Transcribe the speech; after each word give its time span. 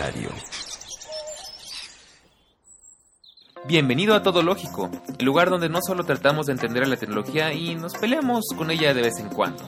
Diario. 0.00 0.30
Bienvenido 3.66 4.14
a 4.14 4.22
Todo 4.22 4.42
Lógico, 4.42 4.90
el 5.18 5.26
lugar 5.26 5.50
donde 5.50 5.68
no 5.68 5.80
solo 5.86 6.04
tratamos 6.04 6.46
de 6.46 6.52
entender 6.52 6.84
a 6.84 6.86
la 6.86 6.96
tecnología 6.96 7.52
y 7.52 7.74
nos 7.74 7.92
peleamos 7.92 8.46
con 8.56 8.70
ella 8.70 8.94
de 8.94 9.02
vez 9.02 9.18
en 9.18 9.28
cuando, 9.28 9.62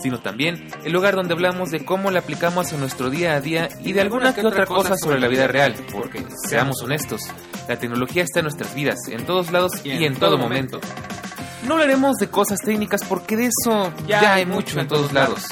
sino 0.00 0.20
también 0.20 0.68
el 0.84 0.92
lugar 0.92 1.16
donde 1.16 1.34
hablamos 1.34 1.72
de 1.72 1.84
cómo 1.84 2.12
la 2.12 2.20
aplicamos 2.20 2.72
en 2.72 2.78
nuestro 2.78 3.10
día 3.10 3.34
a 3.34 3.40
día 3.40 3.68
y 3.80 3.92
de 3.92 4.00
alguna 4.00 4.32
que 4.32 4.46
otra 4.46 4.64
cosa 4.64 4.96
sobre 4.96 5.18
la 5.18 5.26
vida 5.26 5.48
real, 5.48 5.74
porque, 5.92 6.24
seamos 6.48 6.80
honestos, 6.80 7.22
la 7.68 7.76
tecnología 7.76 8.22
está 8.22 8.38
en 8.38 8.44
nuestras 8.44 8.76
vidas, 8.76 9.08
en 9.08 9.26
todos 9.26 9.50
lados 9.50 9.72
y 9.84 10.04
en 10.04 10.14
todo 10.14 10.38
momento. 10.38 10.80
No 11.66 11.74
hablaremos 11.74 12.14
de 12.18 12.28
cosas 12.28 12.60
técnicas 12.60 13.02
porque 13.02 13.36
de 13.36 13.46
eso 13.46 13.92
ya 14.06 14.34
hay 14.34 14.46
mucho 14.46 14.78
en 14.78 14.86
todos 14.86 15.12
lados. 15.12 15.46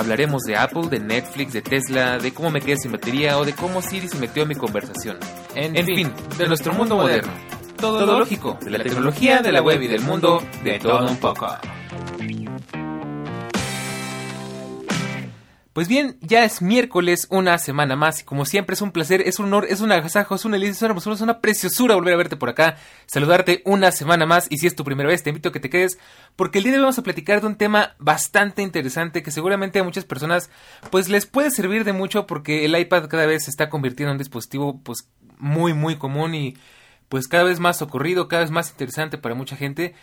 Hablaremos 0.00 0.44
de 0.44 0.56
Apple, 0.56 0.88
de 0.88 0.98
Netflix, 0.98 1.52
de 1.52 1.60
Tesla, 1.60 2.16
de 2.16 2.32
cómo 2.32 2.50
me 2.50 2.62
quedé 2.62 2.78
sin 2.78 2.90
batería 2.90 3.36
o 3.36 3.44
de 3.44 3.52
cómo 3.52 3.82
Siri 3.82 4.08
se 4.08 4.16
metió 4.16 4.44
en 4.44 4.48
mi 4.48 4.54
conversación. 4.54 5.18
En, 5.54 5.84
fin, 5.84 6.10
de 6.38 6.48
nuestro 6.48 6.72
mundo 6.72 6.96
moderno. 6.96 7.30
Todo, 7.76 8.18
lógico, 8.18 8.58
de 8.62 8.70
la 8.70 8.82
tecnología, 8.82 9.42
de 9.42 9.52
la 9.52 9.60
web 9.60 9.82
y 9.82 9.88
del 9.88 10.00
mundo, 10.00 10.42
de 10.64 10.78
todo 10.78 11.06
un 11.06 11.18
poco. 11.18 11.48
Pues 15.80 15.88
bien, 15.88 16.18
ya 16.20 16.44
es 16.44 16.60
miércoles, 16.60 17.26
una 17.30 17.56
semana 17.56 17.96
más, 17.96 18.20
y 18.20 18.24
como 18.24 18.44
siempre 18.44 18.74
es 18.74 18.82
un 18.82 18.92
placer, 18.92 19.22
es 19.22 19.38
un 19.38 19.46
honor, 19.46 19.64
es 19.66 19.80
un 19.80 19.90
agasajo, 19.90 20.34
es 20.34 20.44
una 20.44 20.56
delicia, 20.56 20.72
es 20.72 20.82
una 20.82 20.88
hermosura, 20.90 21.14
es 21.14 21.22
una 21.22 21.40
preciosura 21.40 21.94
volver 21.94 22.12
a 22.12 22.16
verte 22.18 22.36
por 22.36 22.50
acá, 22.50 22.76
saludarte 23.06 23.62
una 23.64 23.90
semana 23.90 24.26
más, 24.26 24.46
y 24.50 24.58
si 24.58 24.66
es 24.66 24.76
tu 24.76 24.84
primera 24.84 25.08
vez, 25.08 25.22
te 25.22 25.30
invito 25.30 25.48
a 25.48 25.52
que 25.52 25.58
te 25.58 25.70
quedes, 25.70 25.98
porque 26.36 26.58
el 26.58 26.64
día 26.64 26.72
de 26.72 26.78
hoy 26.80 26.82
vamos 26.82 26.98
a 26.98 27.02
platicar 27.02 27.40
de 27.40 27.46
un 27.46 27.56
tema 27.56 27.94
bastante 27.98 28.60
interesante 28.60 29.22
que 29.22 29.30
seguramente 29.30 29.78
a 29.78 29.82
muchas 29.82 30.04
personas, 30.04 30.50
pues 30.90 31.08
les 31.08 31.24
puede 31.24 31.50
servir 31.50 31.84
de 31.84 31.94
mucho, 31.94 32.26
porque 32.26 32.66
el 32.66 32.78
iPad 32.78 33.08
cada 33.08 33.24
vez 33.24 33.44
se 33.44 33.50
está 33.50 33.70
convirtiendo 33.70 34.10
en 34.10 34.16
un 34.16 34.18
dispositivo, 34.18 34.82
pues, 34.82 35.08
muy, 35.38 35.72
muy 35.72 35.96
común 35.96 36.34
y, 36.34 36.58
pues, 37.08 37.26
cada 37.26 37.44
vez 37.44 37.58
más 37.58 37.78
socorrido, 37.78 38.28
cada 38.28 38.42
vez 38.42 38.50
más 38.50 38.68
interesante 38.68 39.16
para 39.16 39.34
mucha 39.34 39.56
gente, 39.56 39.94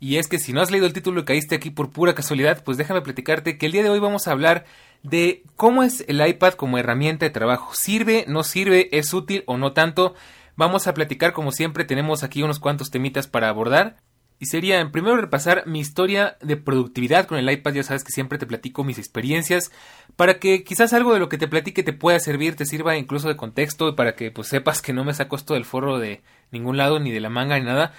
y 0.00 0.16
es 0.16 0.28
que 0.28 0.38
si 0.38 0.52
no 0.52 0.60
has 0.60 0.70
leído 0.70 0.86
el 0.86 0.92
título 0.92 1.20
y 1.20 1.24
caíste 1.24 1.56
aquí 1.56 1.70
por 1.70 1.90
pura 1.90 2.14
casualidad, 2.14 2.62
pues 2.62 2.78
déjame 2.78 3.02
platicarte 3.02 3.58
que 3.58 3.66
el 3.66 3.72
día 3.72 3.82
de 3.82 3.90
hoy 3.90 3.98
vamos 3.98 4.28
a 4.28 4.32
hablar 4.32 4.64
de 5.02 5.42
cómo 5.56 5.82
es 5.82 6.04
el 6.08 6.24
iPad 6.26 6.54
como 6.54 6.78
herramienta 6.78 7.26
de 7.26 7.30
trabajo. 7.30 7.72
¿Sirve? 7.74 8.24
¿No 8.28 8.44
sirve? 8.44 8.88
¿Es 8.92 9.12
útil 9.12 9.42
o 9.46 9.56
no 9.56 9.72
tanto? 9.72 10.14
Vamos 10.56 10.86
a 10.86 10.94
platicar 10.94 11.32
como 11.32 11.52
siempre, 11.52 11.84
tenemos 11.84 12.22
aquí 12.22 12.42
unos 12.42 12.60
cuantos 12.60 12.90
temitas 12.90 13.26
para 13.26 13.48
abordar. 13.48 13.96
Y 14.40 14.46
sería, 14.46 14.78
en 14.78 14.92
primero, 14.92 15.16
repasar 15.16 15.66
mi 15.66 15.80
historia 15.80 16.36
de 16.40 16.56
productividad 16.56 17.26
con 17.26 17.38
el 17.38 17.50
iPad. 17.50 17.74
Ya 17.74 17.82
sabes 17.82 18.04
que 18.04 18.12
siempre 18.12 18.38
te 18.38 18.46
platico 18.46 18.84
mis 18.84 18.98
experiencias 18.98 19.72
para 20.14 20.38
que 20.38 20.62
quizás 20.62 20.92
algo 20.92 21.12
de 21.12 21.18
lo 21.18 21.28
que 21.28 21.38
te 21.38 21.48
platique 21.48 21.82
te 21.82 21.92
pueda 21.92 22.20
servir, 22.20 22.54
te 22.54 22.64
sirva 22.64 22.96
incluso 22.96 23.26
de 23.26 23.36
contexto 23.36 23.96
para 23.96 24.14
que 24.14 24.30
pues 24.30 24.46
sepas 24.46 24.80
que 24.80 24.92
no 24.92 25.04
me 25.04 25.12
saco 25.12 25.34
esto 25.34 25.54
del 25.54 25.64
forro 25.64 25.98
de 25.98 26.22
ningún 26.52 26.76
lado, 26.76 27.00
ni 27.00 27.10
de 27.10 27.20
la 27.20 27.30
manga, 27.30 27.58
ni 27.58 27.64
nada. 27.64 27.92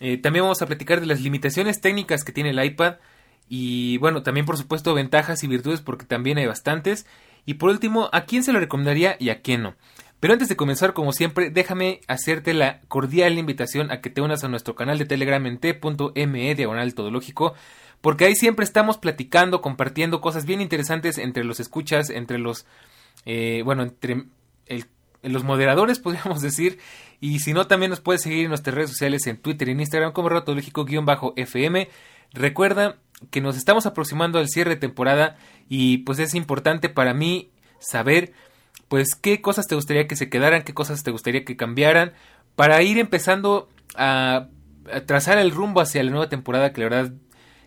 Eh, 0.00 0.18
también 0.18 0.44
vamos 0.44 0.62
a 0.62 0.66
platicar 0.66 1.00
de 1.00 1.06
las 1.06 1.20
limitaciones 1.20 1.80
técnicas 1.80 2.24
que 2.24 2.32
tiene 2.32 2.50
el 2.50 2.62
iPad 2.64 2.96
y 3.48 3.98
bueno, 3.98 4.22
también 4.22 4.46
por 4.46 4.56
supuesto 4.56 4.94
ventajas 4.94 5.42
y 5.44 5.46
virtudes 5.46 5.80
porque 5.80 6.04
también 6.04 6.38
hay 6.38 6.46
bastantes. 6.46 7.06
Y 7.44 7.54
por 7.54 7.70
último, 7.70 8.08
¿a 8.12 8.24
quién 8.24 8.42
se 8.42 8.52
lo 8.52 8.58
recomendaría 8.58 9.16
y 9.20 9.30
a 9.30 9.40
quién 9.40 9.62
no? 9.62 9.76
Pero 10.18 10.32
antes 10.32 10.48
de 10.48 10.56
comenzar, 10.56 10.94
como 10.94 11.12
siempre, 11.12 11.50
déjame 11.50 12.00
hacerte 12.08 12.54
la 12.54 12.80
cordial 12.88 13.38
invitación 13.38 13.90
a 13.90 14.00
que 14.00 14.10
te 14.10 14.22
unas 14.22 14.42
a 14.44 14.48
nuestro 14.48 14.74
canal 14.74 14.98
de 14.98 15.04
Telegram 15.04 15.44
en 15.46 15.58
t.me 15.58 16.54
diagonal 16.54 16.94
todológico, 16.94 17.54
porque 18.00 18.24
ahí 18.24 18.34
siempre 18.34 18.64
estamos 18.64 18.98
platicando, 18.98 19.60
compartiendo 19.60 20.20
cosas 20.20 20.46
bien 20.46 20.60
interesantes 20.60 21.18
entre 21.18 21.44
los 21.44 21.60
escuchas, 21.60 22.10
entre 22.10 22.38
los, 22.38 22.66
eh, 23.26 23.62
bueno, 23.64 23.82
entre 23.82 24.24
los 25.22 25.44
moderadores, 25.44 25.98
podríamos 26.00 26.42
decir, 26.42 26.78
y 27.20 27.40
si 27.40 27.52
no, 27.52 27.66
también 27.66 27.90
nos 27.90 28.00
puedes 28.00 28.22
seguir 28.22 28.44
en 28.44 28.48
nuestras 28.48 28.74
redes 28.74 28.90
sociales 28.90 29.26
en 29.26 29.38
Twitter 29.38 29.68
y 29.68 29.72
en 29.72 29.80
Instagram 29.80 30.12
como 30.12 30.28
ratológico-fm. 30.28 31.88
Recuerda 32.32 32.98
que 33.30 33.40
nos 33.40 33.56
estamos 33.56 33.86
aproximando 33.86 34.38
al 34.38 34.48
cierre 34.48 34.70
de 34.70 34.76
temporada 34.76 35.36
y 35.68 35.98
pues 35.98 36.18
es 36.18 36.34
importante 36.34 36.88
para 36.88 37.14
mí 37.14 37.50
saber 37.78 38.32
pues 38.88 39.14
qué 39.14 39.40
cosas 39.40 39.66
te 39.66 39.74
gustaría 39.74 40.06
que 40.06 40.16
se 40.16 40.28
quedaran, 40.28 40.62
qué 40.62 40.74
cosas 40.74 41.02
te 41.02 41.10
gustaría 41.10 41.44
que 41.44 41.56
cambiaran 41.56 42.12
para 42.54 42.82
ir 42.82 42.98
empezando 42.98 43.68
a, 43.96 44.48
trazar 45.06 45.38
el 45.38 45.50
rumbo 45.50 45.80
hacia 45.80 46.02
la 46.04 46.10
nueva 46.10 46.28
temporada 46.28 46.72
que 46.72 46.80
la 46.80 46.88
verdad 46.88 47.12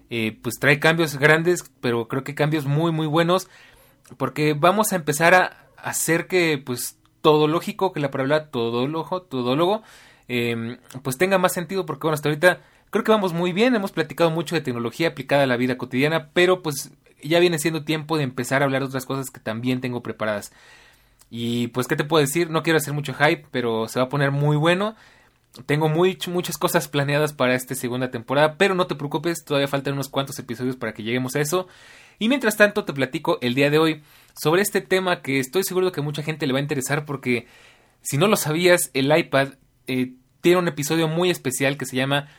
eh, 0.09 0.37
pues 0.41 0.55
trae 0.57 0.79
cambios 0.79 1.17
grandes 1.17 1.69
pero 1.81 2.07
creo 2.07 2.23
que 2.23 2.33
cambios 2.33 2.65
muy 2.65 2.93
muy 2.93 3.07
buenos 3.07 3.49
porque 4.17 4.53
vamos 4.53 4.93
a 4.93 4.95
empezar 4.95 5.33
a 5.33 5.67
hacer 5.75 6.27
que 6.27 6.61
pues 6.63 6.98
todo 7.21 7.47
lógico 7.47 7.91
que 7.91 7.99
la 7.99 8.11
palabra 8.11 8.49
todólogo 8.49 9.21
todólogo 9.23 9.83
eh, 10.27 10.77
pues 11.01 11.17
tenga 11.17 11.37
más 11.37 11.53
sentido 11.53 11.85
porque 11.85 12.03
bueno 12.03 12.15
hasta 12.15 12.29
ahorita 12.29 12.61
Creo 12.89 13.03
que 13.03 13.11
vamos 13.11 13.33
muy 13.33 13.53
bien, 13.53 13.75
hemos 13.75 13.91
platicado 13.91 14.31
mucho 14.31 14.55
de 14.55 14.61
tecnología 14.61 15.09
aplicada 15.09 15.43
a 15.43 15.47
la 15.47 15.57
vida 15.57 15.77
cotidiana, 15.77 16.29
pero 16.33 16.63
pues 16.63 16.91
ya 17.21 17.39
viene 17.39 17.59
siendo 17.59 17.83
tiempo 17.83 18.17
de 18.17 18.23
empezar 18.23 18.61
a 18.61 18.65
hablar 18.65 18.81
de 18.81 18.87
otras 18.87 19.05
cosas 19.05 19.29
que 19.29 19.39
también 19.39 19.79
tengo 19.79 20.01
preparadas. 20.01 20.51
Y 21.29 21.67
pues, 21.67 21.87
¿qué 21.87 21.95
te 21.95 22.03
puedo 22.03 22.21
decir? 22.21 22.49
No 22.49 22.63
quiero 22.63 22.77
hacer 22.77 22.93
mucho 22.93 23.13
hype, 23.13 23.45
pero 23.51 23.87
se 23.87 23.99
va 23.99 24.05
a 24.05 24.09
poner 24.09 24.31
muy 24.31 24.57
bueno. 24.57 24.95
Tengo 25.67 25.87
muy, 25.87 26.17
muchas 26.29 26.57
cosas 26.57 26.87
planeadas 26.87 27.33
para 27.33 27.53
esta 27.53 27.75
segunda 27.75 28.09
temporada, 28.09 28.55
pero 28.57 28.73
no 28.73 28.87
te 28.87 28.95
preocupes, 28.95 29.45
todavía 29.45 29.67
faltan 29.67 29.93
unos 29.93 30.09
cuantos 30.09 30.39
episodios 30.39 30.75
para 30.75 30.93
que 30.93 31.03
lleguemos 31.03 31.35
a 31.35 31.41
eso. 31.41 31.67
Y 32.17 32.27
mientras 32.27 32.57
tanto, 32.57 32.85
te 32.85 32.93
platico 32.93 33.37
el 33.41 33.53
día 33.53 33.69
de 33.69 33.77
hoy 33.77 34.01
sobre 34.41 34.61
este 34.61 34.81
tema 34.81 35.21
que 35.21 35.39
estoy 35.39 35.63
seguro 35.63 35.91
que 35.91 36.01
mucha 36.01 36.23
gente 36.23 36.47
le 36.47 36.53
va 36.53 36.59
a 36.59 36.61
interesar 36.61 37.05
porque, 37.05 37.47
si 38.01 38.17
no 38.17 38.27
lo 38.27 38.37
sabías, 38.37 38.89
el 38.93 39.15
iPad 39.15 39.55
eh, 39.87 40.13
tiene 40.41 40.59
un 40.59 40.67
episodio 40.67 41.07
muy 41.07 41.29
especial 41.29 41.77
que 41.77 41.85
se 41.85 41.97
llama 41.97 42.29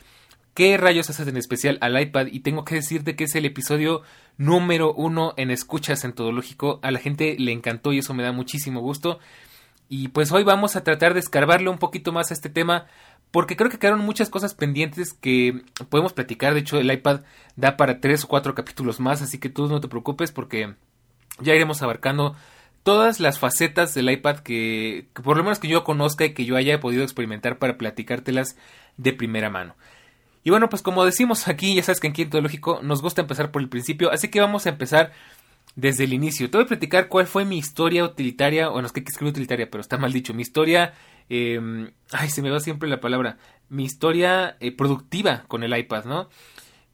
¿Qué 0.53 0.75
rayos 0.77 1.09
haces 1.09 1.27
en 1.27 1.37
especial 1.37 1.77
al 1.79 1.99
iPad? 1.99 2.27
Y 2.31 2.41
tengo 2.41 2.65
que 2.65 2.75
decirte 2.75 3.15
que 3.15 3.25
es 3.25 3.35
el 3.35 3.45
episodio 3.45 4.01
número 4.37 4.93
uno 4.93 5.33
en 5.37 5.49
escuchas 5.49 6.03
en 6.03 6.13
todo 6.13 6.31
lógico. 6.31 6.79
A 6.81 6.91
la 6.91 6.99
gente 6.99 7.37
le 7.39 7.53
encantó 7.53 7.93
y 7.93 7.99
eso 7.99 8.13
me 8.13 8.23
da 8.23 8.33
muchísimo 8.33 8.81
gusto. 8.81 9.19
Y 9.87 10.09
pues 10.09 10.31
hoy 10.31 10.43
vamos 10.43 10.75
a 10.75 10.83
tratar 10.83 11.13
de 11.13 11.21
escarbarle 11.21 11.69
un 11.69 11.77
poquito 11.77 12.11
más 12.11 12.31
a 12.31 12.33
este 12.33 12.49
tema 12.49 12.87
porque 13.29 13.55
creo 13.55 13.69
que 13.69 13.79
quedaron 13.79 14.01
muchas 14.01 14.29
cosas 14.29 14.53
pendientes 14.53 15.13
que 15.13 15.63
podemos 15.89 16.13
platicar. 16.13 16.53
De 16.53 16.61
hecho, 16.61 16.79
el 16.79 16.91
iPad 16.91 17.21
da 17.55 17.77
para 17.77 18.01
tres 18.01 18.25
o 18.25 18.27
cuatro 18.27 18.55
capítulos 18.55 18.99
más, 18.99 19.21
así 19.21 19.37
que 19.37 19.49
tú 19.49 19.67
no 19.67 19.79
te 19.79 19.87
preocupes 19.87 20.31
porque 20.33 20.75
ya 21.41 21.53
iremos 21.55 21.81
abarcando 21.81 22.35
todas 22.83 23.19
las 23.19 23.39
facetas 23.39 23.93
del 23.93 24.09
iPad 24.09 24.39
que, 24.39 25.07
por 25.13 25.37
lo 25.37 25.43
menos 25.43 25.59
que 25.59 25.67
yo 25.67 25.83
conozca 25.83 26.25
y 26.25 26.33
que 26.33 26.45
yo 26.45 26.55
haya 26.55 26.79
podido 26.79 27.03
experimentar 27.03 27.59
para 27.59 27.77
platicártelas 27.77 28.55
de 28.97 29.13
primera 29.13 29.49
mano. 29.49 29.75
Y 30.43 30.49
bueno, 30.49 30.69
pues 30.69 30.81
como 30.81 31.05
decimos 31.05 31.47
aquí, 31.47 31.75
ya 31.75 31.83
sabes 31.83 31.99
que 31.99 32.07
en 32.07 32.13
Quinto 32.13 32.41
Lógico 32.41 32.79
nos 32.81 33.01
gusta 33.01 33.21
empezar 33.21 33.51
por 33.51 33.61
el 33.61 33.69
principio, 33.69 34.11
así 34.11 34.29
que 34.29 34.41
vamos 34.41 34.65
a 34.65 34.69
empezar 34.69 35.11
desde 35.75 36.05
el 36.05 36.13
inicio. 36.13 36.49
Te 36.49 36.57
voy 36.57 36.65
a 36.65 36.67
platicar 36.67 37.07
cuál 37.07 37.27
fue 37.27 37.45
mi 37.45 37.57
historia 37.57 38.03
utilitaria, 38.03 38.69
bueno, 38.69 38.87
es 38.87 38.91
que 38.91 39.01
escribí 39.01 39.29
utilitaria, 39.29 39.69
pero 39.69 39.81
está 39.81 39.97
mal 39.97 40.11
dicho, 40.11 40.33
mi 40.33 40.41
historia, 40.41 40.93
eh, 41.29 41.91
ay, 42.11 42.29
se 42.29 42.41
me 42.41 42.49
va 42.49 42.59
siempre 42.59 42.89
la 42.89 42.99
palabra, 42.99 43.37
mi 43.69 43.85
historia 43.85 44.57
eh, 44.59 44.71
productiva 44.71 45.43
con 45.47 45.63
el 45.63 45.77
iPad, 45.77 46.05
¿no? 46.05 46.29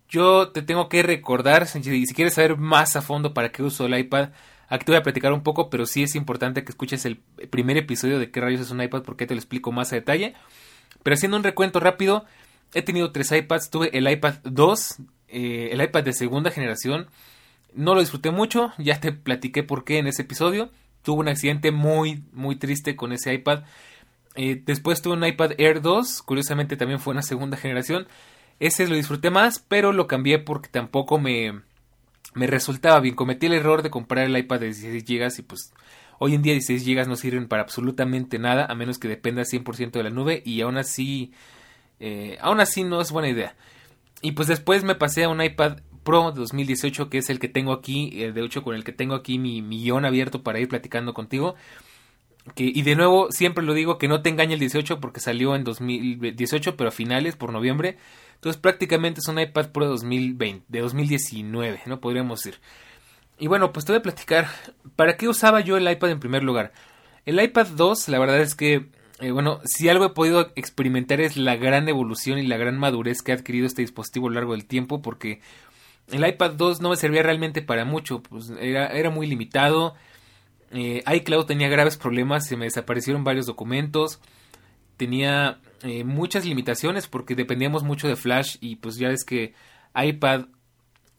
Yo 0.09 0.49
te 0.49 0.61
tengo 0.61 0.89
que 0.89 1.03
recordar, 1.03 1.67
si, 1.67 1.81
si 1.83 2.13
quieres 2.13 2.33
saber 2.33 2.57
más 2.57 2.95
a 2.95 3.01
fondo 3.01 3.33
para 3.33 3.51
qué 3.51 3.63
uso 3.63 3.85
el 3.85 3.97
iPad, 3.97 4.29
aquí 4.69 4.85
te 4.85 4.91
voy 4.91 4.99
a 4.99 5.03
platicar 5.03 5.33
un 5.33 5.43
poco, 5.43 5.69
pero 5.69 5.85
sí 5.85 6.03
es 6.03 6.15
importante 6.15 6.63
que 6.63 6.71
escuches 6.71 7.05
el 7.05 7.17
primer 7.49 7.77
episodio 7.77 8.19
de 8.19 8.31
qué 8.31 8.39
rayos 8.39 8.61
es 8.61 8.71
un 8.71 8.81
iPad 8.81 9.03
porque 9.03 9.25
te 9.25 9.33
lo 9.33 9.39
explico 9.39 9.71
más 9.71 9.91
a 9.91 9.97
detalle. 9.97 10.33
Pero 11.03 11.13
haciendo 11.13 11.37
un 11.37 11.43
recuento 11.43 11.79
rápido, 11.79 12.25
He 12.73 12.81
tenido 12.81 13.11
tres 13.11 13.31
iPads, 13.31 13.69
tuve 13.69 13.97
el 13.97 14.09
iPad 14.09 14.35
2, 14.43 14.97
eh, 15.29 15.69
el 15.71 15.81
iPad 15.81 16.03
de 16.03 16.13
segunda 16.13 16.51
generación. 16.51 17.07
No 17.73 17.93
lo 17.93 18.01
disfruté 18.01 18.31
mucho, 18.31 18.73
ya 18.77 18.99
te 18.99 19.11
platiqué 19.11 19.63
por 19.63 19.83
qué 19.83 19.99
en 19.99 20.07
ese 20.07 20.23
episodio. 20.23 20.69
Tuve 21.01 21.21
un 21.21 21.29
accidente 21.29 21.71
muy, 21.71 22.23
muy 22.33 22.57
triste 22.57 22.95
con 22.95 23.13
ese 23.13 23.33
iPad. 23.33 23.63
Eh, 24.35 24.61
después 24.65 25.01
tuve 25.01 25.13
un 25.13 25.25
iPad 25.25 25.51
Air 25.57 25.81
2, 25.81 26.21
curiosamente 26.23 26.75
también 26.75 26.99
fue 26.99 27.13
una 27.13 27.21
segunda 27.21 27.57
generación. 27.57 28.07
Ese 28.59 28.87
lo 28.87 28.95
disfruté 28.95 29.29
más, 29.29 29.59
pero 29.59 29.93
lo 29.93 30.07
cambié 30.07 30.39
porque 30.39 30.69
tampoco 30.69 31.19
me, 31.19 31.61
me 32.33 32.47
resultaba 32.47 32.99
bien. 32.99 33.15
Cometí 33.15 33.45
el 33.45 33.53
error 33.53 33.83
de 33.83 33.89
comprar 33.89 34.25
el 34.25 34.37
iPad 34.37 34.61
de 34.61 34.65
16 34.67 35.05
GB 35.05 35.39
y 35.39 35.41
pues 35.43 35.73
hoy 36.19 36.35
en 36.35 36.41
día 36.41 36.53
16 36.53 36.85
GB 36.85 37.07
no 37.07 37.15
sirven 37.15 37.47
para 37.47 37.63
absolutamente 37.63 38.39
nada 38.39 38.65
a 38.65 38.75
menos 38.75 38.97
que 38.97 39.07
dependa 39.07 39.43
100% 39.43 39.91
de 39.91 40.03
la 40.03 40.09
nube 40.09 40.41
y 40.45 40.61
aún 40.61 40.77
así 40.77 41.31
eh, 41.99 42.37
aún 42.41 42.59
así 42.59 42.83
no 42.83 43.01
es 43.01 43.11
buena 43.11 43.29
idea. 43.29 43.55
Y 44.21 44.31
pues 44.31 44.47
después 44.47 44.83
me 44.83 44.95
pasé 44.95 45.23
a 45.23 45.29
un 45.29 45.41
iPad 45.41 45.79
Pro 46.03 46.31
de 46.31 46.39
2018 46.39 47.09
que 47.09 47.17
es 47.17 47.29
el 47.29 47.39
que 47.39 47.49
tengo 47.49 47.73
aquí, 47.73 48.11
eh, 48.21 48.31
de 48.31 48.43
hecho 48.43 48.63
con 48.63 48.75
el 48.75 48.83
que 48.83 48.93
tengo 48.93 49.15
aquí 49.15 49.39
mi, 49.39 49.61
millón 49.61 50.05
abierto 50.05 50.41
para 50.43 50.59
ir 50.59 50.67
platicando 50.67 51.13
contigo. 51.13 51.55
Y 52.55 52.81
de 52.83 52.95
nuevo, 52.95 53.27
siempre 53.29 53.61
lo 53.61 53.73
digo 53.73 53.97
que 53.97 54.07
no 54.07 54.21
te 54.21 54.29
engañe 54.29 54.53
el 54.53 54.59
18 54.61 55.01
porque 55.01 55.19
salió 55.19 55.53
en 55.53 55.65
2018, 55.65 56.77
pero 56.77 56.87
a 56.87 56.91
finales, 56.91 57.35
por 57.35 57.51
noviembre. 57.51 57.97
Entonces 58.37 58.61
prácticamente 58.61 59.19
es 59.19 59.27
un 59.27 59.39
iPad 59.39 59.71
Pro 59.71 59.85
de 59.85 59.91
2020, 59.91 60.65
de 60.67 60.79
2019, 60.79 61.81
¿no? 61.87 61.99
Podríamos 61.99 62.39
decir. 62.39 62.59
Y 63.39 63.47
bueno, 63.47 63.73
pues 63.73 63.85
te 63.85 63.91
voy 63.91 63.99
a 63.99 64.03
platicar, 64.03 64.47
¿para 64.95 65.17
qué 65.17 65.27
usaba 65.27 65.61
yo 65.61 65.75
el 65.75 65.89
iPad 65.89 66.11
en 66.11 66.19
primer 66.19 66.43
lugar? 66.43 66.71
El 67.25 67.41
iPad 67.41 67.67
2, 67.75 68.09
la 68.09 68.19
verdad 68.19 68.39
es 68.39 68.53
que, 68.53 68.89
eh, 69.19 69.31
bueno, 69.31 69.59
si 69.65 69.89
algo 69.89 70.05
he 70.05 70.09
podido 70.09 70.51
experimentar 70.55 71.19
es 71.19 71.35
la 71.35 71.55
gran 71.55 71.89
evolución 71.89 72.37
y 72.37 72.45
la 72.45 72.57
gran 72.57 72.77
madurez 72.77 73.21
que 73.23 73.31
ha 73.31 73.35
adquirido 73.35 73.65
este 73.65 73.81
dispositivo 73.81 74.27
a 74.27 74.29
lo 74.29 74.35
largo 74.35 74.53
del 74.53 74.65
tiempo, 74.65 75.01
porque 75.01 75.41
el 76.11 76.25
iPad 76.25 76.51
2 76.51 76.81
no 76.81 76.89
me 76.89 76.95
servía 76.95 77.23
realmente 77.23 77.61
para 77.63 77.85
mucho, 77.85 78.21
pues 78.21 78.51
era, 78.59 78.87
era 78.87 79.09
muy 79.09 79.25
limitado. 79.27 79.95
Eh, 80.71 81.03
iCloud 81.05 81.45
tenía 81.45 81.69
graves 81.69 81.97
problemas, 81.97 82.47
se 82.47 82.55
me 82.55 82.65
desaparecieron 82.65 83.23
varios 83.23 83.45
documentos, 83.45 84.19
tenía 84.97 85.59
eh, 85.83 86.03
muchas 86.03 86.45
limitaciones 86.45 87.07
porque 87.07 87.35
dependíamos 87.35 87.83
mucho 87.83 88.07
de 88.07 88.15
Flash 88.15 88.57
y 88.59 88.77
pues 88.77 88.97
ya 88.97 89.09
ves 89.09 89.23
que 89.23 89.53
iPad 89.95 90.45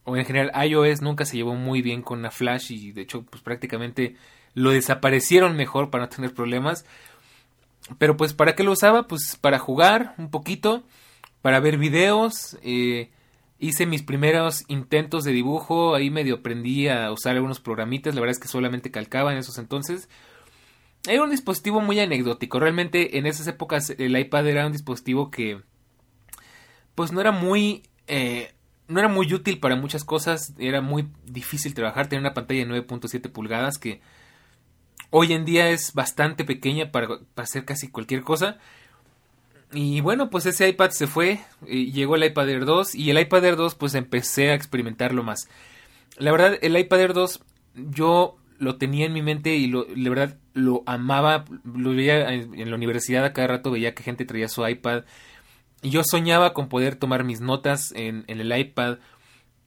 o 0.03 0.17
en 0.17 0.25
general 0.25 0.51
iOS 0.67 1.01
nunca 1.01 1.25
se 1.25 1.37
llevó 1.37 1.55
muy 1.55 1.81
bien 1.81 2.01
con 2.01 2.21
la 2.21 2.31
Flash 2.31 2.71
y 2.71 2.91
de 2.91 3.01
hecho 3.01 3.23
pues 3.23 3.41
prácticamente 3.41 4.15
lo 4.53 4.71
desaparecieron 4.71 5.55
mejor 5.55 5.89
para 5.89 6.05
no 6.05 6.09
tener 6.09 6.33
problemas. 6.33 6.85
Pero 7.97 8.17
pues 8.17 8.33
para 8.33 8.55
qué 8.55 8.63
lo 8.63 8.73
usaba? 8.73 9.07
Pues 9.07 9.37
para 9.39 9.57
jugar 9.57 10.13
un 10.17 10.29
poquito, 10.29 10.83
para 11.41 11.59
ver 11.59 11.77
videos, 11.77 12.57
eh, 12.61 13.09
hice 13.59 13.85
mis 13.85 14.03
primeros 14.03 14.63
intentos 14.67 15.23
de 15.23 15.31
dibujo, 15.31 15.95
ahí 15.95 16.09
medio 16.09 16.35
aprendí 16.35 16.87
a 16.87 17.11
usar 17.11 17.35
algunos 17.35 17.59
programitas, 17.59 18.15
la 18.15 18.21
verdad 18.21 18.35
es 18.35 18.39
que 18.39 18.47
solamente 18.47 18.91
calcaba 18.91 19.31
en 19.31 19.37
esos 19.37 19.57
entonces. 19.57 20.09
Era 21.07 21.23
un 21.23 21.29
dispositivo 21.29 21.81
muy 21.81 21.99
anecdótico, 21.99 22.59
realmente 22.59 23.17
en 23.17 23.25
esas 23.25 23.47
épocas 23.47 23.89
el 23.97 24.17
iPad 24.17 24.47
era 24.47 24.65
un 24.65 24.73
dispositivo 24.73 25.31
que 25.31 25.61
pues 26.93 27.11
no 27.13 27.21
era 27.21 27.31
muy 27.31 27.83
eh, 28.07 28.53
no 28.89 28.99
era 28.99 29.07
muy 29.07 29.31
útil 29.33 29.59
para 29.59 29.75
muchas 29.75 30.03
cosas, 30.03 30.53
era 30.57 30.81
muy 30.81 31.07
difícil 31.25 31.73
trabajar, 31.73 32.09
tenía 32.09 32.21
una 32.21 32.33
pantalla 32.33 32.65
de 32.65 32.85
9.7 32.87 33.31
pulgadas 33.31 33.77
que 33.77 34.01
hoy 35.11 35.33
en 35.33 35.45
día 35.45 35.69
es 35.69 35.93
bastante 35.93 36.43
pequeña 36.43 36.91
para, 36.91 37.19
hacer 37.35 37.65
casi 37.65 37.87
cualquier 37.89 38.23
cosa. 38.23 38.57
Y 39.71 40.01
bueno, 40.01 40.31
pues 40.31 40.47
ese 40.47 40.67
iPad 40.67 40.89
se 40.89 41.05
fue, 41.05 41.39
llegó 41.67 42.15
el 42.15 42.23
iPad 42.23 42.49
Air 42.49 42.65
2 42.65 42.95
y 42.95 43.11
el 43.11 43.19
iPad 43.19 43.45
Air 43.45 43.55
2 43.55 43.75
pues 43.75 43.93
empecé 43.93 44.49
a 44.49 44.55
experimentarlo 44.55 45.23
más. 45.23 45.47
La 46.17 46.31
verdad, 46.31 46.57
el 46.61 46.75
iPad 46.75 46.99
Air 46.99 47.13
2 47.13 47.41
yo 47.75 48.37
lo 48.57 48.77
tenía 48.77 49.05
en 49.05 49.13
mi 49.13 49.21
mente 49.21 49.55
y 49.55 49.67
lo, 49.67 49.85
la 49.95 50.09
verdad 50.09 50.37
lo 50.59 50.83
amaba, 50.85 51.45
lo 51.63 51.91
veía 51.91 52.33
en, 52.33 52.69
la 52.69 52.75
universidad 52.75 53.25
a 53.25 53.33
cada 53.33 53.47
rato, 53.47 53.71
veía 53.71 53.95
que 53.95 54.03
gente 54.03 54.25
traía 54.25 54.47
su 54.47 54.67
iPad 54.67 55.03
y 55.81 55.89
yo 55.89 56.01
soñaba 56.03 56.53
con 56.53 56.69
poder 56.69 56.95
tomar 56.95 57.23
mis 57.23 57.41
notas 57.41 57.91
en, 57.95 58.25
en 58.27 58.39
el 58.39 58.57
iPad, 58.57 58.97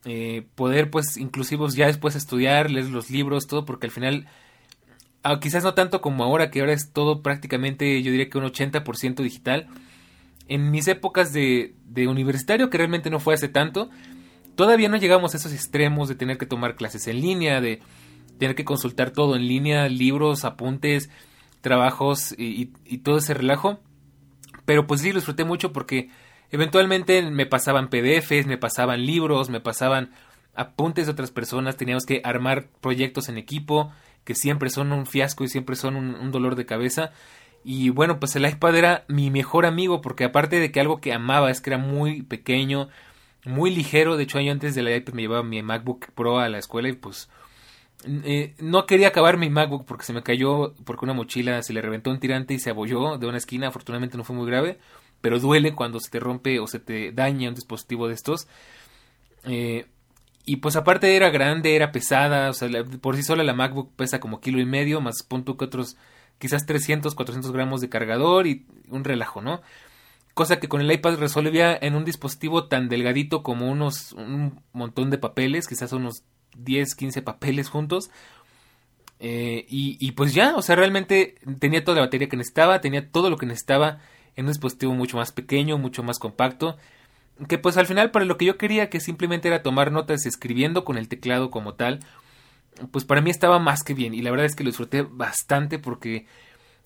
eh, 0.05 0.47
poder 0.55 0.91
pues 0.91 1.17
inclusive 1.17 1.65
ya 1.71 1.87
después 1.87 2.17
estudiar, 2.17 2.71
leer 2.71 2.91
los 2.91 3.11
libros, 3.11 3.47
todo, 3.47 3.65
porque 3.65 3.87
al 3.87 3.93
final, 3.93 4.27
ah, 5.23 5.41
quizás 5.41 5.65
no 5.65 5.75
tanto 5.75 6.01
como 6.01 6.25
ahora, 6.25 6.51
que 6.51 6.61
ahora 6.61 6.73
es 6.73 6.93
todo 6.93 7.23
prácticamente, 7.23 8.03
yo 8.03 8.11
diría 8.11 8.29
que 8.29 8.39
un 8.39 8.45
80% 8.45 9.23
digital, 9.23 9.69
en 10.49 10.71
mis 10.71 10.89
épocas 10.89 11.33
de, 11.33 11.75
de 11.87 12.09
universitario, 12.09 12.69
que 12.69 12.79
realmente 12.79 13.11
no 13.11 13.21
fue 13.21 13.35
hace 13.35 13.49
tanto, 13.49 13.89
todavía 14.55 14.89
no 14.89 14.97
llegamos 14.99 15.33
a 15.33 15.39
esos 15.39 15.53
extremos 15.53 16.09
de 16.09 16.15
tener 16.15 16.37
que 16.37 16.47
tomar 16.47 16.75
clases 16.75 17.07
en 17.07 17.21
línea, 17.21 17.61
de 17.61 17.81
tener 18.39 18.55
que 18.55 18.65
consultar 18.65 19.11
todo 19.11 19.37
en 19.37 19.47
línea, 19.47 19.89
libros, 19.89 20.45
apuntes, 20.45 21.11
trabajos 21.61 22.35
y, 22.37 22.67
todo 22.99 23.19
ese 23.19 23.35
relajo. 23.35 23.79
Pero 24.65 24.87
pues 24.87 25.01
sí, 25.01 25.13
lo 25.13 25.19
disfruté 25.19 25.45
mucho 25.45 25.73
porque 25.73 26.11
eventualmente 26.51 27.23
me 27.23 27.47
pasaban 27.47 27.89
PDFs, 27.89 28.47
me 28.47 28.59
pasaban 28.59 29.07
libros, 29.07 29.49
me 29.49 29.61
pasaban 29.61 30.11
apuntes 30.55 31.07
de 31.07 31.13
otras 31.13 31.31
personas, 31.31 31.77
teníamos 31.77 32.05
que 32.05 32.21
armar 32.25 32.69
proyectos 32.81 33.29
en 33.29 33.39
equipo 33.39 33.91
que 34.25 34.35
siempre 34.35 34.71
son 34.71 34.93
un 34.93 35.07
fiasco 35.07 35.45
y 35.45 35.49
siempre 35.49 35.77
son 35.77 35.97
un, 35.97 36.31
dolor 36.31 36.55
de 36.55 36.67
cabeza. 36.67 37.11
Y 37.65 37.91
bueno, 37.91 38.19
pues 38.19 38.37
el 38.37 38.47
iPad 38.47 38.77
era 38.77 39.05
mi 39.09 39.31
mejor 39.31 39.67
amigo 39.67 40.01
porque 40.01 40.25
aparte 40.25 40.61
de 40.61 40.71
que 40.71 40.81
algo 40.81 41.01
que 41.01 41.13
amaba 41.13 41.51
es 41.51 41.61
que 41.61 41.71
era 41.71 41.79
muy 41.79 42.23
pequeño, 42.23 42.89
muy 43.45 43.75
ligero. 43.75 44.17
De 44.17 44.25
hecho, 44.25 44.39
año 44.39 44.53
antes 44.53 44.75
del 44.75 44.95
iPad 44.95 45.15
me 45.15 45.23
llevaba 45.23 45.43
mi 45.43 45.63
MacBook 45.63 46.13
Pro 46.13 46.39
a 46.39 46.49
la 46.49 46.59
escuela 46.59 46.89
y 46.89 46.93
pues 46.93 47.29
eh, 48.05 48.55
no 48.59 48.87
quería 48.87 49.09
acabar 49.09 49.37
mi 49.37 49.51
MacBook 49.51 49.87
porque 49.87 50.05
se 50.05 50.13
me 50.13 50.23
cayó, 50.23 50.75
porque 50.85 51.05
una 51.05 51.15
mochila 51.15 51.63
se 51.63 51.73
le 51.73 51.83
reventó 51.83 52.11
un 52.11 52.21
tirante 52.21 52.55
y 52.55 52.59
se 52.59 52.71
abolló 52.71 53.19
de 53.19 53.27
una 53.27 53.39
esquina. 53.39 53.69
Afortunadamente 53.69 54.17
no 54.17 54.25
fue 54.25 54.37
muy 54.37 54.47
grave, 54.47 54.79
pero 55.21 55.39
duele 55.39 55.75
cuando 55.75 56.01
se 56.01 56.11
te 56.11 56.21
rompe 56.21 56.59
o 56.61 56.67
se 56.67 56.81
te 56.81 57.13
daña 57.13 57.49
un 57.49 57.55
dispositivo 57.55 58.09
de 58.09 58.15
estos. 58.15 58.49
Eh, 59.45 59.87
y 60.45 60.57
pues 60.57 60.77
aparte 60.77 61.15
era 61.15 61.31
grande, 61.31 61.77
era 61.77 61.93
pesada, 61.93 62.51
o 62.51 62.53
sea, 62.53 62.69
por 63.01 63.17
sí 63.17 63.23
sola 63.23 63.45
la 63.45 63.55
MacBook 63.55 63.95
pesa 63.95 64.19
como 64.19 64.41
kilo 64.41 64.61
y 64.61 64.67
medio, 64.67 65.01
más 65.01 65.23
punto 65.23 65.57
que 65.57 65.65
otros 65.65 65.97
quizás 66.39 66.67
300, 66.67 67.15
400 67.15 67.53
gramos 67.53 67.81
de 67.81 67.89
cargador 67.89 68.49
y 68.49 68.67
un 68.89 69.05
relajo, 69.05 69.41
¿no? 69.41 69.63
Cosa 70.35 70.59
que 70.59 70.69
con 70.69 70.81
el 70.81 70.91
iPad 70.91 71.19
resolvía 71.19 71.79
en 71.81 71.95
un 71.95 72.05
dispositivo 72.05 72.67
tan 72.67 72.89
delgadito 72.89 73.45
como 73.45 73.71
unos 73.71 74.13
un 74.15 74.61
montón 74.73 75.11
de 75.11 75.19
papeles, 75.19 75.69
quizás 75.69 75.93
unos 75.93 76.25
10, 76.57 76.95
15 76.95 77.23
papeles 77.23 77.69
juntos. 77.69 78.11
Eh, 79.25 79.67
y, 79.69 80.13
pues 80.13 80.35
ya, 80.35 80.57
o 80.57 80.63
sea, 80.63 80.75
realmente 80.75 81.37
tenía 81.61 81.85
toda 81.85 81.97
la 81.97 82.07
batería 82.07 82.29
que 82.29 82.37
necesitaba, 82.37 82.81
tenía 82.81 83.09
todo 83.09 83.31
lo 83.31 83.37
que 83.37 83.47
necesitaba 83.47 84.01
en 84.35 84.47
un 84.47 84.51
dispositivo 84.51 84.95
mucho 84.95 85.17
más 85.17 85.31
pequeño, 85.31 85.79
mucho 85.79 86.03
más 86.03 86.19
compacto. 86.19 86.77
Que 87.49 87.57
pues 87.59 87.77
al 87.77 87.87
final 87.87 88.11
para 88.11 88.25
lo 88.25 88.37
que 88.37 88.45
yo 88.45 88.59
quería, 88.59 88.91
que 88.91 88.99
simplemente 88.99 89.49
era 89.49 89.63
tomar 89.63 89.93
notas 89.93 90.27
escribiendo 90.27 90.85
con 90.85 90.99
el 90.99 91.09
teclado 91.09 91.51
como 91.51 91.75
tal, 91.75 92.01
pues 92.91 93.05
para 93.05 93.21
mí 93.21 93.31
estaba 93.31 93.61
más 93.61 93.83
que 93.85 93.95
bien. 93.95 94.13
Y 94.13 94.23
la 94.23 94.31
verdad 94.31 94.47
es 94.47 94.57
que 94.57 94.65
lo 94.65 94.71
disfruté 94.71 95.03
bastante 95.03 95.79
porque 95.79 96.27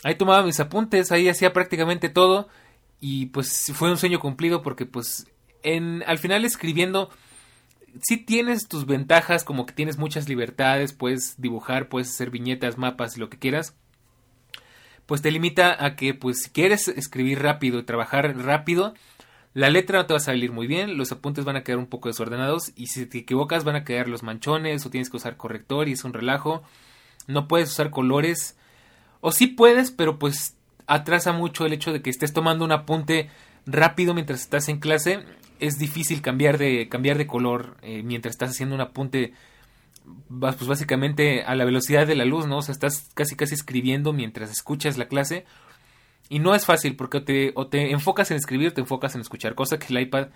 ahí 0.03 0.15
tomaba 0.15 0.43
mis 0.43 0.61
apuntes, 0.61 1.13
ahí 1.13 1.29
hacía 1.29 1.55
prácticamente 1.55 2.11
todo. 2.11 2.49
Y 3.01 3.27
pues 3.27 3.73
fue 3.75 3.91
un 3.91 3.97
sueño 3.97 4.21
cumplido 4.21 4.63
porque 4.63 4.85
pues 4.85 5.27
en, 5.63 6.05
al 6.07 6.19
final 6.19 6.45
escribiendo 6.45 7.11
sí 8.03 8.17
tienes 8.17 8.69
tus 8.69 8.87
ventajas, 8.87 9.45
como 9.45 9.67
que 9.67 9.75
tienes 9.75 9.99
muchas 9.99 10.29
libertades, 10.29 10.93
puedes 10.93 11.41
dibujar, 11.41 11.89
puedes 11.89 12.11
hacer 12.11 12.31
viñetas, 12.31 12.79
mapas, 12.79 13.19
lo 13.19 13.29
que 13.29 13.39
quieras. 13.39 13.77
Pues 15.07 15.23
te 15.23 15.31
limita 15.31 15.85
a 15.85 15.95
que, 15.95 16.15
pues, 16.15 16.43
si 16.43 16.51
quieres 16.51 16.89
escribir 16.89 17.41
rápido 17.41 17.79
y 17.79 17.85
trabajar 17.85 18.37
rápido, 18.37 18.95
la 19.55 19.71
letra 19.71 19.99
no 19.99 20.07
te 20.07 20.13
va 20.13 20.19
a 20.19 20.21
salir 20.21 20.53
muy 20.53 20.67
bien, 20.67 20.99
los 20.99 21.13
apuntes 21.13 21.45
van 21.45 21.57
a 21.57 21.63
quedar 21.63 21.79
un 21.79 21.87
poco 21.87 22.09
desordenados 22.09 22.73
y 22.77 22.89
si 22.89 23.07
te 23.07 23.19
equivocas 23.19 23.65
van 23.65 23.77
a 23.77 23.85
quedar 23.85 24.09
los 24.09 24.23
manchones 24.23 24.85
o 24.85 24.91
tienes 24.91 25.09
que 25.09 25.17
usar 25.17 25.37
corrector 25.37 25.89
y 25.89 25.93
es 25.93 26.05
un 26.05 26.13
relajo. 26.13 26.63
No 27.27 27.49
puedes 27.49 27.71
usar 27.71 27.91
colores 27.91 28.59
o 29.21 29.33
sí 29.33 29.47
puedes, 29.47 29.91
pero 29.91 30.19
pues 30.19 30.57
atrasa 30.87 31.33
mucho 31.33 31.65
el 31.65 31.73
hecho 31.73 31.93
de 31.93 32.03
que 32.03 32.11
estés 32.11 32.33
tomando 32.33 32.65
un 32.65 32.73
apunte 32.73 33.31
rápido 33.65 34.13
mientras 34.13 34.43
estás 34.43 34.69
en 34.69 34.79
clase 34.79 35.25
es 35.61 35.79
difícil 35.79 36.23
cambiar 36.23 36.59
de, 36.59 36.89
cambiar 36.89 37.19
de 37.19 37.27
color 37.27 37.77
eh, 37.83 38.03
mientras 38.03 38.35
estás 38.35 38.51
haciendo 38.51 38.75
un 38.75 38.81
apunte 38.81 39.33
pues 40.29 40.67
básicamente 40.67 41.43
a 41.43 41.55
la 41.55 41.65
velocidad 41.65 42.07
de 42.07 42.15
la 42.15 42.25
luz, 42.25 42.47
¿no? 42.47 42.59
O 42.59 42.63
sea, 42.63 42.73
estás 42.73 43.11
casi 43.15 43.35
casi 43.35 43.55
escribiendo 43.55 44.13
mientras 44.13 44.51
escuchas 44.51 44.99
la 44.99 45.09
clase 45.09 45.45
y 46.29 46.39
no 46.39 46.55
es 46.55 46.65
fácil 46.65 46.97
porque 46.97 47.21
te, 47.21 47.53
o 47.55 47.67
te 47.67 47.91
enfocas 47.91 48.31
en 48.31 48.37
escribir 48.37 48.69
o 48.69 48.73
te 48.73 48.81
enfocas 48.81 49.15
en 49.15 49.21
escuchar, 49.21 49.55
cosa 49.55 49.79
que 49.79 49.87
el 49.93 50.01
iPad 50.01 50.29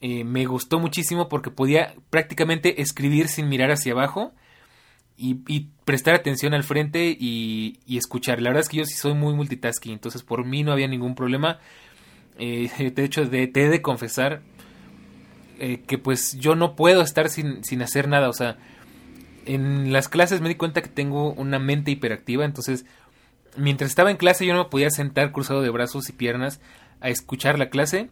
eh, 0.00 0.24
me 0.24 0.46
gustó 0.46 0.78
muchísimo 0.78 1.28
porque 1.28 1.50
podía 1.50 1.94
prácticamente 2.10 2.82
escribir 2.82 3.28
sin 3.28 3.48
mirar 3.48 3.70
hacia 3.70 3.92
abajo 3.92 4.32
y, 5.16 5.38
y 5.46 5.68
prestar 5.84 6.14
atención 6.14 6.54
al 6.54 6.64
frente 6.64 7.16
y, 7.18 7.78
y, 7.86 7.98
escuchar. 7.98 8.40
La 8.40 8.50
verdad 8.50 8.62
es 8.62 8.68
que 8.68 8.78
yo 8.78 8.84
sí 8.84 8.94
soy 8.94 9.14
muy 9.14 9.34
multitasking, 9.34 9.92
entonces 9.92 10.22
por 10.22 10.44
mí 10.44 10.64
no 10.64 10.72
había 10.72 10.88
ningún 10.88 11.14
problema. 11.14 11.60
Eh, 12.38 12.92
de 12.94 13.04
hecho, 13.04 13.24
de, 13.26 13.46
te 13.46 13.64
he 13.64 13.68
de 13.68 13.82
confesar 13.82 14.42
eh, 15.58 15.82
que 15.86 15.98
pues 15.98 16.38
yo 16.38 16.54
no 16.54 16.74
puedo 16.74 17.02
estar 17.02 17.28
sin, 17.28 17.64
sin 17.64 17.82
hacer 17.82 18.08
nada. 18.08 18.28
O 18.28 18.32
sea, 18.32 18.56
en 19.46 19.92
las 19.92 20.08
clases 20.08 20.40
me 20.40 20.48
di 20.48 20.54
cuenta 20.54 20.82
que 20.82 20.88
tengo 20.88 21.32
una 21.32 21.58
mente 21.58 21.90
hiperactiva. 21.90 22.44
Entonces, 22.44 22.84
mientras 23.56 23.90
estaba 23.90 24.10
en 24.10 24.16
clase 24.16 24.46
yo 24.46 24.54
no 24.54 24.64
me 24.64 24.70
podía 24.70 24.90
sentar 24.90 25.32
cruzado 25.32 25.62
de 25.62 25.70
brazos 25.70 26.08
y 26.08 26.12
piernas 26.12 26.60
a 27.00 27.08
escuchar 27.08 27.58
la 27.58 27.68
clase. 27.68 28.10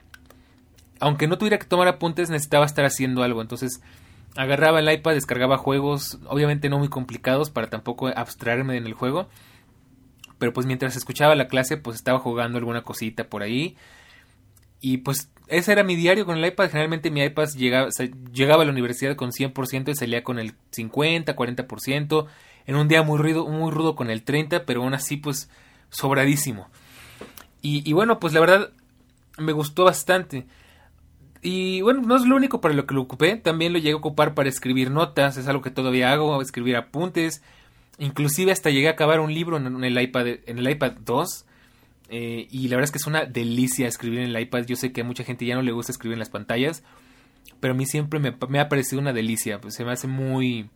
Aunque 1.00 1.27
no 1.27 1.39
tuviera 1.39 1.59
que 1.59 1.67
tomar 1.67 1.89
apuntes, 1.89 2.29
necesitaba 2.31 2.67
estar 2.67 2.85
haciendo 2.85 3.23
algo. 3.23 3.41
Entonces, 3.41 3.81
agarraba 4.37 4.81
el 4.81 4.93
iPad, 4.93 5.15
descargaba 5.15 5.57
juegos, 5.57 6.19
obviamente 6.27 6.69
no 6.69 6.79
muy 6.79 6.89
complicados 6.89 7.50
para 7.50 7.71
tampoco 7.71 8.09
abstraerme 8.09 8.77
en 8.77 8.87
el 8.87 8.95
juego. 8.95 9.29
Pero 10.39 10.53
pues 10.53 10.67
mientras 10.67 10.97
escuchaba 10.97 11.35
la 11.35 11.49
clase, 11.49 11.77
pues 11.77 11.97
estaba 11.97 12.19
jugando 12.19 12.59
alguna 12.59 12.83
cosita 12.83 13.25
por 13.25 13.43
ahí. 13.43 13.77
Y 14.80 14.99
pues 14.99 15.30
ese 15.49 15.72
era 15.72 15.82
mi 15.82 15.96
diario 15.96 16.25
con 16.25 16.38
el 16.38 16.44
iPad. 16.44 16.68
Generalmente 16.70 17.10
mi 17.10 17.22
iPad 17.22 17.49
llegaba, 17.50 17.88
llegaba 18.32 18.62
a 18.62 18.66
la 18.66 18.72
universidad 18.72 19.16
con 19.16 19.30
100% 19.30 19.90
y 19.90 19.94
salía 19.94 20.22
con 20.22 20.38
el 20.38 20.54
50, 20.70 21.34
40%. 21.37 22.26
En 22.66 22.76
un 22.76 22.88
día 22.88 23.02
muy 23.02 23.18
rudo, 23.18 23.46
muy 23.49 23.70
rudo 23.72 23.96
con 23.96 24.10
el 24.10 24.25
30%, 24.25 24.62
pero 24.64 24.82
aún 24.82 24.94
así 24.94 25.16
pues 25.16 25.50
sobradísimo. 25.90 26.68
Y, 27.62 27.88
y 27.88 27.92
bueno, 27.92 28.20
pues 28.20 28.32
la 28.32 28.40
verdad 28.40 28.70
me 29.38 29.52
gustó 29.52 29.84
bastante. 29.84 30.46
Y 31.42 31.80
bueno, 31.80 32.02
no 32.02 32.16
es 32.16 32.22
lo 32.22 32.37
único 32.37 32.60
para 32.60 32.75
lo 32.75 32.87
que 32.87 32.94
lo 32.94 33.02
ocupé. 33.02 33.37
También 33.37 33.72
lo 33.72 33.78
llegué 33.78 33.92
a 33.92 33.96
ocupar 33.96 34.34
para 34.34 34.49
escribir 34.49 34.90
notas. 34.90 35.37
Es 35.37 35.49
algo 35.49 35.62
que 35.62 35.70
todavía 35.70 36.12
hago, 36.12 36.40
escribir 36.42 36.76
apuntes. 36.76 37.42
Inclusive 37.99 38.52
hasta 38.52 38.70
llegué 38.70 38.88
a 38.88 38.92
acabar 38.92 39.20
un 39.20 39.32
libro 39.32 39.56
en 39.56 39.82
el 39.82 40.00
iPad, 40.00 40.26
en 40.46 40.58
el 40.58 40.70
iPad 40.70 40.92
2. 41.04 41.46
Eh, 42.11 42.49
y 42.50 42.69
la 42.69 42.76
verdad 42.76 42.85
es 42.85 42.90
que 42.90 42.99
es 42.99 43.07
una 43.07 43.25
delicia 43.25 43.87
escribir 43.87 44.19
en 44.21 44.35
el 44.35 44.40
iPad. 44.40 44.67
Yo 44.67 44.76
sé 44.76 44.93
que 44.93 45.02
a 45.02 45.05
mucha 45.05 45.25
gente 45.25 45.47
ya 45.47 45.55
no 45.55 45.62
le 45.62 45.73
gusta 45.73 45.93
escribir 45.93 46.14
en 46.14 46.19
las 46.19 46.29
pantallas. 46.29 46.83
Pero 47.61 47.75
a 47.75 47.76
mí 47.76 47.87
siempre 47.87 48.19
me, 48.19 48.35
me 48.49 48.59
ha 48.59 48.69
parecido 48.69 49.00
una 49.00 49.12
delicia. 49.12 49.61
Pues 49.61 49.75
se 49.75 49.85
me 49.85 49.93
hace 49.93 50.09
muy... 50.09 50.69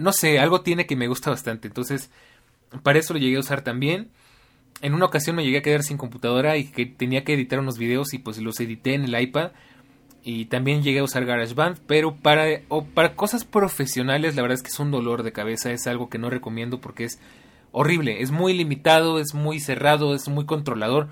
No 0.00 0.12
sé, 0.12 0.38
algo 0.38 0.60
tiene 0.60 0.86
que 0.86 0.94
me 0.94 1.08
gusta 1.08 1.30
bastante. 1.30 1.68
Entonces, 1.68 2.10
para 2.82 2.98
eso 2.98 3.14
lo 3.14 3.18
llegué 3.18 3.36
a 3.36 3.40
usar 3.40 3.62
también. 3.62 4.10
En 4.82 4.92
una 4.92 5.06
ocasión 5.06 5.36
me 5.36 5.44
llegué 5.44 5.58
a 5.58 5.62
quedar 5.62 5.82
sin 5.82 5.96
computadora 5.96 6.58
y 6.58 6.64
que 6.64 6.84
tenía 6.84 7.24
que 7.24 7.32
editar 7.32 7.58
unos 7.58 7.78
videos 7.78 8.12
y 8.12 8.18
pues 8.18 8.38
los 8.38 8.60
edité 8.60 8.92
en 8.92 9.04
el 9.04 9.18
iPad. 9.18 9.52
Y 10.22 10.46
también 10.46 10.82
llegué 10.82 10.98
a 10.98 11.04
usar 11.04 11.24
GarageBand, 11.24 11.78
pero 11.86 12.16
para, 12.16 12.60
o 12.68 12.84
para 12.84 13.14
cosas 13.14 13.44
profesionales 13.44 14.34
la 14.34 14.42
verdad 14.42 14.56
es 14.56 14.62
que 14.62 14.70
es 14.70 14.80
un 14.80 14.90
dolor 14.90 15.22
de 15.22 15.32
cabeza, 15.32 15.70
es 15.70 15.86
algo 15.86 16.10
que 16.10 16.18
no 16.18 16.30
recomiendo 16.30 16.80
porque 16.80 17.04
es 17.04 17.20
horrible, 17.78 18.22
es 18.22 18.30
muy 18.30 18.54
limitado, 18.54 19.18
es 19.18 19.34
muy 19.34 19.60
cerrado, 19.60 20.14
es 20.14 20.28
muy 20.28 20.46
controlador. 20.46 21.08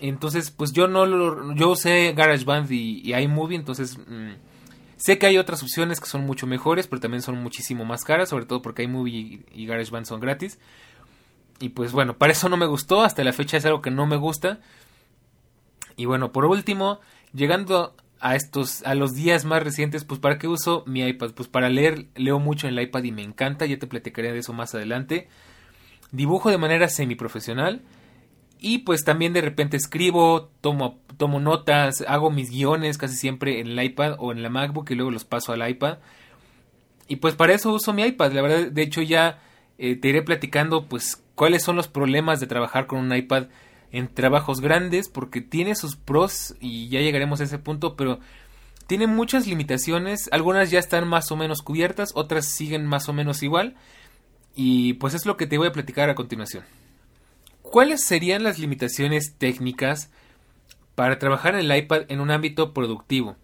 Entonces, 0.00 0.50
pues 0.50 0.72
yo 0.72 0.86
no 0.86 1.06
lo, 1.06 1.54
yo 1.54 1.70
usé 1.70 2.12
GarageBand 2.12 2.70
y, 2.70 3.00
y 3.02 3.14
iMovie, 3.14 3.56
entonces 3.56 3.96
mm, 3.96 4.32
sé 4.98 5.16
que 5.18 5.24
hay 5.24 5.38
otras 5.38 5.62
opciones 5.62 5.98
que 5.98 6.06
son 6.06 6.26
mucho 6.26 6.46
mejores, 6.46 6.86
pero 6.86 7.00
también 7.00 7.22
son 7.22 7.42
muchísimo 7.42 7.86
más 7.86 8.04
caras, 8.04 8.28
sobre 8.28 8.44
todo 8.44 8.60
porque 8.60 8.82
iMovie 8.82 9.14
y, 9.14 9.62
y 9.62 9.66
GarageBand 9.66 10.04
son 10.04 10.20
gratis. 10.20 10.58
Y 11.58 11.70
pues 11.70 11.92
bueno, 11.92 12.18
para 12.18 12.32
eso 12.32 12.50
no 12.50 12.58
me 12.58 12.66
gustó, 12.66 13.00
hasta 13.00 13.24
la 13.24 13.32
fecha 13.32 13.56
es 13.56 13.64
algo 13.64 13.80
que 13.80 13.90
no 13.90 14.06
me 14.06 14.16
gusta. 14.16 14.60
Y 15.96 16.04
bueno, 16.04 16.32
por 16.32 16.44
último, 16.44 17.00
llegando 17.32 17.96
a 18.20 18.36
estos 18.36 18.82
a 18.82 18.94
los 18.94 19.14
días 19.14 19.46
más 19.46 19.62
recientes, 19.62 20.04
pues 20.04 20.20
para 20.20 20.36
qué 20.36 20.48
uso 20.48 20.84
mi 20.86 21.00
iPad? 21.00 21.30
Pues 21.30 21.48
para 21.48 21.70
leer, 21.70 22.08
leo 22.14 22.38
mucho 22.40 22.68
en 22.68 22.76
el 22.76 22.84
iPad 22.84 23.04
y 23.04 23.12
me 23.12 23.22
encanta, 23.22 23.64
ya 23.64 23.78
te 23.78 23.86
platicaré 23.86 24.32
de 24.32 24.40
eso 24.40 24.52
más 24.52 24.74
adelante. 24.74 25.28
Dibujo 26.12 26.50
de 26.50 26.58
manera 26.58 26.88
semiprofesional 26.88 27.82
y 28.60 28.78
pues 28.78 29.04
también 29.04 29.32
de 29.32 29.40
repente 29.40 29.76
escribo, 29.76 30.50
tomo 30.60 30.98
tomo 31.18 31.40
notas, 31.40 32.04
hago 32.06 32.30
mis 32.30 32.50
guiones 32.50 32.96
casi 32.96 33.16
siempre 33.16 33.60
en 33.60 33.66
el 33.66 33.82
iPad 33.82 34.14
o 34.18 34.32
en 34.32 34.42
la 34.42 34.48
MacBook 34.48 34.90
y 34.90 34.94
luego 34.94 35.10
los 35.10 35.24
paso 35.24 35.52
al 35.52 35.68
iPad. 35.68 35.98
Y 37.08 37.16
pues 37.16 37.34
para 37.34 37.54
eso 37.54 37.72
uso 37.72 37.92
mi 37.92 38.02
iPad, 38.04 38.32
la 38.32 38.42
verdad, 38.42 38.70
de 38.70 38.82
hecho 38.82 39.02
ya 39.02 39.40
eh, 39.78 39.96
te 39.96 40.08
iré 40.08 40.22
platicando 40.22 40.86
pues 40.86 41.22
cuáles 41.34 41.62
son 41.62 41.76
los 41.76 41.88
problemas 41.88 42.40
de 42.40 42.46
trabajar 42.46 42.86
con 42.86 43.00
un 43.00 43.14
iPad 43.14 43.46
en 43.90 44.08
trabajos 44.08 44.60
grandes 44.60 45.08
porque 45.08 45.40
tiene 45.40 45.74
sus 45.74 45.96
pros 45.96 46.54
y 46.60 46.88
ya 46.88 47.00
llegaremos 47.00 47.40
a 47.40 47.44
ese 47.44 47.58
punto, 47.58 47.96
pero 47.96 48.20
tiene 48.86 49.06
muchas 49.06 49.46
limitaciones, 49.46 50.28
algunas 50.32 50.70
ya 50.70 50.78
están 50.78 51.08
más 51.08 51.30
o 51.30 51.36
menos 51.36 51.62
cubiertas, 51.62 52.10
otras 52.14 52.46
siguen 52.46 52.86
más 52.86 53.08
o 53.08 53.12
menos 53.12 53.42
igual 53.42 53.74
y 54.60 54.94
pues 54.94 55.14
es 55.14 55.24
lo 55.24 55.36
que 55.36 55.46
te 55.46 55.56
voy 55.56 55.68
a 55.68 55.72
platicar 55.72 56.10
a 56.10 56.16
continuación. 56.16 56.64
¿Cuáles 57.62 58.02
serían 58.02 58.42
las 58.42 58.58
limitaciones 58.58 59.34
técnicas 59.38 60.10
para 60.96 61.20
trabajar 61.20 61.54
en 61.54 61.60
el 61.60 61.76
iPad 61.76 62.06
en 62.08 62.18
un 62.18 62.32
ámbito 62.32 62.74
productivo? 62.74 63.36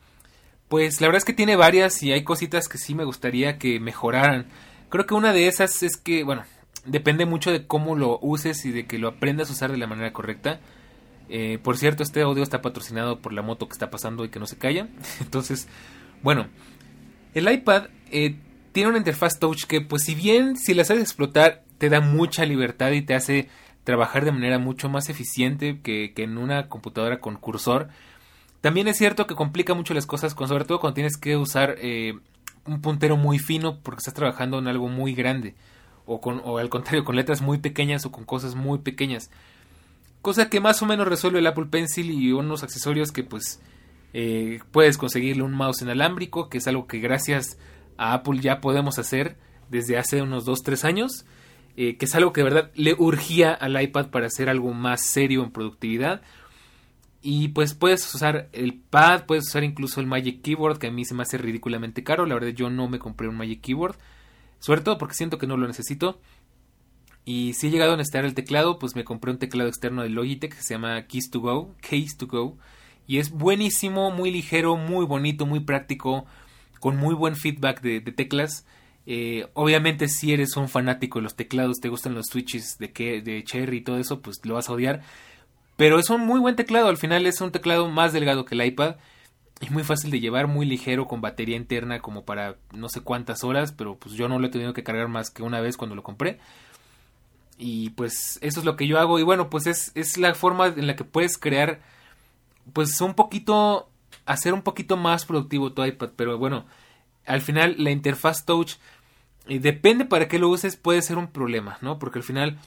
Pues 0.67 1.01
la 1.01 1.07
verdad 1.07 1.19
es 1.19 1.25
que 1.25 1.33
tiene 1.33 1.55
varias 1.55 2.03
y 2.03 2.11
hay 2.11 2.25
cositas 2.25 2.69
que 2.69 2.79
sí 2.79 2.97
me 2.97 3.05
gustaría 3.05 3.59
que 3.59 3.79
mejoraran. 3.79 4.47
Creo 4.89 5.07
que 5.07 5.15
una 5.15 5.33
de 5.33 5.47
esas 5.47 5.85
es 5.85 5.97
que, 5.97 6.25
bueno, 6.25 6.43
depende 6.85 7.27
mucho 7.27 7.53
de 7.53 7.65
cómo 7.65 7.95
lo 7.95 8.19
uses 8.21 8.65
y 8.65 8.73
de 8.73 8.89
que 8.89 8.99
lo 8.99 9.07
aprendas 9.07 9.51
a 9.51 9.53
usar 9.53 9.71
de 9.71 9.79
la 9.79 9.87
manera 9.87 10.13
correcta. 10.13 10.59
Eh, 11.29 11.61
por 11.63 11.79
cierto, 11.79 12.03
este 12.03 12.23
audio 12.23 12.43
está 12.43 12.61
patrocinado 12.61 13.21
por 13.21 13.33
la 13.33 13.43
moto 13.43 13.69
que 13.69 13.75
está 13.75 13.89
pasando 13.89 14.25
y 14.25 14.31
que 14.31 14.41
no 14.41 14.49
se 14.49 14.59
calla. 14.59 14.89
Entonces, 15.21 15.69
bueno, 16.25 16.49
el 17.35 17.49
iPad 17.49 17.85
eh, 18.11 18.35
tiene 18.75 18.89
una 18.89 18.99
interfaz 18.99 19.39
touch 19.39 19.67
que, 19.67 19.81
pues 19.81 20.03
si 20.03 20.17
bien 20.17 20.57
si 20.57 20.75
la 20.75 20.85
sabes 20.85 21.05
explotar, 21.05 21.63
te 21.79 21.89
da 21.89 22.01
mucha 22.01 22.45
libertad 22.45 22.91
y 22.91 23.03
te 23.03 23.15
hace 23.15 23.49
trabajar 23.85 24.25
de 24.25 24.33
manera 24.33 24.59
mucho 24.59 24.89
más 24.89 25.09
eficiente 25.09 25.81
que, 25.81 26.13
en 26.17 26.37
una 26.37 26.69
computadora 26.69 27.21
con 27.21 27.37
cursor. 27.37 27.89
También 28.61 28.89
es 28.89 28.99
cierto 28.99 29.29
que 29.29 29.37
complica 29.37 29.75
mucho 29.75 29.95
las 29.95 30.07
cosas, 30.07 30.35
con, 30.35 30.49
sobre 30.49 30.65
todo 30.65 30.81
cuando 30.81 30.95
tienes 30.95 31.17
que 31.17 31.37
usar 31.37 31.77
eh, 31.79 32.19
un 32.67 32.81
puntero 32.81 33.17
muy 33.17 33.39
fino 33.39 33.79
porque 33.79 34.01
estás 34.01 34.15
trabajando 34.15 34.59
en 34.59 34.67
algo 34.67 34.89
muy 34.89 35.15
grande 35.15 35.55
o, 36.05 36.21
con, 36.21 36.43
o 36.45 36.59
al 36.59 36.69
contrario, 36.69 37.05
con 37.05 37.15
letras 37.15 37.43
muy 37.43 37.59
pequeñas 37.59 38.05
o 38.07 38.11
con 38.11 38.25
cosas 38.25 38.57
muy 38.57 38.81
pequeñas. 38.81 39.31
Cosa 40.21 40.51
que 40.51 40.59
más 40.59 40.83
o 40.83 40.87
menos 40.87 41.07
resuelve 41.07 41.39
el 41.39 41.47
Apple 41.47 41.67
Pencil 41.67 42.11
y 42.11 42.33
unos 42.33 42.65
accesorios 42.65 43.13
que 43.13 43.23
pues 43.23 43.61
eh, 44.15 44.59
puedes 44.73 44.99
conseguirle 44.99 45.45
un 45.45 45.53
mouse 45.53 45.83
inalámbrico, 45.83 46.49
que 46.49 46.59
es 46.59 46.67
algo 46.67 46.89
que 46.89 46.99
gracias 46.99 47.57
a 47.97 48.15
Apple 48.15 48.41
ya 48.41 48.61
podemos 48.61 48.99
hacer 48.99 49.37
desde 49.69 49.99
hace 49.99 50.23
unos 50.23 50.47
2-3 50.47 50.85
años, 50.85 51.27
eh, 51.77 51.97
que 51.97 52.05
es 52.05 52.15
algo 52.15 52.33
que 52.33 52.41
de 52.43 52.45
verdad 52.45 52.71
le 52.75 52.95
urgía 52.99 53.53
al 53.53 53.81
iPad 53.81 54.11
para 54.11 54.27
hacer 54.27 54.49
algo 54.49 54.73
más 54.73 55.03
serio 55.03 55.43
en 55.43 55.51
productividad. 55.51 56.23
Y 57.23 57.49
pues 57.49 57.75
puedes 57.75 58.15
usar 58.15 58.49
el 58.53 58.75
pad, 58.75 59.25
puedes 59.25 59.49
usar 59.49 59.65
incluso 59.65 60.01
el 60.01 60.07
Magic 60.07 60.43
Keyboard, 60.43 60.79
que 60.79 60.89
a 60.89 60.91
mí 60.91 61.05
se 61.07 61.15
me 61.15 61.23
hace 61.23 61.39
ridículamente 61.39 62.05
caro. 62.05 62.27
La 62.27 62.35
verdad 62.35 62.51
yo 62.51 62.69
no 62.69 62.87
me 62.89 62.99
compré 62.99 63.29
un 63.29 63.37
Magic 63.37 63.63
Keyboard. 63.63 63.97
Sobre 64.59 64.83
todo 64.83 64.99
porque 64.99 65.15
siento 65.15 65.39
que 65.39 65.47
no 65.47 65.57
lo 65.57 65.67
necesito. 65.67 66.21
Y 67.25 67.55
si 67.55 67.69
he 67.69 67.71
llegado 67.71 67.95
a 67.95 67.97
necesitar 67.97 68.27
el 68.27 68.35
teclado, 68.35 68.79
pues 68.79 68.95
me 68.95 69.05
compré 69.05 69.31
un 69.31 69.39
teclado 69.39 69.71
externo 69.71 70.03
de 70.03 70.11
Logitech 70.11 70.55
que 70.55 70.63
se 70.63 70.75
llama 70.75 71.07
Keys 71.07 71.31
to 71.31 71.41
Go, 71.41 71.75
Case 71.81 72.17
to 72.19 72.27
Go. 72.27 72.59
Y 73.07 73.19
es 73.19 73.31
buenísimo, 73.31 74.11
muy 74.11 74.31
ligero, 74.31 74.77
muy 74.77 75.07
bonito, 75.07 75.47
muy 75.47 75.61
práctico, 75.61 76.27
con 76.85 76.99
muy 76.99 77.15
buen 77.15 77.35
feedback 77.35 77.81
de, 77.81 78.03
teclas. 78.03 78.67
Eh, 79.07 79.49
obviamente 79.55 80.07
si 80.07 80.35
eres 80.35 80.55
un 80.59 80.69
fanático 80.69 81.19
de 81.19 81.23
los 81.23 81.35
teclados, 81.35 81.81
te 81.81 81.89
gustan 81.89 82.13
los 82.13 82.27
switches 82.27 82.77
de, 82.77 82.93
que, 82.93 83.23
de 83.23 83.43
Cherry 83.43 83.79
y 83.79 83.81
todo 83.81 83.97
eso, 83.97 84.21
pues 84.21 84.45
lo 84.45 84.57
vas 84.57 84.69
a 84.69 84.75
odiar. 84.75 85.01
Pero 85.79 85.99
es 85.99 86.11
un 86.11 86.21
muy 86.27 86.41
buen 86.41 86.57
teclado, 86.57 86.89
al 86.89 86.99
final 86.99 87.25
es 87.25 87.41
un 87.41 87.53
teclado 87.53 87.89
más 87.89 88.13
delgado 88.13 88.45
que 88.45 88.55
el 88.55 88.67
iPad 88.67 88.97
es 89.63 89.71
muy 89.71 89.83
fácil 89.83 90.11
de 90.11 90.21
llevar, 90.21 90.47
muy 90.47 90.67
ligero, 90.67 91.07
con 91.07 91.23
batería 91.23 91.57
interna 91.57 92.01
como 92.01 92.27
para 92.27 92.57
no 92.75 92.91
sé 92.91 93.01
cuántas 93.01 93.45
horas, 93.45 93.73
pero 93.73 93.97
pues 93.97 94.15
yo 94.15 94.29
no 94.29 94.39
lo 94.39 94.49
he 94.49 94.51
tenido 94.51 94.75
que 94.75 94.83
cargar 94.83 95.09
más 95.09 95.31
que 95.31 95.43
una 95.43 95.63
vez 95.63 95.79
cuando 95.79 95.97
lo 95.97 96.03
compré. 96.03 96.39
Y 97.57 97.89
pues 97.91 98.39
eso 98.43 98.61
es 98.61 98.67
lo 98.67 98.77
que 98.77 98.87
yo 98.87 98.99
hago. 98.99 99.19
Y 99.19 99.23
bueno, 99.23 99.49
pues 99.49 99.67
es, 99.67 99.91
es 99.95 100.19
la 100.19 100.35
forma 100.35 100.67
en 100.67 100.87
la 100.87 100.97
que 100.97 101.05
puedes 101.05 101.39
crear, 101.39 101.81
pues 102.75 103.01
un 103.01 103.15
poquito, 103.15 103.89
hacer 104.27 104.55
un 104.55 104.63
poquito 104.63 104.97
más 104.97 105.25
productivo 105.25 105.73
tu 105.73 105.85
iPad. 105.85 106.11
Pero 106.17 106.39
bueno, 106.39 106.67
al 107.27 107.41
final 107.41 107.77
la 107.79 107.91
interfaz 107.91 108.45
touch, 108.45 108.77
y 109.47 109.59
depende 109.59 110.05
para 110.05 110.29
qué 110.29 110.39
lo 110.39 110.49
uses, 110.49 110.77
puede 110.77 111.03
ser 111.03 111.19
un 111.19 111.29
problema, 111.29 111.79
¿no? 111.83 111.99
Porque 111.99 112.19
al 112.19 112.23
final, 112.23 112.59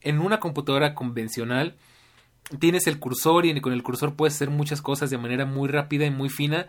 en 0.00 0.20
una 0.20 0.40
computadora 0.40 0.94
convencional, 0.94 1.76
tienes 2.58 2.86
el 2.86 2.98
cursor 2.98 3.46
y 3.46 3.60
con 3.60 3.72
el 3.72 3.82
cursor 3.82 4.14
puedes 4.14 4.34
hacer 4.34 4.50
muchas 4.50 4.82
cosas 4.82 5.10
de 5.10 5.18
manera 5.18 5.46
muy 5.46 5.68
rápida 5.68 6.04
y 6.04 6.10
muy 6.10 6.28
fina. 6.28 6.66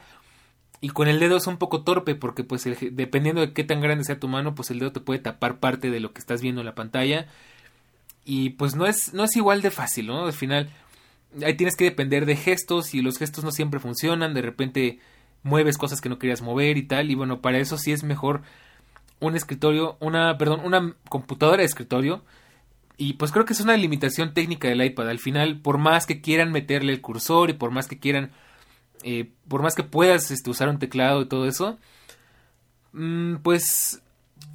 Y 0.79 0.89
con 0.89 1.07
el 1.07 1.19
dedo 1.19 1.37
es 1.37 1.47
un 1.47 1.57
poco 1.57 1.83
torpe 1.83 2.13
porque 2.13 2.43
pues 2.43 2.65
dependiendo 2.91 3.41
de 3.41 3.53
qué 3.53 3.63
tan 3.63 3.81
grande 3.81 4.03
sea 4.03 4.19
tu 4.19 4.27
mano, 4.27 4.53
pues 4.53 4.69
el 4.69 4.77
dedo 4.77 4.91
te 4.91 4.99
puede 4.99 5.19
tapar 5.19 5.59
parte 5.59 5.89
de 5.89 5.99
lo 5.99 6.13
que 6.13 6.19
estás 6.19 6.41
viendo 6.41 6.61
en 6.61 6.65
la 6.65 6.75
pantalla. 6.75 7.27
Y 8.25 8.51
pues 8.51 8.75
no 8.75 8.85
es, 8.85 9.13
no 9.13 9.23
es 9.23 9.35
igual 9.35 9.63
de 9.63 9.71
fácil, 9.71 10.07
¿no? 10.07 10.25
Al 10.25 10.33
final 10.33 10.69
ahí 11.45 11.55
tienes 11.55 11.75
que 11.75 11.85
depender 11.85 12.25
de 12.25 12.35
gestos 12.35 12.93
y 12.93 13.01
los 13.01 13.17
gestos 13.17 13.43
no 13.43 13.51
siempre 13.51 13.79
funcionan. 13.79 14.33
De 14.33 14.41
repente 14.41 14.99
mueves 15.43 15.77
cosas 15.77 16.01
que 16.01 16.09
no 16.09 16.19
querías 16.19 16.41
mover 16.41 16.77
y 16.77 16.83
tal. 16.83 17.11
Y 17.11 17.15
bueno, 17.15 17.41
para 17.41 17.59
eso 17.59 17.77
sí 17.77 17.91
es 17.91 18.03
mejor 18.03 18.41
un 19.19 19.35
escritorio, 19.35 19.97
una, 19.99 20.37
perdón, 20.37 20.61
una 20.63 20.95
computadora 21.09 21.59
de 21.59 21.65
escritorio 21.65 22.23
y 22.97 23.13
pues 23.13 23.31
creo 23.31 23.45
que 23.45 23.53
es 23.53 23.61
una 23.61 23.77
limitación 23.77 24.33
técnica 24.33 24.67
del 24.67 24.83
iPad. 24.83 25.09
Al 25.09 25.19
final, 25.19 25.59
por 25.61 25.77
más 25.77 26.07
que 26.07 26.19
quieran 26.19 26.51
meterle 26.51 26.91
el 26.91 27.01
cursor 27.01 27.51
y 27.51 27.53
por 27.53 27.69
más 27.69 27.87
que 27.87 27.99
quieran, 27.99 28.31
eh, 29.03 29.29
por 29.47 29.61
más 29.61 29.75
que 29.75 29.83
puedas 29.83 30.31
este, 30.31 30.49
usar 30.49 30.67
un 30.67 30.79
teclado 30.79 31.21
y 31.21 31.27
todo 31.27 31.47
eso, 31.47 31.77
mm, 32.93 33.37
pues 33.37 34.01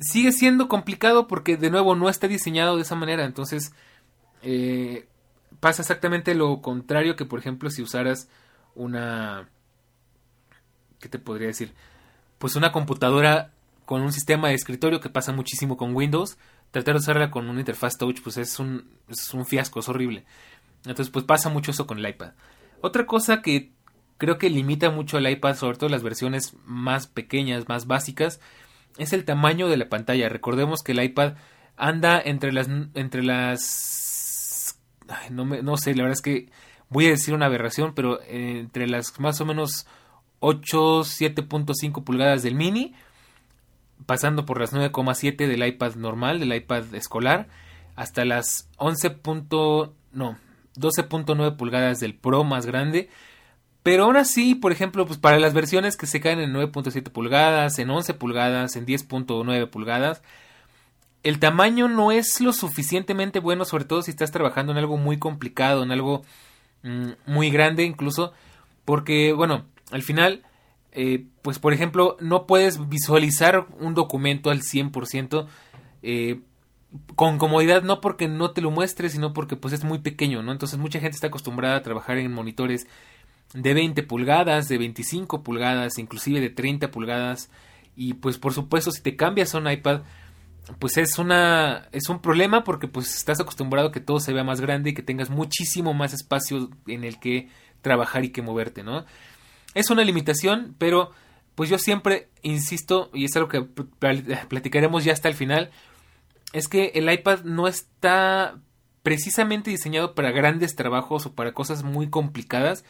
sigue 0.01 0.33
siendo 0.33 0.69
complicado 0.69 1.29
porque 1.29 1.57
de 1.57 1.71
nuevo 1.71 1.95
no 1.95 2.09
está 2.09 2.27
diseñado 2.27 2.77
de 2.77 2.83
esa 2.83 2.97
manera. 2.97 3.25
Entonces, 3.25 3.73
eh, 4.43 5.07
pasa 5.63 5.83
exactamente 5.83 6.35
lo 6.35 6.61
contrario 6.61 7.15
que, 7.15 7.25
por 7.25 7.39
ejemplo, 7.39 7.71
si 7.71 7.83
usaras 7.83 8.29
una... 8.75 9.49
¿Qué 10.99 11.09
te 11.09 11.21
podría 11.21 11.47
decir? 11.47 11.73
Pues 12.39 12.57
una 12.57 12.73
computadora 12.73 13.53
con 13.85 14.03
un 14.03 14.13
sistema 14.13 14.49
de 14.49 14.55
escritorio 14.55 14.99
que 14.99 15.09
pasa 15.09 15.31
muchísimo 15.31 15.77
con 15.77 15.95
Windows 15.95 16.37
tratar 16.73 16.95
de 16.95 17.01
usarla 17.01 17.31
con 17.31 17.49
una 17.49 17.61
interfaz 17.61 17.97
touch 17.97 18.23
pues 18.23 18.39
es 18.39 18.59
un, 18.59 18.91
es 19.09 19.33
un 19.35 19.47
fiasco, 19.47 19.79
es 19.79 19.89
horrible. 19.89 20.25
Entonces 20.79 21.11
pues 21.11 21.25
pasa 21.25 21.49
mucho 21.49 21.71
eso 21.71 21.87
con 21.87 21.99
el 22.01 22.09
iPad. 22.09 22.33
Otra 22.81 23.07
cosa 23.07 23.41
que 23.41 23.71
creo 24.19 24.39
que 24.39 24.51
limita 24.51 24.91
mucho 24.91 25.17
al 25.17 25.31
iPad, 25.31 25.55
sobre 25.55 25.79
todo 25.79 25.91
las 25.91 26.03
versiones 26.03 26.55
más 26.65 27.07
pequeñas, 27.07 27.69
más 27.69 27.87
básicas, 27.87 28.41
es 28.97 29.13
el 29.13 29.25
tamaño 29.25 29.69
de 29.69 29.77
la 29.77 29.89
pantalla. 29.89 30.29
Recordemos 30.29 30.81
que 30.83 30.91
el 30.91 31.05
iPad 31.05 31.35
anda 31.77 32.21
entre 32.21 32.53
las 32.53 32.69
entre 32.95 33.23
las 33.23 34.02
no, 35.31 35.77
sé, 35.77 35.95
la 35.95 36.03
verdad 36.03 36.19
es 36.19 36.23
que 36.23 36.49
voy 36.89 37.07
a 37.07 37.11
decir 37.11 37.35
una 37.35 37.47
aberración, 37.47 37.95
pero 37.95 38.21
entre 38.29 38.87
las 38.87 39.19
más 39.21 39.41
o 39.41 39.47
menos 39.47 39.87
8, 40.41 41.01
7.5 41.01 42.05
pulgadas 42.05 42.43
del 42.43 42.55
mini 42.55 42.95
pasando 44.07 44.45
por 44.45 44.61
las 44.61 44.73
9,7 44.73 45.47
del 45.47 45.67
iPad 45.67 45.95
normal, 45.95 46.41
del 46.41 46.55
iPad 46.55 46.95
escolar, 46.95 47.49
hasta 47.97 48.25
las 48.25 48.69
11. 48.77 49.17
no, 50.13 50.39
12.9 50.77 51.57
pulgadas 51.57 52.01
del 52.01 52.15
Pro 52.15 52.45
más 52.45 52.67
grande. 52.67 53.09
Pero 53.83 54.05
aún 54.05 54.17
así, 54.17 54.55
por 54.55 54.71
ejemplo, 54.71 55.07
pues 55.07 55.19
para 55.19 55.41
las 55.41 55.55
versiones 55.55 55.97
que 55.97 56.07
se 56.07 56.21
caen 56.21 56.41
en 56.41 56.53
9.7 56.53 57.11
pulgadas, 57.11 57.79
en 57.79 57.91
11 57.91 58.15
pulgadas, 58.15 58.77
en 58.77 58.87
10.9 58.87 59.69
pulgadas, 59.71 60.23
el 61.23 61.39
tamaño 61.39 61.89
no 61.89 62.13
es 62.13 62.41
lo 62.41 62.53
suficientemente 62.53 63.39
bueno, 63.41 63.65
sobre 63.65 63.85
todo 63.85 64.03
si 64.03 64.11
estás 64.11 64.33
trabajando 64.33 64.73
en 64.73 64.79
algo 64.79 64.97
muy 64.97 65.19
complicado, 65.19 65.83
en 65.83 65.93
algo 65.93 66.23
mm, 66.83 67.11
muy 67.27 67.51
grande 67.51 67.85
incluso, 67.85 68.33
porque, 68.85 69.33
bueno, 69.33 69.67
al 69.91 70.03
final, 70.03 70.43
eh, 70.93 71.27
pues 71.43 71.59
por 71.59 71.73
ejemplo, 71.73 72.17
no 72.21 72.47
puedes 72.47 72.89
visualizar 72.89 73.67
un 73.79 73.95
documento 73.95 74.51
al 74.51 74.63
100%. 74.63 75.47
Eh, 76.03 76.41
con 77.15 77.39
comodidad 77.39 77.83
no 77.83 78.01
porque 78.01 78.29
no 78.29 78.51
te 78.51 78.61
lo 78.61 78.71
muestre, 78.71 79.09
sino 79.09 79.33
porque 79.33 79.57
pues 79.57 79.73
es 79.73 79.85
muy 79.85 80.01
pequeño, 80.01 80.43
¿no? 80.43 80.53
Entonces 80.53 80.79
mucha 80.79 81.01
gente 81.01 81.15
está 81.15 81.29
acostumbrada 81.29 81.77
a 81.77 81.83
trabajar 81.83 82.19
en 82.19 82.31
monitores 82.33 82.87
de 83.55 83.75
20 83.75 84.03
pulgadas, 84.03 84.69
de 84.69 84.79
25 84.79 85.43
pulgadas, 85.43 85.99
inclusive 85.99 86.41
de 86.41 86.51
30 86.51 86.91
pulgadas 86.91 87.51
y 87.97 88.15
pues 88.15 88.39
por 88.39 88.53
supuesto 88.53 88.91
si 88.91 89.03
te 89.03 89.17
cambias 89.17 89.55
a 89.55 89.59
un 89.59 89.71
iPad 89.71 90.03
pues 90.79 90.97
es 90.97 91.19
una 91.19 91.89
es 91.93 92.09
un 92.09 92.21
problema 92.21 92.65
porque 92.65 92.89
pues 92.89 93.17
estás 93.17 93.41
acostumbrado 93.41 93.89
a 93.89 93.93
que 93.93 94.01
todo 94.01 94.21
se 94.21 94.33
vea 94.33 94.45
más 94.45 94.61
grande 94.61 94.91
y 94.91 94.95
que 94.95 95.03
tengas 95.03 95.31
muchísimo 95.31 95.95
más 95.95 96.13
espacio 96.13 96.71
en 96.87 97.05
el 97.05 97.19
que 97.19 97.49
trabajar 97.81 98.25
y 98.25 98.31
que 98.31 98.43
moverte, 98.43 98.83
¿no? 98.83 99.05
Es 99.75 99.91
una 99.91 100.05
limitación, 100.05 100.75
pero 100.79 101.11
pues 101.55 101.69
yo 101.69 101.79
siempre 101.79 102.29
insisto 102.43 103.11
y 103.13 103.25
es 103.25 103.37
algo 103.37 103.49
que 103.49 103.63
platicaremos 103.63 105.05
ya 105.05 105.13
hasta 105.13 105.29
el 105.29 105.35
final, 105.35 105.71
es 106.53 106.69
que 106.69 106.93
el 106.95 107.13
iPad 107.13 107.45
no 107.45 107.69
está 107.69 108.59
precisamente 109.03 109.71
diseñado 109.71 110.15
para 110.15 110.31
grandes 110.31 110.77
trabajos 110.77 111.27
o 111.27 111.35
para 111.35 111.53
cosas 111.53 111.83
muy 111.83 112.09
complicadas. 112.09 112.85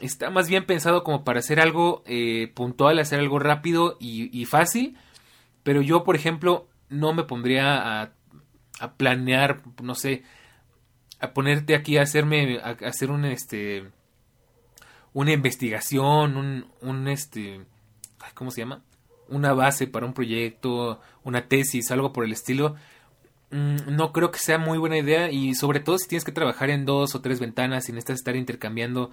Está 0.00 0.30
más 0.30 0.48
bien 0.48 0.64
pensado 0.64 1.04
como 1.04 1.24
para 1.24 1.40
hacer 1.40 1.60
algo 1.60 2.02
eh, 2.06 2.50
puntual, 2.54 2.98
hacer 2.98 3.18
algo 3.20 3.38
rápido 3.38 3.96
y, 4.00 4.44
fácil. 4.46 4.96
Pero 5.62 5.82
yo, 5.82 6.04
por 6.04 6.16
ejemplo, 6.16 6.68
no 6.92 7.12
me 7.12 7.24
pondría 7.24 8.02
a, 8.02 8.12
a, 8.78 8.92
planear, 8.94 9.62
no 9.82 9.94
sé, 9.94 10.22
a 11.18 11.32
ponerte 11.32 11.74
aquí 11.74 11.96
a 11.96 12.02
hacerme, 12.02 12.58
a, 12.58 12.70
hacer 12.86 13.10
un, 13.10 13.24
este, 13.24 13.90
una 15.12 15.32
investigación, 15.32 16.36
un, 16.36 16.66
un, 16.80 17.08
este, 17.08 17.62
¿cómo 18.34 18.50
se 18.50 18.60
llama? 18.60 18.82
una 19.32 19.54
base 19.54 19.86
para 19.86 20.06
un 20.06 20.12
proyecto, 20.12 21.00
una 21.24 21.48
tesis, 21.48 21.90
algo 21.90 22.12
por 22.12 22.24
el 22.24 22.32
estilo, 22.32 22.76
mm, 23.50 23.94
no 23.96 24.12
creo 24.12 24.30
que 24.30 24.38
sea 24.38 24.58
muy 24.58 24.78
buena 24.78 24.98
idea 24.98 25.30
y 25.30 25.54
sobre 25.54 25.80
todo 25.80 25.98
si 25.98 26.08
tienes 26.08 26.24
que 26.24 26.32
trabajar 26.32 26.70
en 26.70 26.84
dos 26.84 27.14
o 27.14 27.20
tres 27.20 27.40
ventanas 27.40 27.88
y 27.88 27.92
necesitas 27.92 28.18
estar 28.18 28.36
intercambiando 28.36 29.10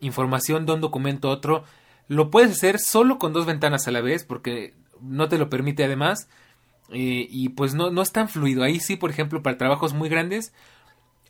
información 0.00 0.66
de 0.66 0.72
un 0.74 0.80
documento 0.80 1.28
a 1.28 1.32
otro, 1.32 1.64
lo 2.08 2.30
puedes 2.30 2.52
hacer 2.52 2.78
solo 2.78 3.18
con 3.18 3.32
dos 3.32 3.46
ventanas 3.46 3.88
a 3.88 3.90
la 3.90 4.00
vez 4.00 4.24
porque 4.24 4.74
no 5.00 5.28
te 5.28 5.38
lo 5.38 5.48
permite 5.48 5.84
además 5.84 6.28
eh, 6.90 7.26
y 7.28 7.50
pues 7.50 7.74
no, 7.74 7.90
no 7.90 8.02
es 8.02 8.12
tan 8.12 8.28
fluido. 8.28 8.62
Ahí 8.62 8.80
sí, 8.80 8.96
por 8.96 9.10
ejemplo, 9.10 9.42
para 9.42 9.58
trabajos 9.58 9.94
muy 9.94 10.08
grandes, 10.08 10.52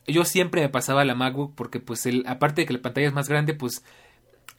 yo 0.06 0.24
siempre 0.24 0.62
me 0.62 0.68
pasaba 0.68 1.04
la 1.04 1.14
MacBook 1.14 1.54
porque 1.54 1.80
pues 1.80 2.06
el, 2.06 2.24
aparte 2.26 2.62
de 2.62 2.66
que 2.66 2.72
la 2.72 2.82
pantalla 2.82 3.08
es 3.08 3.14
más 3.14 3.28
grande, 3.28 3.54
pues 3.54 3.84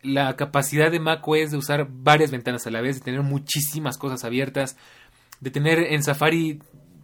la 0.01 0.35
capacidad 0.35 0.91
de 0.91 0.99
macOS 0.99 1.51
de 1.51 1.57
usar 1.57 1.87
varias 1.89 2.31
ventanas 2.31 2.65
a 2.67 2.71
la 2.71 2.81
vez, 2.81 2.97
de 2.97 3.05
tener 3.05 3.21
muchísimas 3.21 3.97
cosas 3.97 4.23
abiertas, 4.23 4.77
de 5.39 5.51
tener 5.51 5.79
en 5.79 6.03
Safari, 6.03 6.61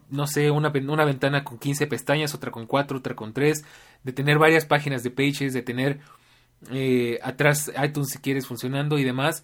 no 0.10 0.28
sé, 0.28 0.52
una, 0.52 0.72
una 0.88 1.06
ventana 1.06 1.44
con 1.44 1.58
15 1.58 1.88
pestañas, 1.88 2.34
otra 2.36 2.52
con 2.52 2.68
4, 2.68 3.00
otra 3.00 3.16
con 3.16 3.34
3, 3.34 3.66
de 4.04 4.14
tener 4.14 4.38
varias 4.38 4.66
páginas 4.66 5.04
de 5.04 5.12
pages, 5.12 5.54
de 5.54 5.62
tener 5.62 6.00
eh, 6.72 7.20
atrás 7.24 7.72
iTunes 7.84 8.10
si 8.12 8.20
quieres 8.20 8.48
funcionando 8.48 8.98
y 8.98 9.04
demás, 9.04 9.44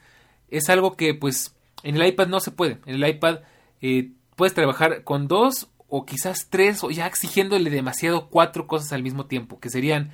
es 0.50 0.70
algo 0.70 0.96
que 0.96 1.14
pues 1.14 1.56
en 1.84 1.96
el 1.96 2.08
iPad 2.08 2.28
no 2.28 2.40
se 2.40 2.52
puede. 2.52 2.80
En 2.86 2.96
el 2.96 3.08
iPad 3.08 3.40
eh, 3.82 4.12
puedes 4.42 4.56
trabajar 4.56 5.04
con 5.04 5.28
dos 5.28 5.70
o 5.88 6.04
quizás 6.04 6.48
tres 6.50 6.84
o 6.84 6.90
ya 6.90 7.06
exigiéndole 7.06 7.70
demasiado 7.70 8.28
cuatro 8.28 8.66
cosas 8.66 8.92
al 8.92 9.04
mismo 9.04 9.28
tiempo, 9.28 9.60
que 9.60 9.70
serían 9.70 10.14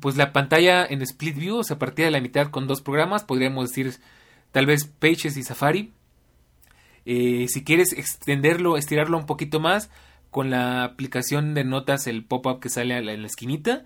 pues 0.00 0.16
la 0.16 0.32
pantalla 0.32 0.86
en 0.86 1.02
split 1.02 1.36
view, 1.36 1.58
o 1.58 1.64
sea, 1.64 1.78
partida 1.78 2.06
de 2.06 2.12
la 2.12 2.22
mitad 2.22 2.46
con 2.46 2.66
dos 2.66 2.80
programas, 2.80 3.22
podríamos 3.22 3.68
decir 3.68 4.00
tal 4.52 4.64
vez 4.64 4.86
Pages 4.86 5.36
y 5.36 5.42
Safari. 5.42 5.92
Eh, 7.04 7.44
si 7.50 7.62
quieres 7.62 7.92
extenderlo, 7.92 8.78
estirarlo 8.78 9.18
un 9.18 9.26
poquito 9.26 9.60
más, 9.60 9.90
con 10.30 10.48
la 10.48 10.84
aplicación 10.84 11.52
de 11.52 11.64
notas, 11.64 12.06
el 12.06 12.24
pop-up 12.24 12.58
que 12.58 12.70
sale 12.70 12.96
en 12.96 13.20
la 13.20 13.26
esquinita. 13.26 13.84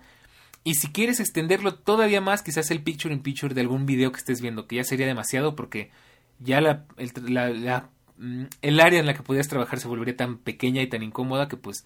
Y 0.63 0.75
si 0.75 0.93
quieres 0.93 1.19
extenderlo 1.19 1.75
todavía 1.75 2.21
más, 2.21 2.41
quizás 2.41 2.71
el 2.71 2.83
picture 2.83 3.13
in 3.13 3.21
picture 3.21 3.53
de 3.53 3.59
algún 3.59 3.85
video 3.85 4.13
que 4.13 4.19
estés 4.19 4.39
viendo, 4.39 4.65
que 4.65 4.77
ya 4.77 4.85
sería 4.85 5.07
demasiado 5.07 5.57
porque 5.57 5.91
ya 6.39 6.61
la, 6.61 6.85
el 8.61 8.79
área 8.79 8.99
en 8.99 9.05
la 9.05 9.13
que 9.13 9.23
podías 9.23 9.47
trabajar 9.47 9.79
se 9.79 9.87
volvería 9.87 10.15
tan 10.15 10.37
pequeña 10.37 10.81
y 10.81 10.87
tan 10.87 11.03
incómoda 11.03 11.47
que 11.47 11.57
pues 11.57 11.85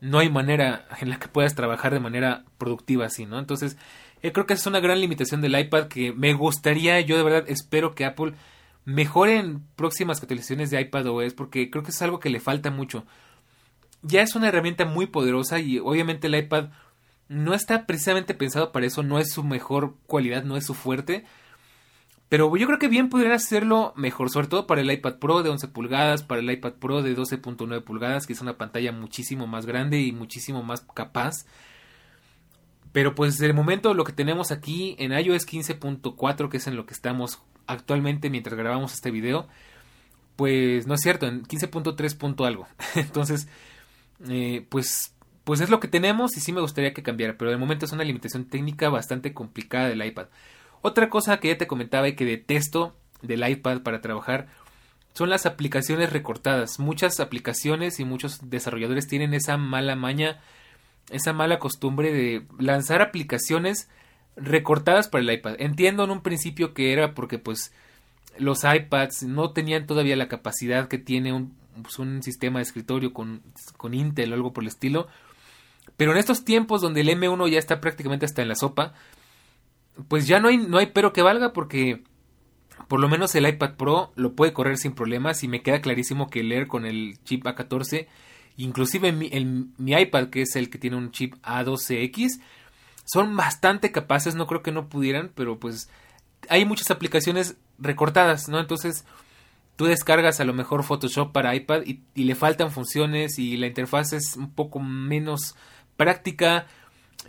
no 0.00 0.18
hay 0.18 0.30
manera 0.30 0.86
en 1.00 1.10
la 1.10 1.18
que 1.18 1.28
puedas 1.28 1.54
trabajar 1.54 1.92
de 1.92 2.00
manera 2.00 2.44
productiva 2.58 3.06
así, 3.06 3.26
¿no? 3.26 3.38
Entonces, 3.38 3.76
eh, 4.22 4.32
creo 4.32 4.46
que 4.46 4.54
es 4.54 4.66
una 4.66 4.80
gran 4.80 5.00
limitación 5.00 5.40
del 5.40 5.58
iPad 5.58 5.88
que 5.88 6.12
me 6.12 6.34
gustaría, 6.34 7.00
yo 7.00 7.16
de 7.16 7.22
verdad 7.22 7.44
espero 7.48 7.94
que 7.94 8.04
Apple 8.04 8.34
mejore 8.84 9.38
en 9.38 9.62
próximas 9.76 10.20
actualizaciones 10.20 10.70
de 10.70 10.80
iPad 10.80 11.06
OS 11.08 11.34
porque 11.34 11.70
creo 11.70 11.82
que 11.82 11.90
es 11.90 12.02
algo 12.02 12.20
que 12.20 12.30
le 12.30 12.40
falta 12.40 12.70
mucho. 12.70 13.04
Ya 14.02 14.22
es 14.22 14.34
una 14.36 14.48
herramienta 14.48 14.84
muy 14.84 15.06
poderosa 15.06 15.58
y 15.58 15.78
obviamente 15.78 16.28
el 16.28 16.36
iPad 16.36 16.70
no 17.28 17.54
está 17.54 17.86
precisamente 17.86 18.34
pensado 18.34 18.72
para 18.72 18.86
eso, 18.86 19.02
no 19.02 19.18
es 19.18 19.32
su 19.32 19.42
mejor 19.42 19.96
cualidad, 20.06 20.44
no 20.44 20.56
es 20.56 20.64
su 20.64 20.74
fuerte, 20.74 21.24
pero 22.28 22.54
yo 22.56 22.66
creo 22.66 22.78
que 22.78 22.88
bien 22.88 23.08
podrían 23.08 23.32
hacerlo 23.32 23.92
mejor, 23.96 24.30
sobre 24.30 24.48
todo 24.48 24.66
para 24.66 24.80
el 24.80 24.90
iPad 24.90 25.16
Pro 25.16 25.42
de 25.42 25.50
11 25.50 25.68
pulgadas, 25.68 26.22
para 26.24 26.40
el 26.40 26.50
iPad 26.50 26.72
Pro 26.74 27.02
de 27.02 27.16
12.9 27.16 27.84
pulgadas, 27.84 28.26
que 28.26 28.32
es 28.32 28.40
una 28.40 28.58
pantalla 28.58 28.90
muchísimo 28.90 29.46
más 29.46 29.64
grande 29.66 30.00
y 30.00 30.12
muchísimo 30.12 30.62
más 30.64 30.80
capaz. 30.80 31.46
Pero 32.92 33.14
pues 33.14 33.38
de 33.38 33.52
momento 33.52 33.94
lo 33.94 34.04
que 34.04 34.12
tenemos 34.12 34.50
aquí 34.50 34.96
en 34.98 35.12
iOS 35.12 35.46
15.4, 35.46 36.48
que 36.48 36.56
es 36.56 36.66
en 36.66 36.76
lo 36.76 36.86
que 36.86 36.94
estamos 36.94 37.42
actualmente 37.66 38.30
mientras 38.30 38.56
grabamos 38.56 38.94
este 38.94 39.10
video, 39.10 39.46
pues 40.34 40.86
no 40.86 40.94
es 40.94 41.00
cierto, 41.00 41.26
en 41.26 41.44
15.3. 41.44 42.44
algo. 42.44 42.66
Entonces, 42.94 43.48
eh, 44.28 44.66
pues, 44.68 45.14
pues 45.44 45.60
es 45.60 45.70
lo 45.70 45.78
que 45.78 45.88
tenemos 45.88 46.36
y 46.36 46.40
sí 46.40 46.52
me 46.52 46.60
gustaría 46.60 46.92
que 46.92 47.02
cambiara, 47.02 47.36
pero 47.38 47.50
de 47.50 47.56
momento 47.56 47.84
es 47.84 47.92
una 47.92 48.02
limitación 48.04 48.46
técnica 48.46 48.88
bastante 48.88 49.32
complicada 49.32 49.88
del 49.88 50.04
iPad. 50.04 50.26
Otra 50.86 51.10
cosa 51.10 51.40
que 51.40 51.48
ya 51.48 51.58
te 51.58 51.66
comentaba 51.66 52.06
y 52.06 52.14
que 52.14 52.24
detesto 52.24 52.94
del 53.20 53.48
iPad 53.48 53.80
para 53.82 54.00
trabajar 54.00 54.46
son 55.14 55.30
las 55.30 55.44
aplicaciones 55.44 56.12
recortadas. 56.12 56.78
Muchas 56.78 57.18
aplicaciones 57.18 57.98
y 57.98 58.04
muchos 58.04 58.50
desarrolladores 58.50 59.08
tienen 59.08 59.34
esa 59.34 59.56
mala 59.56 59.96
maña, 59.96 60.38
esa 61.10 61.32
mala 61.32 61.58
costumbre 61.58 62.12
de 62.12 62.46
lanzar 62.60 63.02
aplicaciones 63.02 63.88
recortadas 64.36 65.08
para 65.08 65.22
el 65.22 65.30
iPad. 65.32 65.56
Entiendo 65.58 66.04
en 66.04 66.12
un 66.12 66.20
principio 66.20 66.72
que 66.72 66.92
era 66.92 67.14
porque 67.14 67.40
pues 67.40 67.72
los 68.38 68.62
iPads 68.62 69.24
no 69.24 69.50
tenían 69.50 69.88
todavía 69.88 70.14
la 70.14 70.28
capacidad 70.28 70.86
que 70.86 70.98
tiene 70.98 71.32
un, 71.32 71.56
pues, 71.82 71.98
un 71.98 72.22
sistema 72.22 72.60
de 72.60 72.62
escritorio 72.62 73.12
con, 73.12 73.42
con 73.76 73.92
Intel 73.92 74.30
o 74.30 74.36
algo 74.36 74.52
por 74.52 74.62
el 74.62 74.68
estilo. 74.68 75.08
Pero 75.96 76.12
en 76.12 76.18
estos 76.18 76.44
tiempos 76.44 76.80
donde 76.80 77.00
el 77.00 77.08
M1 77.08 77.48
ya 77.48 77.58
está 77.58 77.80
prácticamente 77.80 78.24
hasta 78.24 78.42
en 78.42 78.48
la 78.48 78.54
sopa, 78.54 78.94
pues 80.08 80.26
ya 80.26 80.40
no 80.40 80.48
hay, 80.48 80.58
no 80.58 80.78
hay 80.78 80.86
pero 80.86 81.12
que 81.12 81.22
valga 81.22 81.52
porque 81.52 82.02
por 82.88 83.00
lo 83.00 83.08
menos 83.08 83.34
el 83.34 83.48
iPad 83.48 83.74
Pro 83.76 84.12
lo 84.14 84.34
puede 84.34 84.52
correr 84.52 84.78
sin 84.78 84.94
problemas 84.94 85.42
y 85.42 85.48
me 85.48 85.62
queda 85.62 85.80
clarísimo 85.80 86.28
que 86.28 86.42
leer 86.42 86.66
con 86.66 86.86
el 86.86 87.18
chip 87.24 87.44
A14, 87.44 88.06
inclusive 88.56 89.12
mi, 89.12 89.30
mi 89.76 89.92
iPad 89.92 90.28
que 90.28 90.42
es 90.42 90.56
el 90.56 90.70
que 90.70 90.78
tiene 90.78 90.96
un 90.96 91.10
chip 91.10 91.34
A12X, 91.42 92.40
son 93.04 93.36
bastante 93.36 93.92
capaces, 93.92 94.34
no 94.34 94.46
creo 94.46 94.62
que 94.62 94.72
no 94.72 94.88
pudieran, 94.88 95.32
pero 95.34 95.58
pues 95.58 95.88
hay 96.48 96.64
muchas 96.64 96.90
aplicaciones 96.90 97.56
recortadas, 97.78 98.48
¿no? 98.48 98.60
Entonces 98.60 99.04
tú 99.76 99.86
descargas 99.86 100.40
a 100.40 100.44
lo 100.44 100.54
mejor 100.54 100.84
Photoshop 100.84 101.32
para 101.32 101.54
iPad 101.54 101.82
y, 101.84 102.02
y 102.14 102.24
le 102.24 102.34
faltan 102.34 102.70
funciones 102.70 103.38
y 103.38 103.56
la 103.56 103.66
interfaz 103.66 104.12
es 104.12 104.36
un 104.36 104.52
poco 104.52 104.80
menos 104.80 105.56
práctica 105.96 106.66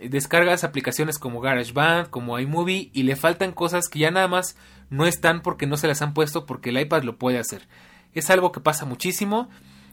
descargas 0.02 0.64
aplicaciones 0.64 1.18
como 1.18 1.40
GarageBand, 1.40 2.10
como 2.10 2.38
iMovie 2.38 2.90
y 2.92 3.02
le 3.02 3.16
faltan 3.16 3.52
cosas 3.52 3.88
que 3.88 4.00
ya 4.00 4.10
nada 4.10 4.28
más 4.28 4.56
no 4.90 5.06
están 5.06 5.42
porque 5.42 5.66
no 5.66 5.76
se 5.76 5.88
las 5.88 6.02
han 6.02 6.14
puesto 6.14 6.46
porque 6.46 6.70
el 6.70 6.80
iPad 6.80 7.02
lo 7.02 7.16
puede 7.16 7.38
hacer. 7.38 7.68
Es 8.14 8.30
algo 8.30 8.52
que 8.52 8.60
pasa 8.60 8.84
muchísimo 8.84 9.48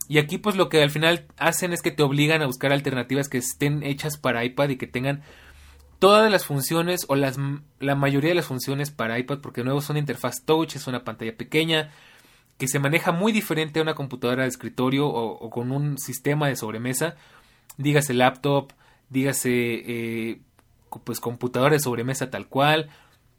y 0.08 0.18
aquí 0.18 0.38
pues 0.38 0.56
lo 0.56 0.68
que 0.68 0.82
al 0.82 0.90
final 0.90 1.26
hacen 1.36 1.72
es 1.72 1.82
que 1.82 1.90
te 1.90 2.02
obligan 2.02 2.42
a 2.42 2.46
buscar 2.46 2.72
alternativas 2.72 3.28
que 3.28 3.38
estén 3.38 3.82
hechas 3.82 4.16
para 4.16 4.44
iPad 4.44 4.70
y 4.70 4.76
que 4.76 4.86
tengan 4.86 5.22
todas 5.98 6.30
las 6.30 6.44
funciones 6.44 7.06
o 7.08 7.16
las, 7.16 7.36
la 7.80 7.94
mayoría 7.94 8.30
de 8.30 8.36
las 8.36 8.46
funciones 8.46 8.90
para 8.90 9.18
iPad 9.18 9.38
porque 9.40 9.60
de 9.60 9.66
nuevo 9.66 9.80
son 9.80 9.96
interfaz 9.96 10.44
touch, 10.44 10.76
es 10.76 10.86
una 10.86 11.04
pantalla 11.04 11.36
pequeña, 11.36 11.90
que 12.58 12.68
se 12.68 12.78
maneja 12.78 13.12
muy 13.12 13.32
diferente 13.32 13.78
a 13.78 13.82
una 13.82 13.94
computadora 13.94 14.42
de 14.44 14.48
escritorio 14.48 15.06
o, 15.06 15.50
con 15.50 15.72
un 15.72 15.98
sistema 15.98 16.48
de 16.48 16.56
sobremesa, 16.56 17.16
dígase 17.76 18.14
laptop, 18.14 18.72
dígase 19.10 19.50
eh, 19.50 20.40
pues 21.04 21.20
computadora 21.20 21.74
de 21.74 21.80
sobremesa 21.80 22.30
tal 22.30 22.48
cual, 22.48 22.88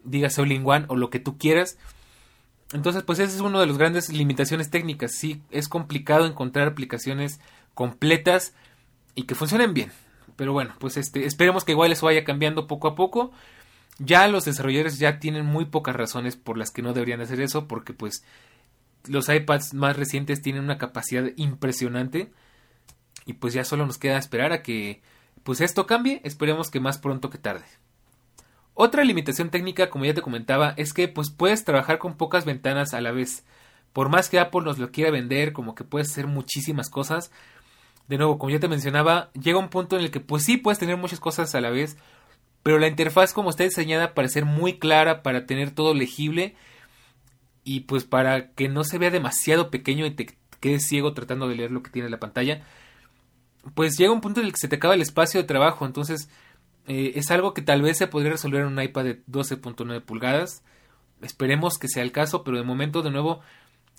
dígase 0.04 0.42
all-in-one 0.42 0.86
o 0.90 0.96
lo 0.96 1.10
que 1.10 1.20
tú 1.20 1.38
quieras. 1.38 1.78
Entonces, 2.74 3.04
pues 3.04 3.20
ese 3.20 3.36
es 3.36 3.42
uno 3.42 3.60
de 3.60 3.66
los 3.66 3.78
grandes 3.78 4.10
limitaciones 4.10 4.70
técnicas. 4.70 5.14
Sí, 5.14 5.42
es 5.52 5.70
complicado 5.70 6.26
encontrar 6.26 6.68
aplicaciones 6.68 7.40
completas 7.74 8.54
y 9.16 9.24
que 9.24 9.36
funcionen 9.36 9.74
bien. 9.74 9.92
Pero 10.36 10.54
bueno, 10.54 10.74
pues 10.80 10.98
este, 10.98 11.26
esperemos 11.26 11.64
que 11.64 11.72
igual 11.72 11.92
eso 11.92 12.06
vaya 12.06 12.24
cambiando 12.24 12.68
poco 12.68 12.88
a 12.88 12.96
poco. 12.96 13.32
Ya 14.00 14.28
los 14.28 14.46
desarrolladores 14.46 15.00
ya 15.00 15.20
tienen 15.20 15.46
muy 15.46 15.66
pocas 15.66 15.96
razones 15.96 16.36
por 16.36 16.58
las 16.58 16.72
que 16.72 16.82
no 16.82 16.94
deberían 16.94 17.22
hacer 17.22 17.42
eso, 17.42 17.68
porque 17.68 17.94
pues 17.94 18.24
los 19.08 19.30
iPads 19.30 19.74
más 19.74 19.96
recientes 19.96 20.42
tienen 20.42 20.64
una 20.64 20.78
capacidad 20.78 21.26
impresionante 21.38 22.32
y 23.26 23.34
pues 23.34 23.54
ya 23.54 23.64
solo 23.64 23.86
nos 23.86 23.98
queda 23.98 24.18
esperar 24.18 24.52
a 24.52 24.62
que 24.62 25.02
pues 25.48 25.62
esto 25.62 25.88
cambie, 25.88 26.20
esperemos 26.26 26.70
que 26.70 26.82
más 26.82 26.98
pronto 26.98 27.30
que 27.30 27.38
tarde. 27.38 27.64
Otra 28.74 29.06
limitación 29.06 29.50
técnica, 29.50 29.90
como 29.90 30.04
ya 30.04 30.14
te 30.14 30.22
comentaba, 30.22 30.74
es 30.76 30.92
que 30.92 31.08
pues 31.08 31.30
puedes 31.30 31.64
trabajar 31.64 32.00
con 32.00 32.18
pocas 32.18 32.44
ventanas 32.44 32.94
a 32.94 33.00
la 33.00 33.14
vez. 33.14 33.46
Por 33.94 34.10
más 34.10 34.30
que 34.30 34.42
Apple 34.42 34.64
nos 34.66 34.78
lo 34.78 34.92
quiera 34.92 35.10
vender, 35.10 35.54
como 35.54 35.74
que 35.74 35.86
puedes 35.86 36.12
hacer 36.12 36.28
muchísimas 36.28 36.90
cosas. 36.90 37.32
De 38.10 38.18
nuevo, 38.18 38.38
como 38.38 38.50
ya 38.50 38.60
te 38.60 38.68
mencionaba, 38.68 39.32
llega 39.42 39.58
un 39.58 39.70
punto 39.70 39.96
en 39.96 40.04
el 40.04 40.12
que 40.12 40.20
pues 40.20 40.44
sí 40.44 40.58
puedes 40.58 40.80
tener 40.80 40.98
muchas 40.98 41.22
cosas 41.22 41.56
a 41.56 41.62
la 41.62 41.70
vez, 41.70 41.96
pero 42.62 42.78
la 42.78 42.88
interfaz 42.88 43.32
como 43.32 43.50
está 43.50 43.64
diseñada 43.64 44.14
para 44.14 44.28
ser 44.28 44.44
muy 44.44 44.80
clara, 44.80 45.24
para 45.24 45.46
tener 45.46 45.72
todo 45.72 45.94
legible 45.94 46.58
y 47.64 47.80
pues 47.80 48.04
para 48.04 48.52
que 48.52 48.68
no 48.68 48.84
se 48.84 48.98
vea 48.98 49.12
demasiado 49.12 49.72
pequeño 49.72 50.06
y 50.06 50.12
te 50.12 50.28
quedes 50.60 50.86
ciego 50.86 51.14
tratando 51.14 51.48
de 51.48 51.56
leer 51.56 51.72
lo 51.72 51.84
que 51.84 51.92
tiene 51.92 52.10
la 52.10 52.20
pantalla, 52.20 52.66
pues 53.74 53.98
llega 53.98 54.12
un 54.12 54.22
punto 54.22 54.40
en 54.40 54.48
el 54.48 54.52
que 54.52 54.60
se 54.60 54.68
te 54.68 54.78
acaba 54.78 54.94
el 54.94 55.02
espacio 55.02 55.42
de 55.42 55.48
trabajo, 55.48 55.86
entonces 55.86 56.30
eh, 56.88 57.14
es 57.16 57.32
algo 57.32 57.54
que 57.54 57.62
tal 57.62 57.82
vez 57.82 57.98
se 57.98 58.08
podría 58.08 58.32
resolver 58.32 58.62
en 58.62 58.68
un 58.68 58.82
iPad 58.82 59.04
de 59.04 59.26
12.9 59.26 60.02
pulgadas, 60.02 60.64
esperemos 61.22 61.78
que 61.78 61.90
sea 61.90 62.04
el 62.04 62.12
caso, 62.12 62.44
pero 62.44 62.58
de 62.58 62.64
momento 62.64 63.02
de 63.02 63.12
nuevo 63.12 63.42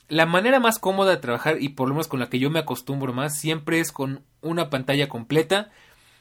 la 0.09 0.25
manera 0.25 0.59
más 0.59 0.79
cómoda 0.79 1.11
de 1.11 1.19
trabajar 1.19 1.61
y 1.61 1.71
por 1.71 1.89
lo 1.89 1.95
menos 1.95 2.09
con 2.09 2.21
la 2.21 2.31
que 2.31 2.39
yo 2.39 2.49
me 2.51 2.61
acostumbro 2.61 3.13
más 3.13 3.39
siempre 3.39 3.79
es 3.79 3.93
con 3.93 4.23
una 4.41 4.71
pantalla 4.71 5.09
completa 5.09 5.71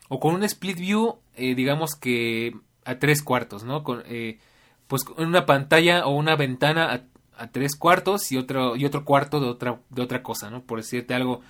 o 0.09 0.19
con 0.19 0.35
un 0.35 0.43
split 0.43 0.77
view 0.77 1.19
eh, 1.35 1.55
digamos 1.55 1.95
que 1.95 2.53
a 2.83 2.99
tres 2.99 3.23
cuartos, 3.23 3.63
¿no? 3.63 3.83
Con, 3.83 4.03
eh, 4.05 4.39
pues 4.87 5.05
una 5.17 5.45
pantalla 5.45 6.05
o 6.05 6.15
una 6.15 6.35
ventana 6.35 6.91
a, 6.93 7.43
a, 7.43 7.47
tres 7.51 7.75
cuartos 7.77 8.31
y 8.31 8.37
otro, 8.37 8.75
y 8.75 8.85
otro 8.85 9.05
cuarto 9.05 9.39
de 9.39 9.47
otra, 9.47 9.79
de 9.89 10.01
otra 10.01 10.23
cosa, 10.23 10.49
¿no? 10.49 10.63
Por 10.63 10.79
decirte 10.79 11.13
algo, 11.13 11.41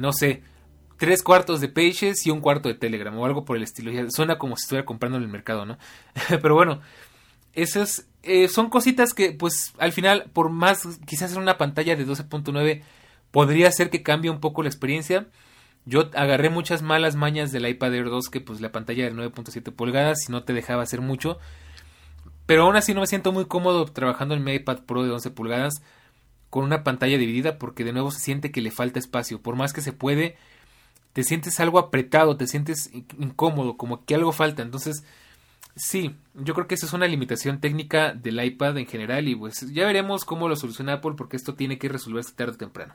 no 0.00 0.12
sé, 0.12 0.42
tres 0.96 1.22
cuartos 1.22 1.60
de 1.60 1.68
Pages 1.68 2.26
y 2.26 2.30
un 2.30 2.40
cuarto 2.40 2.68
de 2.68 2.74
Telegram 2.74 3.16
o 3.18 3.26
algo 3.26 3.44
por 3.44 3.56
el 3.56 3.62
estilo. 3.62 3.92
suena 4.10 4.38
como 4.38 4.56
si 4.56 4.62
estuviera 4.62 4.86
comprando 4.86 5.18
en 5.18 5.24
el 5.24 5.28
mercado, 5.28 5.66
¿no? 5.66 5.78
Pero 6.28 6.54
bueno, 6.54 6.80
esas 7.52 8.06
eh, 8.22 8.48
son 8.48 8.70
cositas 8.70 9.14
que, 9.14 9.32
pues, 9.32 9.72
al 9.78 9.92
final, 9.92 10.30
por 10.32 10.50
más, 10.50 10.98
quizás 11.06 11.32
en 11.32 11.38
una 11.38 11.58
pantalla 11.58 11.96
de 11.96 12.06
12.9 12.06 12.82
podría 13.30 13.70
ser 13.70 13.90
que 13.90 14.02
cambie 14.02 14.30
un 14.30 14.40
poco 14.40 14.62
la 14.62 14.68
experiencia. 14.68 15.26
Yo 15.84 16.10
agarré 16.14 16.50
muchas 16.50 16.82
malas 16.82 17.14
mañas 17.14 17.52
del 17.52 17.68
iPad 17.68 17.94
Air 17.94 18.10
2 18.10 18.28
que 18.28 18.40
pues 18.40 18.60
la 18.60 18.72
pantalla 18.72 19.04
de 19.04 19.12
9.7 19.12 19.72
pulgadas 19.72 20.28
y 20.28 20.32
no 20.32 20.42
te 20.42 20.52
dejaba 20.52 20.82
hacer 20.82 21.00
mucho. 21.00 21.38
Pero 22.46 22.64
aún 22.64 22.76
así 22.76 22.94
no 22.94 23.00
me 23.00 23.06
siento 23.06 23.32
muy 23.32 23.46
cómodo 23.46 23.84
trabajando 23.86 24.34
en 24.34 24.42
mi 24.42 24.54
iPad 24.54 24.80
Pro 24.86 25.04
de 25.04 25.10
11 25.10 25.30
pulgadas 25.30 25.82
con 26.50 26.64
una 26.64 26.82
pantalla 26.82 27.18
dividida 27.18 27.58
porque 27.58 27.84
de 27.84 27.92
nuevo 27.92 28.10
se 28.10 28.20
siente 28.20 28.50
que 28.50 28.60
le 28.60 28.70
falta 28.70 28.98
espacio. 28.98 29.40
Por 29.40 29.56
más 29.56 29.72
que 29.72 29.80
se 29.80 29.92
puede, 29.92 30.36
te 31.16 31.24
sientes 31.24 31.60
algo 31.60 31.78
apretado, 31.78 32.36
te 32.36 32.46
sientes 32.46 32.90
incómodo, 33.18 33.78
como 33.78 34.04
que 34.04 34.14
algo 34.14 34.32
falta. 34.32 34.60
Entonces, 34.60 35.02
sí, 35.74 36.14
yo 36.34 36.52
creo 36.52 36.66
que 36.66 36.74
esa 36.74 36.84
es 36.84 36.92
una 36.92 37.06
limitación 37.06 37.58
técnica 37.58 38.12
del 38.12 38.44
iPad 38.44 38.76
en 38.76 38.86
general 38.86 39.26
y 39.26 39.34
pues 39.34 39.72
ya 39.72 39.86
veremos 39.86 40.26
cómo 40.26 40.46
lo 40.46 40.56
soluciona 40.56 40.92
Apple 40.92 41.14
porque 41.16 41.38
esto 41.38 41.54
tiene 41.54 41.78
que 41.78 41.88
resolverse 41.88 42.34
tarde 42.34 42.52
o 42.52 42.58
temprano. 42.58 42.94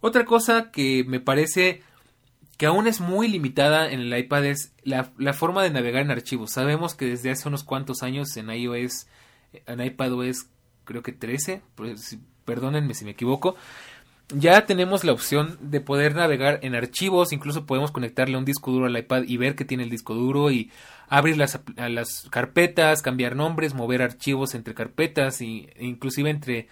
Otra 0.00 0.24
cosa 0.24 0.70
que 0.70 1.02
me 1.02 1.18
parece 1.18 1.82
que 2.58 2.66
aún 2.66 2.86
es 2.86 3.00
muy 3.00 3.26
limitada 3.26 3.90
en 3.90 3.98
el 3.98 4.16
iPad 4.16 4.44
es 4.44 4.72
la, 4.84 5.10
la 5.18 5.32
forma 5.32 5.64
de 5.64 5.70
navegar 5.70 6.02
en 6.02 6.12
archivos. 6.12 6.52
Sabemos 6.52 6.94
que 6.94 7.06
desde 7.06 7.32
hace 7.32 7.48
unos 7.48 7.64
cuantos 7.64 8.04
años 8.04 8.36
en 8.36 8.50
iOS, 8.50 9.08
en 9.66 9.80
iPadOS 9.80 10.46
creo 10.84 11.02
que 11.02 11.10
13, 11.10 11.60
pues, 11.74 12.18
perdónenme 12.44 12.94
si 12.94 13.04
me 13.04 13.10
equivoco, 13.10 13.56
ya 14.30 14.66
tenemos 14.66 15.04
la 15.04 15.12
opción 15.12 15.56
de 15.60 15.80
poder 15.80 16.14
navegar 16.14 16.60
en 16.62 16.74
archivos, 16.74 17.32
incluso 17.32 17.64
podemos 17.64 17.90
conectarle 17.90 18.36
un 18.36 18.44
disco 18.44 18.70
duro 18.70 18.86
al 18.86 18.96
iPad 18.96 19.22
y 19.26 19.36
ver 19.38 19.54
que 19.54 19.64
tiene 19.64 19.84
el 19.84 19.90
disco 19.90 20.14
duro 20.14 20.50
y 20.50 20.70
abrir 21.08 21.38
las, 21.38 21.60
las 21.76 22.28
carpetas, 22.30 23.00
cambiar 23.00 23.36
nombres, 23.36 23.74
mover 23.74 24.02
archivos 24.02 24.54
entre 24.54 24.74
carpetas 24.74 25.40
e 25.40 25.72
inclusive 25.80 26.28
entre 26.28 26.68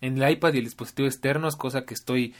en 0.00 0.20
el 0.20 0.30
iPad 0.30 0.54
y 0.54 0.58
el 0.58 0.64
dispositivo 0.64 1.06
externo, 1.06 1.48
es 1.48 1.56
cosa 1.56 1.84
que 1.84 1.94
estoy 1.94 2.34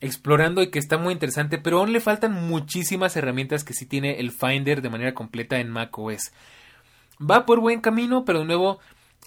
explorando 0.00 0.62
y 0.62 0.70
que 0.70 0.78
está 0.78 0.96
muy 0.96 1.12
interesante, 1.12 1.58
pero 1.58 1.78
aún 1.78 1.92
le 1.92 2.00
faltan 2.00 2.32
muchísimas 2.32 3.16
herramientas 3.16 3.64
que 3.64 3.74
sí 3.74 3.84
tiene 3.84 4.20
el 4.20 4.30
Finder 4.30 4.80
de 4.80 4.90
manera 4.90 5.12
completa 5.12 5.58
en 5.58 5.70
macOS. 5.70 6.32
Va 7.20 7.44
por 7.44 7.60
buen 7.60 7.80
camino, 7.80 8.24
pero 8.24 8.40
de 8.40 8.44
nuevo 8.46 8.78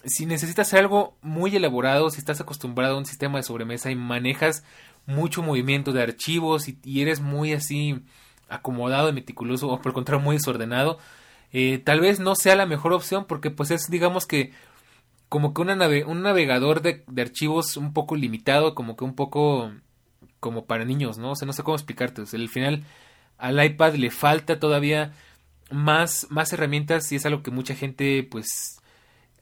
si 0.04 0.26
necesitas 0.26 0.72
algo 0.74 1.16
muy 1.22 1.54
elaborado, 1.54 2.10
si 2.10 2.18
estás 2.18 2.40
acostumbrado 2.40 2.94
a 2.94 2.98
un 2.98 3.06
sistema 3.06 3.38
de 3.38 3.44
sobremesa 3.44 3.90
y 3.90 3.96
manejas 3.96 4.64
mucho 5.06 5.42
movimiento 5.42 5.92
de 5.92 6.02
archivos 6.02 6.68
y, 6.68 7.00
eres 7.00 7.20
muy 7.20 7.52
así 7.52 8.00
acomodado 8.48 9.08
y 9.08 9.12
meticuloso 9.12 9.68
o 9.68 9.78
por 9.78 9.90
el 9.90 9.94
contrario 9.94 10.22
muy 10.22 10.36
desordenado, 10.36 10.98
eh, 11.52 11.78
tal 11.78 12.00
vez 12.00 12.20
no 12.20 12.34
sea 12.34 12.56
la 12.56 12.66
mejor 12.66 12.92
opción 12.92 13.26
porque 13.26 13.50
pues 13.50 13.70
es 13.70 13.90
digamos 13.90 14.26
que 14.26 14.52
como 15.28 15.54
que 15.54 15.62
un 15.62 16.22
navegador 16.22 16.82
de, 16.82 17.04
archivos 17.16 17.78
un 17.78 17.94
poco 17.94 18.16
limitado, 18.16 18.74
como 18.74 18.96
que 18.96 19.04
un 19.04 19.14
poco 19.14 19.72
como 20.40 20.66
para 20.66 20.84
niños, 20.84 21.16
¿no? 21.16 21.30
O 21.30 21.36
sea, 21.36 21.46
no 21.46 21.54
sé 21.54 21.62
cómo 21.62 21.74
explicarte. 21.74 22.20
Al 22.20 22.48
final 22.50 22.84
al 23.38 23.64
iPad 23.64 23.94
le 23.94 24.10
falta 24.10 24.60
todavía 24.60 25.14
más, 25.70 26.26
más 26.28 26.52
herramientas 26.52 27.10
y 27.12 27.16
es 27.16 27.24
algo 27.24 27.42
que 27.42 27.50
mucha 27.50 27.74
gente 27.74 28.22
pues 28.30 28.81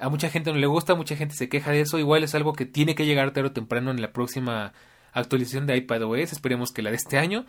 a 0.00 0.08
mucha 0.08 0.30
gente 0.30 0.50
no 0.50 0.58
le 0.58 0.66
gusta, 0.66 0.94
mucha 0.94 1.14
gente 1.14 1.34
se 1.34 1.48
queja 1.48 1.70
de 1.70 1.82
eso. 1.82 1.98
Igual 1.98 2.24
es 2.24 2.34
algo 2.34 2.54
que 2.54 2.66
tiene 2.66 2.94
que 2.94 3.06
llegar 3.06 3.32
tarde 3.32 3.48
o 3.48 3.52
temprano 3.52 3.90
en 3.90 4.00
la 4.00 4.12
próxima 4.12 4.72
actualización 5.12 5.66
de 5.66 5.76
iPadOS. 5.76 6.32
Esperemos 6.32 6.72
que 6.72 6.82
la 6.82 6.90
de 6.90 6.96
este 6.96 7.18
año. 7.18 7.46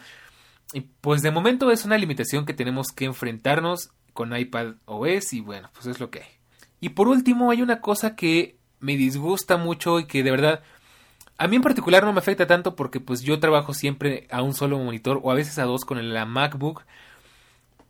Y 0.74 0.82
pues 0.82 1.22
de 1.22 1.32
momento 1.32 1.72
es 1.72 1.86
una 1.86 1.98
limitación 1.98 2.46
que 2.46 2.54
tenemos 2.54 2.88
que 2.90 3.06
enfrentarnos 3.06 3.92
con 4.14 4.36
iPadOS 4.36 5.34
y 5.34 5.40
bueno, 5.42 5.70
pues 5.74 5.86
es 5.88 6.00
lo 6.00 6.10
que 6.12 6.20
hay. 6.20 6.30
Y 6.80 6.90
por 6.90 7.08
último 7.08 7.52
hay 7.52 7.62
una 7.62 7.80
cosa 7.80 8.16
que 8.16 8.58
me 8.80 8.98
disgusta 8.98 9.58
mucho 9.58 10.00
y 10.00 10.06
que 10.06 10.24
de 10.24 10.32
verdad 10.32 10.64
a 11.38 11.48
mí 11.48 11.56
en 11.56 11.62
particular 11.62 12.04
no 12.04 12.14
me 12.14 12.20
afecta 12.20 12.48
tanto 12.48 12.76
porque 12.76 13.00
pues 13.00 13.22
yo 13.22 13.40
trabajo 13.40 13.74
siempre 13.74 14.28
a 14.30 14.42
un 14.42 14.54
solo 14.54 14.78
monitor 14.78 15.20
o 15.24 15.32
a 15.32 15.36
veces 15.36 15.58
a 15.58 15.64
dos 15.64 15.86
con 15.86 16.14
la 16.14 16.26
MacBook. 16.26 16.84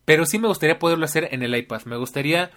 Pero 0.05 0.25
sí 0.25 0.39
me 0.39 0.47
gustaría 0.47 0.79
poderlo 0.79 1.05
hacer 1.05 1.29
en 1.31 1.43
el 1.43 1.55
iPad. 1.55 1.81
Me 1.85 1.97
gustaría 1.97 2.51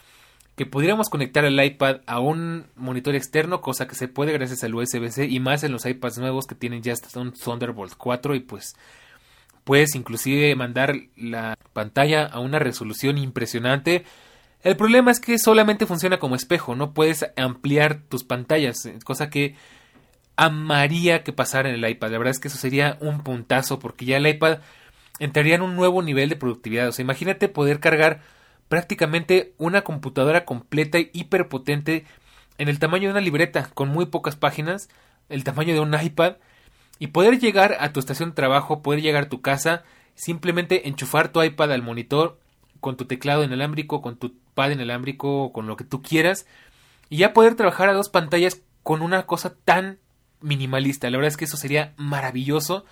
que 0.57 0.67
pudiéramos 0.67 1.09
conectar 1.09 1.45
el 1.45 1.63
iPad 1.63 2.01
a 2.07 2.21
un 2.21 2.67
monitor 2.77 3.15
externo, 3.15 3.61
cosa 3.61 3.89
que 3.89 3.97
se 3.97 4.09
puede 4.09 4.33
gracias 4.33 4.63
al 4.63 4.75
USB-C 4.75 5.27
y 5.27 5.41
más 5.41 5.65
en 5.65 5.73
los 5.73 5.85
iPads 5.85 6.19
nuevos 6.19 6.47
que 6.47 6.55
tienen 6.55 6.83
ya 6.83 6.93
hasta 6.93 7.19
un 7.19 7.33
Thunderbolt 7.33 7.95
4 7.97 8.35
y 8.37 8.41
pues 8.41 8.77
puedes 9.65 9.95
inclusive 9.95 10.55
mandar 10.55 10.95
la 11.17 11.57
pantalla 11.73 12.27
a 12.27 12.39
una 12.39 12.59
resolución 12.59 13.19
impresionante. 13.19 14.05
El 14.63 14.77
problema 14.77 15.11
es 15.11 15.21
que 15.21 15.39
solamente 15.39 15.87
funciona 15.87 16.19
como 16.19 16.37
espejo, 16.37 16.77
no 16.77 16.95
puedes 16.95 17.27
ampliar 17.37 18.03
tus 18.09 18.25
pantallas, 18.25 18.89
cosa 19.05 19.31
que 19.31 19.57
amaría 20.37 21.23
que 21.23 21.33
pasara 21.33 21.69
en 21.69 21.75
el 21.75 21.89
iPad. 21.89 22.13
La 22.13 22.19
verdad 22.19 22.33
es 22.33 22.41
que 22.41 22.49
eso 22.49 22.59
sería 22.59 22.97
un 23.01 23.23
puntazo 23.23 23.79
porque 23.79 24.05
ya 24.05 24.19
el 24.19 24.27
iPad 24.27 24.59
entraría 25.19 25.57
en 25.57 25.63
un 25.63 25.77
nuevo 25.77 26.03
nivel 26.03 26.29
de 26.29 26.37
productividad. 26.37 26.89
O 26.89 26.93
sea, 26.93 27.03
imagínate 27.03 27.49
poder 27.49 27.81
cargar 27.81 28.23
prácticamente 28.69 29.55
una 29.59 29.83
computadora 29.83 30.45
completa 30.45 30.99
y 30.99 31.11
hiperpotente 31.13 32.05
en 32.59 32.69
el 32.69 32.79
tamaño 32.79 33.09
de 33.09 33.13
una 33.13 33.21
libreta 33.21 33.71
con 33.75 33.89
muy 33.89 34.07
pocas 34.07 34.37
páginas, 34.37 34.89
el 35.29 35.45
tamaño 35.45 35.75
de 35.75 35.81
un 35.81 35.95
iPad 35.95 36.37
y 36.99 37.09
poder 37.09 37.39
llegar 37.39 37.77
a 37.81 37.93
tu 37.93 38.01
estación 38.01 38.31
de 38.31 38.37
trabajo, 38.37 38.83
poder 38.83 39.03
llegar 39.03 39.25
a 39.25 39.29
tu 39.29 39.41
casa, 39.41 39.83
simplemente 40.15 40.89
enchufar 40.89 41.29
tu 41.29 41.43
iPad 41.43 41.73
al 41.73 41.83
monitor 41.83 42.39
con 42.81 42.97
tu 42.97 43.07
teclado 43.07 43.45
inalámbrico, 43.45 44.03
con 44.03 44.17
tu 44.17 44.35
pad 44.55 44.71
inalámbrico, 44.71 45.53
con 45.53 45.67
lo 45.67 45.77
que 45.77 45.85
tú 45.85 46.03
quieras 46.03 46.47
y 47.09 47.19
ya 47.19 47.33
poder 47.33 47.55
trabajar 47.55 47.89
a 47.89 47.95
dos 47.95 48.09
pantallas 48.09 48.63
con 48.83 49.03
una 49.03 49.27
cosa 49.27 49.55
tan 49.65 49.99
minimalista. 50.41 51.11
La 51.11 51.17
verdad 51.17 51.29
es 51.29 51.37
que 51.37 51.47
eso 51.47 51.57
sería 51.57 51.95
maravilloso. 51.97 52.85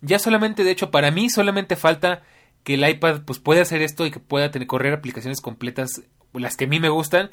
Ya 0.00 0.18
solamente, 0.18 0.64
de 0.64 0.70
hecho, 0.70 0.90
para 0.90 1.10
mí 1.10 1.28
solamente 1.28 1.76
falta 1.76 2.22
que 2.64 2.74
el 2.74 2.88
iPad 2.88 3.22
pues 3.24 3.38
puede 3.38 3.60
hacer 3.60 3.82
esto 3.82 4.06
y 4.06 4.10
que 4.10 4.20
pueda 4.20 4.50
tener, 4.50 4.68
correr 4.68 4.92
aplicaciones 4.92 5.40
completas, 5.40 6.02
las 6.32 6.56
que 6.56 6.64
a 6.64 6.68
mí 6.68 6.80
me 6.80 6.88
gustan, 6.88 7.30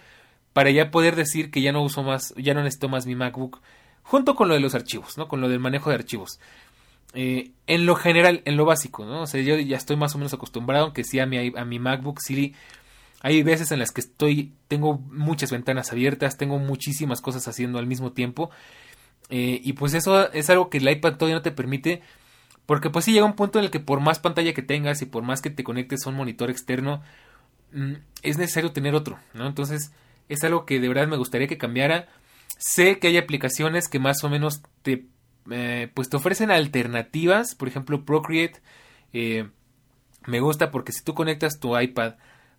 para 0.53 0.71
ya 0.71 0.91
poder 0.91 1.15
decir 1.15 1.51
que 1.51 1.61
ya 1.61 1.71
no 1.71 1.83
uso 1.83 2.03
más, 2.03 2.33
ya 2.37 2.53
no 2.53 2.63
necesito 2.63 2.89
más 2.89 3.05
mi 3.05 3.15
MacBook 3.15 3.61
junto 4.03 4.35
con 4.35 4.47
lo 4.47 4.53
de 4.53 4.59
los 4.59 4.75
archivos, 4.75 5.17
¿no? 5.17 5.27
Con 5.27 5.41
lo 5.41 5.49
del 5.49 5.59
manejo 5.59 5.89
de 5.89 5.95
archivos. 5.95 6.39
Eh, 7.13 7.51
en 7.67 7.85
lo 7.85 7.95
general, 7.95 8.41
en 8.45 8.55
lo 8.55 8.65
básico, 8.65 9.05
¿no? 9.05 9.23
O 9.23 9.27
sea, 9.27 9.41
yo 9.41 9.57
ya 9.57 9.77
estoy 9.77 9.95
más 9.95 10.13
o 10.15 10.17
menos 10.17 10.33
acostumbrado, 10.33 10.85
aunque 10.85 11.03
sí 11.03 11.19
a 11.19 11.25
mi, 11.25 11.51
a 11.55 11.65
mi 11.65 11.79
MacBook 11.79 12.19
sí 12.21 12.53
hay 13.21 13.41
veces 13.41 13.71
en 13.71 13.79
las 13.79 13.91
que 13.91 14.01
estoy, 14.01 14.53
tengo 14.67 14.99
muchas 14.99 15.49
ventanas 15.49 15.91
abiertas, 15.91 16.37
tengo 16.37 16.59
muchísimas 16.59 17.21
cosas 17.21 17.47
haciendo 17.47 17.79
al 17.79 17.87
mismo 17.87 18.11
tiempo. 18.11 18.51
Eh, 19.29 19.59
y 19.63 19.73
pues 19.73 19.95
eso 19.95 20.31
es 20.31 20.49
algo 20.51 20.69
que 20.69 20.77
el 20.77 20.87
iPad 20.87 21.15
todavía 21.15 21.37
no 21.37 21.41
te 21.41 21.49
permite. 21.49 22.03
Porque 22.65 22.89
pues 22.89 23.05
sí 23.05 23.13
llega 23.13 23.25
un 23.25 23.35
punto 23.35 23.59
en 23.59 23.65
el 23.65 23.71
que 23.71 23.79
por 23.79 23.99
más 23.99 24.19
pantalla 24.19 24.53
que 24.53 24.61
tengas 24.61 25.01
y 25.01 25.05
por 25.05 25.23
más 25.23 25.41
que 25.41 25.49
te 25.49 25.63
conectes 25.63 26.05
a 26.05 26.09
un 26.09 26.15
monitor 26.15 26.49
externo, 26.49 27.01
mm, 27.71 27.93
es 28.23 28.37
necesario 28.37 28.71
tener 28.71 28.95
otro, 28.95 29.19
¿no? 29.33 29.47
Entonces 29.47 29.91
es 30.29 30.43
algo 30.43 30.65
que 30.65 30.79
de 30.79 30.87
verdad 30.87 31.07
me 31.07 31.17
gustaría 31.17 31.47
que 31.47 31.57
cambiara. 31.57 32.07
Sé 32.57 32.99
que 32.99 33.07
hay 33.07 33.17
aplicaciones 33.17 33.87
que 33.87 33.99
más 33.99 34.23
o 34.23 34.29
menos 34.29 34.63
te, 34.81 35.05
eh, 35.51 35.91
pues 35.93 36.09
te 36.09 36.17
ofrecen 36.17 36.51
alternativas, 36.51 37.55
por 37.55 37.67
ejemplo 37.67 38.05
Procreate. 38.05 38.61
Eh, 39.13 39.49
me 40.25 40.39
gusta 40.39 40.71
porque 40.71 40.91
si 40.91 41.03
tú 41.03 41.13
conectas 41.13 41.59
tu 41.59 41.77
iPad 41.79 42.15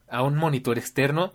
a 0.08 0.22
un 0.22 0.36
monitor 0.36 0.78
externo, 0.78 1.32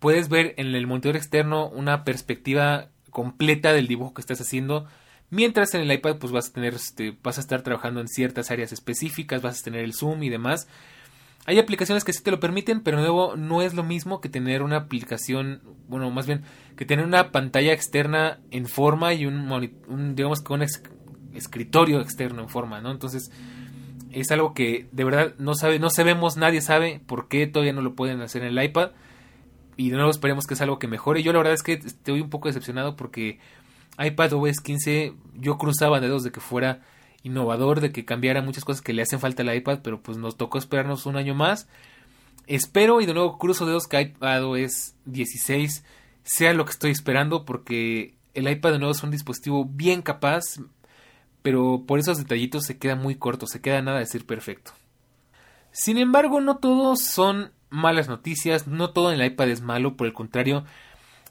puedes 0.00 0.28
ver 0.28 0.54
en 0.56 0.74
el 0.74 0.86
monitor 0.86 1.16
externo 1.16 1.68
una 1.68 2.04
perspectiva 2.04 2.88
completa 3.10 3.72
del 3.72 3.86
dibujo 3.86 4.14
que 4.14 4.20
estás 4.20 4.40
haciendo. 4.40 4.86
Mientras 5.30 5.74
en 5.74 5.82
el 5.82 5.92
iPad 5.92 6.16
pues 6.16 6.32
vas 6.32 6.48
a 6.48 6.52
tener 6.52 6.74
este, 6.74 7.16
vas 7.22 7.38
a 7.38 7.40
estar 7.40 7.62
trabajando 7.62 8.00
en 8.00 8.08
ciertas 8.08 8.50
áreas 8.50 8.72
específicas, 8.72 9.42
vas 9.42 9.60
a 9.60 9.64
tener 9.64 9.84
el 9.84 9.92
zoom 9.92 10.22
y 10.22 10.30
demás. 10.30 10.68
Hay 11.46 11.58
aplicaciones 11.58 12.04
que 12.04 12.12
sí 12.12 12.22
te 12.22 12.30
lo 12.30 12.40
permiten, 12.40 12.82
pero 12.82 12.98
nuevo 12.98 13.36
no 13.36 13.62
es 13.62 13.74
lo 13.74 13.82
mismo 13.82 14.20
que 14.20 14.28
tener 14.28 14.62
una 14.62 14.76
aplicación, 14.76 15.62
bueno, 15.88 16.10
más 16.10 16.26
bien 16.26 16.42
que 16.76 16.84
tener 16.84 17.04
una 17.04 17.30
pantalla 17.32 17.72
externa 17.72 18.40
en 18.50 18.66
forma 18.66 19.14
y 19.14 19.26
un, 19.26 19.50
un 19.88 20.14
digamos 20.14 20.42
que 20.42 20.52
un 20.52 20.64
escritorio 21.34 22.00
externo 22.00 22.42
en 22.42 22.48
forma, 22.48 22.80
¿no? 22.80 22.90
Entonces, 22.90 23.30
es 24.12 24.30
algo 24.30 24.54
que 24.54 24.88
de 24.92 25.04
verdad 25.04 25.34
no 25.38 25.54
sabe, 25.54 25.78
no 25.78 25.90
sabemos, 25.90 26.36
nadie 26.36 26.60
sabe 26.60 27.00
por 27.06 27.28
qué 27.28 27.46
todavía 27.46 27.72
no 27.72 27.82
lo 27.82 27.94
pueden 27.94 28.20
hacer 28.20 28.42
en 28.42 28.56
el 28.56 28.64
iPad. 28.64 28.90
Y 29.76 29.90
de 29.90 29.96
nuevo 29.96 30.10
esperemos 30.10 30.46
que 30.46 30.54
es 30.54 30.60
algo 30.60 30.78
que 30.78 30.88
mejore. 30.88 31.22
Yo 31.22 31.32
la 31.32 31.38
verdad 31.38 31.54
es 31.54 31.62
que 31.62 31.74
estoy 31.74 32.20
un 32.20 32.30
poco 32.30 32.48
decepcionado 32.48 32.96
porque 32.96 33.38
iPad 33.98 34.32
OS 34.34 34.60
15 34.60 35.14
yo 35.34 35.58
cruzaba 35.58 36.00
dedos 36.00 36.22
de 36.22 36.30
que 36.30 36.40
fuera 36.40 36.82
innovador, 37.22 37.80
de 37.80 37.92
que 37.92 38.04
cambiara 38.04 38.42
muchas 38.42 38.64
cosas 38.64 38.82
que 38.82 38.92
le 38.92 39.02
hacen 39.02 39.20
falta 39.20 39.42
al 39.42 39.54
iPad, 39.54 39.80
pero 39.82 40.02
pues 40.02 40.18
nos 40.18 40.36
tocó 40.36 40.58
esperarnos 40.58 41.06
un 41.06 41.16
año 41.16 41.34
más. 41.34 41.68
Espero 42.46 43.00
y 43.00 43.06
de 43.06 43.14
nuevo 43.14 43.38
cruzo 43.38 43.66
dedos 43.66 43.86
que 43.86 44.00
iPad 44.00 44.44
OS 44.44 44.94
16 45.04 45.84
sea 46.22 46.52
lo 46.54 46.64
que 46.64 46.72
estoy 46.72 46.90
esperando 46.90 47.44
porque 47.44 48.14
el 48.34 48.48
iPad 48.48 48.72
de 48.72 48.78
nuevo 48.78 48.92
es 48.92 49.02
un 49.02 49.10
dispositivo 49.10 49.64
bien 49.64 50.02
capaz, 50.02 50.42
pero 51.42 51.84
por 51.86 51.98
esos 51.98 52.18
detallitos 52.18 52.64
se 52.64 52.78
queda 52.78 52.94
muy 52.94 53.16
corto, 53.16 53.46
se 53.46 53.60
queda 53.60 53.82
nada 53.82 53.98
de 53.98 54.06
ser 54.06 54.24
perfecto. 54.24 54.72
Sin 55.72 55.98
embargo, 55.98 56.40
no 56.40 56.58
todos 56.58 57.02
son 57.02 57.52
malas 57.70 58.08
noticias, 58.08 58.66
no 58.66 58.90
todo 58.90 59.12
en 59.12 59.20
el 59.20 59.26
iPad 59.26 59.48
es 59.48 59.60
malo, 59.60 59.96
por 59.96 60.06
el 60.06 60.12
contrario, 60.12 60.64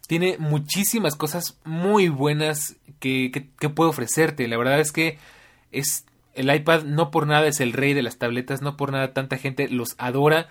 tiene 0.08 0.38
muchísimas 0.40 1.16
cosas 1.16 1.60
muy 1.64 2.10
buenas 2.10 2.78
que, 3.00 3.32
que, 3.32 3.72
ofrecerte. 3.78 4.48
La 4.48 4.58
verdad 4.58 4.80
es 4.80 4.92
que 4.92 5.18
es 5.72 6.06
el 6.34 6.54
iPad 6.54 6.84
no 6.84 7.12
por 7.12 7.28
nada 7.28 7.48
es 7.48 7.60
el 7.60 7.74
rey 7.74 7.94
de 7.94 8.04
las 8.04 8.18
tabletas, 8.18 8.62
no 8.62 8.78
por 8.78 8.92
nada 8.92 9.14
tanta 9.14 9.38
gente 9.38 9.70
los 9.70 9.96
adora. 9.98 10.50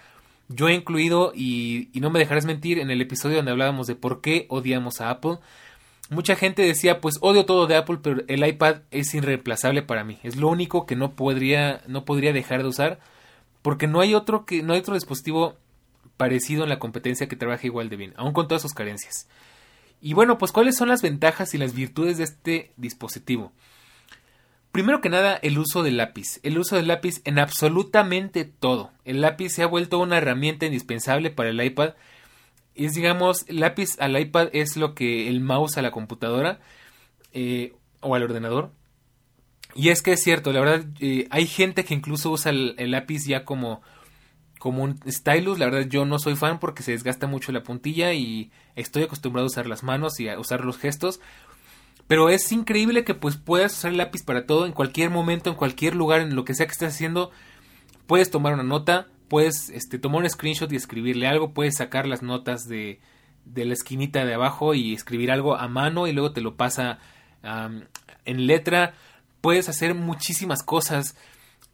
Yo 0.49 0.69
he 0.69 0.75
incluido, 0.75 1.33
y, 1.35 1.89
y 1.93 2.01
no 2.01 2.11
me 2.11 2.21
dejarás 2.21 2.45
mentir, 2.45 2.79
en 2.79 2.91
el 2.91 3.01
episodio 3.01 3.37
donde 3.37 3.51
hablábamos 3.51 3.87
de 3.89 3.97
por 3.97 4.21
qué 4.21 4.47
odiamos 4.49 5.01
a 5.01 5.11
Apple, 5.11 5.39
Mucha 6.09 6.37
gente 6.37 6.63
decía, 6.63 7.01
pues 7.01 7.19
odio 7.21 7.47
todo 7.47 7.67
de 7.67 7.77
Apple, 7.77 7.99
pero 8.01 8.23
el 8.29 8.47
iPad 8.47 8.83
es 8.93 9.13
irreemplazable 9.15 9.83
para 9.83 10.05
mí. 10.05 10.19
Es 10.23 10.37
lo 10.37 10.49
único 10.49 10.87
que 10.87 10.95
no 10.95 11.17
podría, 11.17 11.81
no 11.89 12.05
podría 12.05 12.33
dejar 12.33 12.63
de 12.63 12.69
usar, 12.69 13.01
porque 13.63 13.89
no 13.89 14.01
hay 14.01 14.15
otro 14.15 14.47
que, 14.47 14.63
no 14.63 14.73
hay 14.73 14.81
otro 14.81 14.95
dispositivo 14.95 15.57
parecido 16.17 16.63
en 16.63 16.69
la 16.69 16.79
competencia 16.79 17.29
que 17.29 17.37
trabaje 17.37 17.67
igual 17.67 17.89
de 17.89 17.97
bien, 17.97 18.15
aun 18.17 18.33
con 18.33 18.49
todas 18.49 18.63
sus 18.63 18.75
carencias. 18.75 19.29
Y 20.01 20.15
bueno, 20.15 20.39
pues 20.39 20.53
cuáles 20.53 20.77
son 20.77 20.89
las 20.89 21.03
ventajas 21.03 21.55
y 21.55 21.59
las 21.59 21.75
virtudes 21.75 22.19
de 22.19 22.25
este 22.25 22.73
dispositivo. 22.77 23.53
Primero 24.73 25.01
que 25.01 25.09
nada, 25.09 25.37
el 25.37 25.59
uso 25.59 25.83
del 25.83 25.97
lápiz. 25.97 26.39
El 26.43 26.59
uso 26.59 26.77
del 26.77 26.89
lápiz 26.89 27.23
en 27.25 27.39
absolutamente 27.39 28.45
todo. 28.45 28.91
El 29.05 29.23
lápiz 29.23 29.51
se 29.51 29.63
ha 29.63 29.67
vuelto 29.67 29.99
una 29.99 30.19
herramienta 30.19 30.67
indispensable 30.67 31.31
para 31.31 31.49
el 31.49 31.65
iPad 31.65 31.95
es, 32.77 32.95
digamos, 32.95 33.47
lápiz 33.49 33.99
al 33.99 34.19
iPad 34.19 34.49
es 34.53 34.77
lo 34.77 34.95
que 34.95 35.29
el 35.29 35.41
mouse 35.41 35.79
a 35.79 35.83
la 35.83 35.91
computadora 35.91 36.61
eh, 37.33 37.75
o 38.01 38.15
al 38.15 38.23
ordenador. 38.23 38.71
Y 39.75 39.89
es 39.89 40.03
que 40.03 40.13
es 40.13 40.23
cierto, 40.23 40.53
la 40.53 40.61
verdad, 40.61 40.85
eh, 41.01 41.27
hay 41.31 41.47
gente 41.47 41.85
que 41.85 41.95
incluso 41.95 42.31
usa 42.31 42.51
el, 42.51 42.91
lápiz 42.91 43.27
ya 43.27 43.45
como, 43.45 43.83
como 44.67 44.83
un 44.83 44.99
stylus. 45.07 45.61
La 45.61 45.67
verdad, 45.67 45.89
yo 45.89 46.05
no 46.05 46.19
soy 46.19 46.35
fan 46.35 46.59
porque 46.59 46.83
se 46.83 46.91
desgasta 46.91 47.29
mucho 47.29 47.53
la 47.53 47.63
puntilla 47.63 48.13
y 48.15 48.51
estoy 48.75 49.05
acostumbrado 49.05 49.45
a 49.45 49.47
usar 49.47 49.69
las 49.69 49.85
manos 49.85 50.19
y 50.19 50.29
a 50.29 50.41
usar 50.41 50.65
los 50.65 50.77
gestos. 50.77 51.21
Pero 52.09 52.31
es 52.31 52.51
increíble 52.51 53.05
que 53.05 53.15
pues 53.15 53.37
puedas 53.37 53.79
usar 53.79 53.93
el 53.93 53.99
lápiz 53.99 54.25
para 54.25 54.45
todo, 54.45 54.67
en 54.67 54.73
cualquier 54.73 55.11
momento, 55.11 55.51
en 55.51 55.55
cualquier 55.55 55.95
lugar, 55.95 56.21
en 56.21 56.35
lo 56.35 56.45
que 56.45 56.53
sea 56.53 56.67
que 56.67 56.73
estés 56.73 56.95
haciendo. 56.95 57.31
Puedes 58.09 58.33
tomar 58.33 58.55
una 58.55 58.65
nota, 58.65 59.07
puedes 59.29 59.71
este, 59.71 60.01
tomar 60.01 60.23
un 60.23 60.29
screenshot 60.29 60.73
y 60.73 60.75
escribirle 60.75 61.29
algo, 61.29 61.55
puedes 61.55 61.77
sacar 61.77 62.09
las 62.09 62.25
notas 62.25 62.67
de, 62.67 62.99
de 63.45 63.67
la 63.67 63.75
esquinita 63.75 64.25
de 64.25 64.35
abajo 64.35 64.75
y 64.75 64.95
escribir 64.95 65.31
algo 65.31 65.55
a 65.55 65.69
mano 65.69 66.09
y 66.09 66.13
luego 66.13 66.33
te 66.33 66.41
lo 66.41 66.57
pasa 66.57 66.99
en 68.25 68.47
letra, 68.49 68.95
puedes 69.41 69.69
hacer 69.69 69.95
muchísimas 69.95 70.65
cosas, 70.65 71.17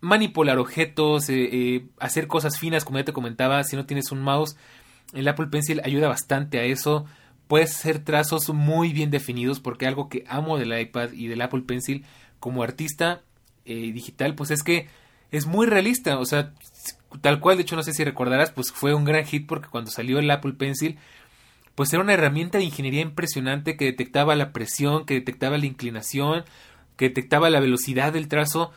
manipular 0.02 0.58
objetos, 0.58 1.30
eh, 1.30 1.48
eh, 1.52 1.86
hacer 1.98 2.26
cosas 2.26 2.58
finas, 2.58 2.84
como 2.84 2.98
ya 2.98 3.04
te 3.04 3.12
comentaba, 3.12 3.62
si 3.64 3.76
no 3.76 3.86
tienes 3.86 4.10
un 4.10 4.20
mouse, 4.20 4.56
el 5.14 5.28
Apple 5.28 5.46
Pencil 5.46 5.80
ayuda 5.84 6.08
bastante 6.08 6.58
a 6.58 6.64
eso. 6.64 7.06
Puedes 7.46 7.76
hacer 7.76 8.00
trazos 8.00 8.50
muy 8.50 8.92
bien 8.92 9.10
definidos 9.10 9.60
porque 9.60 9.86
algo 9.86 10.08
que 10.08 10.24
amo 10.28 10.58
del 10.58 10.78
iPad 10.78 11.12
y 11.12 11.28
del 11.28 11.40
Apple 11.40 11.62
Pencil 11.62 12.04
como 12.40 12.64
artista 12.64 13.22
eh, 13.64 13.92
digital, 13.92 14.34
pues 14.34 14.50
es 14.50 14.64
que 14.64 14.88
es 15.30 15.46
muy 15.46 15.66
realista. 15.66 16.18
O 16.18 16.26
sea, 16.26 16.52
tal 17.20 17.38
cual, 17.38 17.56
de 17.56 17.62
hecho 17.62 17.76
no 17.76 17.84
sé 17.84 17.92
si 17.92 18.02
recordarás, 18.02 18.50
pues 18.50 18.72
fue 18.72 18.94
un 18.94 19.04
gran 19.04 19.24
hit 19.24 19.46
porque 19.46 19.68
cuando 19.68 19.90
salió 19.92 20.18
el 20.18 20.30
Apple 20.30 20.54
Pencil, 20.54 20.98
pues 21.76 21.92
era 21.92 22.02
una 22.02 22.14
herramienta 22.14 22.58
de 22.58 22.64
ingeniería 22.64 23.02
impresionante 23.02 23.76
que 23.76 23.84
detectaba 23.84 24.34
la 24.34 24.52
presión, 24.52 25.06
que 25.06 25.14
detectaba 25.14 25.58
la 25.58 25.66
inclinación, 25.66 26.44
que 26.96 27.08
detectaba 27.08 27.50
la 27.50 27.60
velocidad 27.60 28.12
del 28.12 28.26
trazo 28.26 28.72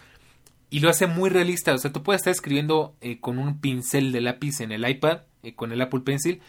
y 0.75 0.81
lo 0.81 0.89
hace 0.89 1.07
muy 1.07 1.29
realista. 1.29 1.73
O 1.73 1.77
sea, 1.77 1.93
tú 1.93 2.03
puedes 2.03 2.19
estar 2.19 2.31
escribiendo 2.31 2.97
eh, 2.99 3.21
con 3.21 3.37
un 3.37 3.61
pincel 3.61 4.11
de 4.11 4.19
lápiz 4.19 4.59
en 4.59 4.73
el 4.73 4.85
iPad, 4.85 5.19
eh, 5.41 5.55
con 5.55 5.71
el 5.71 5.79
Apple 5.79 6.01
Pencil, 6.01 6.41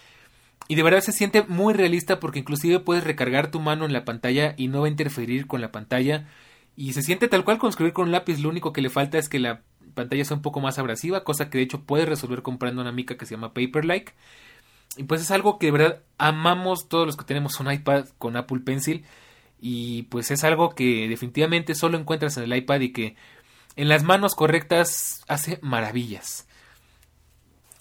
y 0.67 0.75
de 0.75 0.83
verdad 0.83 0.99
se 0.99 1.13
siente 1.13 1.45
muy 1.45 1.75
realista 1.75 2.19
porque 2.19 2.41
inclusive 2.41 2.81
puedes 2.81 3.05
recargar 3.05 3.53
tu 3.53 3.61
mano 3.61 3.85
en 3.85 3.93
la 3.93 4.05
pantalla 4.05 4.55
y 4.57 4.67
no 4.67 4.81
va 4.81 4.89
a 4.89 4.91
interferir 4.91 5.47
con 5.47 5.61
la 5.61 5.71
pantalla. 5.71 6.27
Y 6.75 6.93
se 6.95 7.03
siente 7.03 7.29
tal 7.29 7.45
cual 7.45 7.59
con 7.59 7.71
escribir 7.71 7.93
con 7.93 8.07
un 8.07 8.11
lápiz. 8.11 8.41
Lo 8.41 8.49
único 8.49 8.73
que 8.73 8.81
le 8.81 8.91
falta 8.91 9.17
es 9.17 9.29
que 9.29 9.39
la 9.39 9.63
pantalla 9.95 10.25
sea 10.25 10.37
un 10.37 10.43
poco 10.43 10.59
más 10.59 10.77
abrasiva, 10.81 11.23
cosa 11.23 11.49
que 11.49 11.59
de 11.59 11.65
hecho 11.65 11.83
puedes 11.83 12.09
resolver 12.09 12.43
comprando 12.43 12.83
una 12.83 12.91
mica 12.91 13.17
que 13.17 13.27
se 13.27 13.37
llama 13.37 13.55
Paperlike. 13.55 14.13
Y 14.97 15.05
pues 15.05 15.21
es 15.21 15.31
algo 15.31 15.61
que 15.61 15.67
de 15.67 15.73
verdad 15.73 16.03
amamos 16.19 16.89
todos 16.89 17.07
los 17.07 17.17
que 17.17 17.25
tenemos 17.25 17.61
un 17.61 17.71
iPad 17.71 18.07
con 18.19 18.37
Apple 18.37 18.59
Pencil. 18.59 19.05
Y 19.61 20.03
pues 20.05 20.33
es 20.33 20.43
algo 20.43 20.75
que 20.75 21.07
definitivamente 21.09 21.77
solo 21.77 21.97
encuentras 21.97 22.37
en 22.39 22.43
el 22.43 22.57
iPad 22.57 22.81
y 22.81 22.93
que 22.93 23.15
en 23.77 23.89
las 23.89 24.03
manos 24.03 24.35
correctas 24.35 25.23
hace 25.29 25.59
maravillas. 25.63 26.47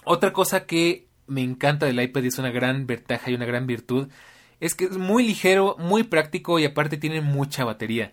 Otra 0.03 0.34
cosa 0.34 0.65
que 0.65 1.08
me 1.27 1.41
encanta 1.41 1.86
del 1.86 2.01
iPad 2.01 2.23
y 2.23 2.27
es 2.27 2.38
una 2.38 2.51
gran 2.51 2.86
ventaja 2.86 3.31
y 3.31 3.34
una 3.34 3.45
gran 3.45 3.65
virtud 3.65 4.10
es 4.60 4.75
que 4.75 4.86
es 4.86 4.97
muy 4.97 5.25
ligero, 5.25 5.75
muy 5.79 6.03
práctico 6.03 6.60
y 6.60 6.65
aparte 6.65 6.97
tiene 6.97 7.21
mucha 7.21 7.65
batería. 7.65 8.12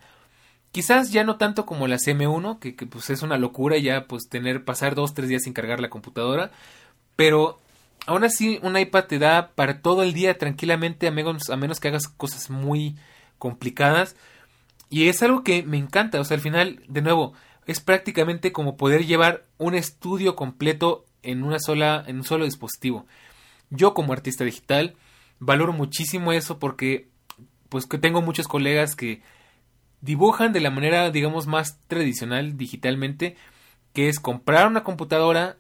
Quizás 0.71 1.13
ya 1.13 1.23
no 1.23 1.37
tanto 1.37 1.67
como 1.67 1.87
la 1.87 1.97
M1, 1.97 2.59
que, 2.59 2.73
pues 2.87 3.11
es 3.11 3.23
una 3.23 3.37
locura 3.37 3.77
ya 3.77 4.07
pues 4.07 4.29
tener, 4.29 4.65
pasar 4.65 4.95
dos, 4.95 5.13
tres 5.13 5.29
días 5.29 5.43
sin 5.43 5.53
cargar 5.53 5.81
la 5.81 5.91
computadora, 5.91 6.51
pero 7.15 7.61
aún 8.07 8.25
así 8.25 8.59
un 8.63 8.79
iPad 8.79 9.05
te 9.05 9.19
da 9.19 9.51
para 9.55 9.83
todo 9.83 10.03
el 10.03 10.15
día 10.15 10.39
tranquilamente, 10.39 11.07
a 11.07 11.11
menos, 11.11 11.51
a 11.51 11.57
menos 11.57 11.79
que 11.79 11.89
hagas 11.89 12.09
cosas 12.09 12.49
muy 12.49 12.97
complicadas. 13.39 14.17
Y 14.89 15.09
es 15.09 15.23
algo 15.23 15.43
que 15.45 15.63
me 15.63 15.79
encanta, 15.79 16.21
o 16.21 16.25
sea, 16.25 16.37
al 16.37 16.43
final, 16.43 16.83
de 16.89 17.03
nuevo, 17.03 17.35
es 17.73 17.81
prácticamente 17.81 18.53
como 18.53 18.77
poder 18.77 19.07
llevar 19.07 19.45
un 19.59 19.75
estudio 19.75 20.37
completo 20.37 21.05
en 21.23 21.43
una 21.43 21.59
sola, 21.59 22.05
en 22.07 22.17
un 22.17 22.25
solo 22.25 22.45
dispositivo. 22.45 23.07
Yo 23.71 23.95
como 23.95 24.13
artista 24.13 24.45
digital 24.45 24.95
valoro 25.39 25.73
muchísimo 25.73 26.33
eso 26.33 26.59
porque 26.59 27.09
pues 27.69 27.87
que 27.87 27.99
tengo 27.99 28.23
muchos 28.23 28.47
colegas 28.47 28.95
que 28.95 29.23
dibujan 30.03 30.53
de 30.53 30.61
la 30.61 30.71
manera, 30.71 31.11
digamos, 31.11 31.47
más 31.47 31.81
tradicional 31.87 32.59
digitalmente, 32.59 33.37
que 33.95 34.09
es 34.09 34.21
comprar 34.21 34.67
una 34.67 34.85
computadora, 34.85 35.57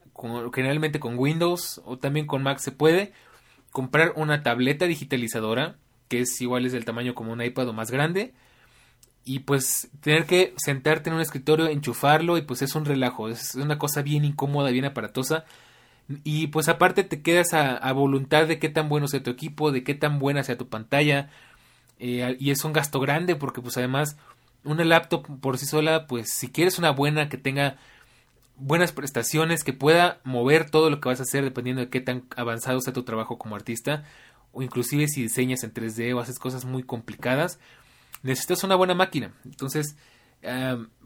generalmente 0.53 1.01
con 1.01 1.18
Windows 1.18 1.81
o 1.87 1.98
también 1.98 2.27
con 2.27 2.42
Mac 2.42 2.59
se 2.59 2.72
puede, 2.72 3.12
comprar 3.70 4.12
una 4.16 4.42
tableta 4.42 4.87
digitalizadora, 4.87 5.77
que 6.09 6.20
es 6.20 6.40
igual 6.40 6.66
es 6.66 6.72
del 6.72 6.85
tamaño 6.85 7.14
como 7.14 7.33
un 7.33 7.42
iPad 7.42 7.68
o 7.68 7.72
más 7.72 7.90
grande, 7.90 8.35
y 9.24 9.40
pues 9.40 9.88
tener 10.00 10.26
que 10.26 10.54
sentarte 10.56 11.11
en 11.11 11.16
un 11.16 11.22
escritorio, 11.22 11.68
enchufarlo 11.68 12.38
y 12.38 12.42
pues 12.42 12.62
es 12.62 12.74
un 12.74 12.85
relajo, 12.85 13.28
es 13.28 13.54
una 13.54 13.78
cosa 13.78 14.02
bien 14.02 14.24
incómoda, 14.24 14.70
bien 14.70 14.85
aparatosa. 14.85 15.44
Y 16.24 16.48
pues 16.48 16.68
aparte 16.68 17.04
te 17.04 17.22
quedas 17.22 17.54
a, 17.54 17.92
voluntad 17.92 18.46
de 18.46 18.58
qué 18.58 18.68
tan 18.68 18.88
bueno 18.88 19.08
sea 19.08 19.22
tu 19.22 19.30
equipo, 19.30 19.70
de 19.70 19.85
qué 19.85 19.94
tan 19.94 20.18
buena 20.18 20.42
sea 20.42 20.58
tu 20.58 20.68
pantalla. 20.68 21.30
Eh, 21.98 22.37
y 22.40 22.50
es 22.50 22.64
un 22.64 22.72
gasto 22.72 22.98
grande 23.00 23.37
porque 23.37 23.62
pues 23.62 23.76
además 23.76 24.16
una 24.64 24.85
laptop 24.85 25.26
por 25.40 25.58
sí 25.58 25.66
sola, 25.66 26.06
pues 26.06 26.32
si 26.32 26.50
quieres 26.50 26.78
una 26.78 26.90
buena 26.90 27.28
que 27.28 27.38
tenga 27.38 27.76
buenas 28.56 28.92
prestaciones, 28.92 29.64
que 29.64 29.72
pueda 29.72 30.20
mover 30.24 30.70
todo 30.70 30.90
lo 30.90 31.00
que 31.00 31.08
vas 31.08 31.20
a 31.20 31.24
hacer 31.24 31.44
dependiendo 31.44 31.82
de 31.82 31.88
qué 31.88 32.00
tan 32.00 32.24
avanzado 32.37 32.80
sea 32.80 32.92
tu 32.92 33.02
trabajo 33.04 33.38
como 33.38 33.56
artista, 33.56 34.04
o 34.52 34.62
inclusive 34.62 35.08
si 35.08 35.22
diseñas 35.22 35.64
en 35.64 35.72
3D 35.72 36.14
o 36.14 36.20
haces 36.20 36.38
cosas 36.38 36.64
muy 36.64 36.82
complicadas, 36.82 37.58
necesitas 38.22 38.64
una 38.64 38.76
buena 38.76 38.94
máquina. 38.94 39.35
Entonces, 39.44 39.96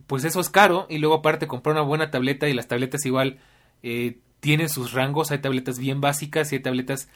pues 0.07 0.25
eso 0.25 0.41
es 0.41 0.49
caro 0.49 0.87
y 0.89 0.99
luego 0.99 1.17
aparte 1.17 1.47
comprar 1.47 1.75
una 1.75 1.83
buena 1.83 2.11
tableta 2.11 2.49
y 2.49 2.55
las 2.55 2.69
tabletas 2.69 3.05
igual 3.07 3.39
eh, 3.83 4.19
tienen 4.41 4.69
sus 4.69 4.93
rangos. 4.93 5.31
Hay 5.31 5.39
tabletas 5.39 5.79
bien 5.79 6.01
básicas 6.01 6.53
y 6.53 6.57
hay 6.57 6.63
tabletas 6.63 7.09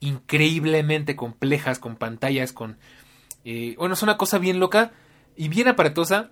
increíblemente 0.00 1.16
complejas 1.16 1.78
con 1.78 1.96
pantallas, 1.96 2.52
con... 2.52 2.78
Eh, 3.44 3.74
bueno, 3.78 3.94
es 3.94 4.02
una 4.02 4.16
cosa 4.16 4.38
bien 4.38 4.60
loca 4.60 4.92
y 5.36 5.48
bien 5.48 5.68
aparatosa. 5.68 6.30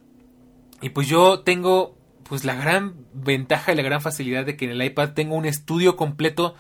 Y 0.81 0.91
pues 0.91 1.09
yo 1.09 1.41
tengo 1.41 1.97
pues 2.25 2.45
la 2.45 2.55
gran 2.55 2.95
ventaja 3.13 3.73
y 3.73 3.77
la 3.77 3.83
gran 3.83 4.01
facilidad 4.01 4.47
de 4.47 4.57
que 4.57 4.65
en 4.65 4.73
el 4.73 4.83
iPad 4.83 5.13
tengo 5.13 5.37
un 5.37 5.45
estudio 5.45 5.97
completo 5.97 6.55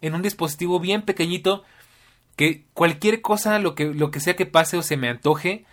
en 0.00 0.14
un 0.14 0.22
dispositivo 0.22 0.78
bien 0.80 1.02
pequeñito 1.02 1.64
que 2.36 2.66
cualquier 2.72 3.20
cosa, 3.20 3.58
lo 3.58 3.74
que, 3.74 3.86
lo 3.86 4.12
que 4.12 4.20
sea 4.20 4.36
que 4.36 4.46
pase 4.46 4.76
o 4.76 4.82
se 4.82 4.96
me 4.96 5.08
antoje, 5.08 5.64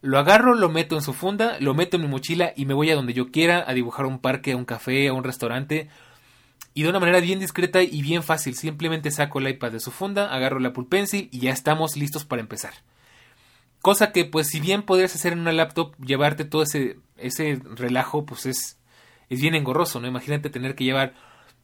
lo 0.00 0.18
agarro, 0.18 0.54
lo 0.54 0.68
meto 0.68 0.94
en 0.94 1.02
su 1.02 1.12
funda, 1.12 1.56
lo 1.60 1.74
meto 1.74 1.96
en 1.96 2.02
mi 2.02 2.08
mochila 2.08 2.52
y 2.56 2.66
me 2.66 2.74
voy 2.74 2.90
a 2.90 2.94
donde 2.94 3.14
yo 3.14 3.30
quiera, 3.30 3.64
a 3.66 3.74
dibujar 3.74 4.06
un 4.06 4.20
parque, 4.20 4.52
a 4.52 4.56
un 4.56 4.64
café, 4.64 5.08
a 5.08 5.12
un 5.12 5.24
restaurante. 5.24 5.88
Y 6.74 6.84
de 6.84 6.90
una 6.90 7.00
manera 7.00 7.18
bien 7.20 7.40
discreta 7.40 7.82
y 7.82 8.02
bien 8.02 8.22
fácil, 8.22 8.54
simplemente 8.54 9.10
saco 9.10 9.40
el 9.40 9.48
iPad 9.48 9.72
de 9.72 9.80
su 9.80 9.90
funda, 9.90 10.32
agarro 10.32 10.60
la 10.60 10.68
Apple 10.68 10.86
y 11.10 11.38
ya 11.40 11.50
estamos 11.50 11.96
listos 11.96 12.24
para 12.24 12.40
empezar. 12.40 12.74
Cosa 13.80 14.12
que 14.12 14.24
pues 14.24 14.48
si 14.48 14.60
bien 14.60 14.82
podrías 14.82 15.14
hacer 15.14 15.32
en 15.32 15.40
una 15.40 15.52
laptop, 15.52 15.96
llevarte 15.98 16.44
todo 16.44 16.62
ese, 16.62 16.98
ese 17.16 17.60
relajo, 17.74 18.24
pues 18.24 18.46
es, 18.46 18.78
es 19.28 19.40
bien 19.40 19.54
engorroso, 19.56 20.00
¿no? 20.00 20.06
Imagínate 20.06 20.50
tener 20.50 20.76
que 20.76 20.84
llevar 20.84 21.14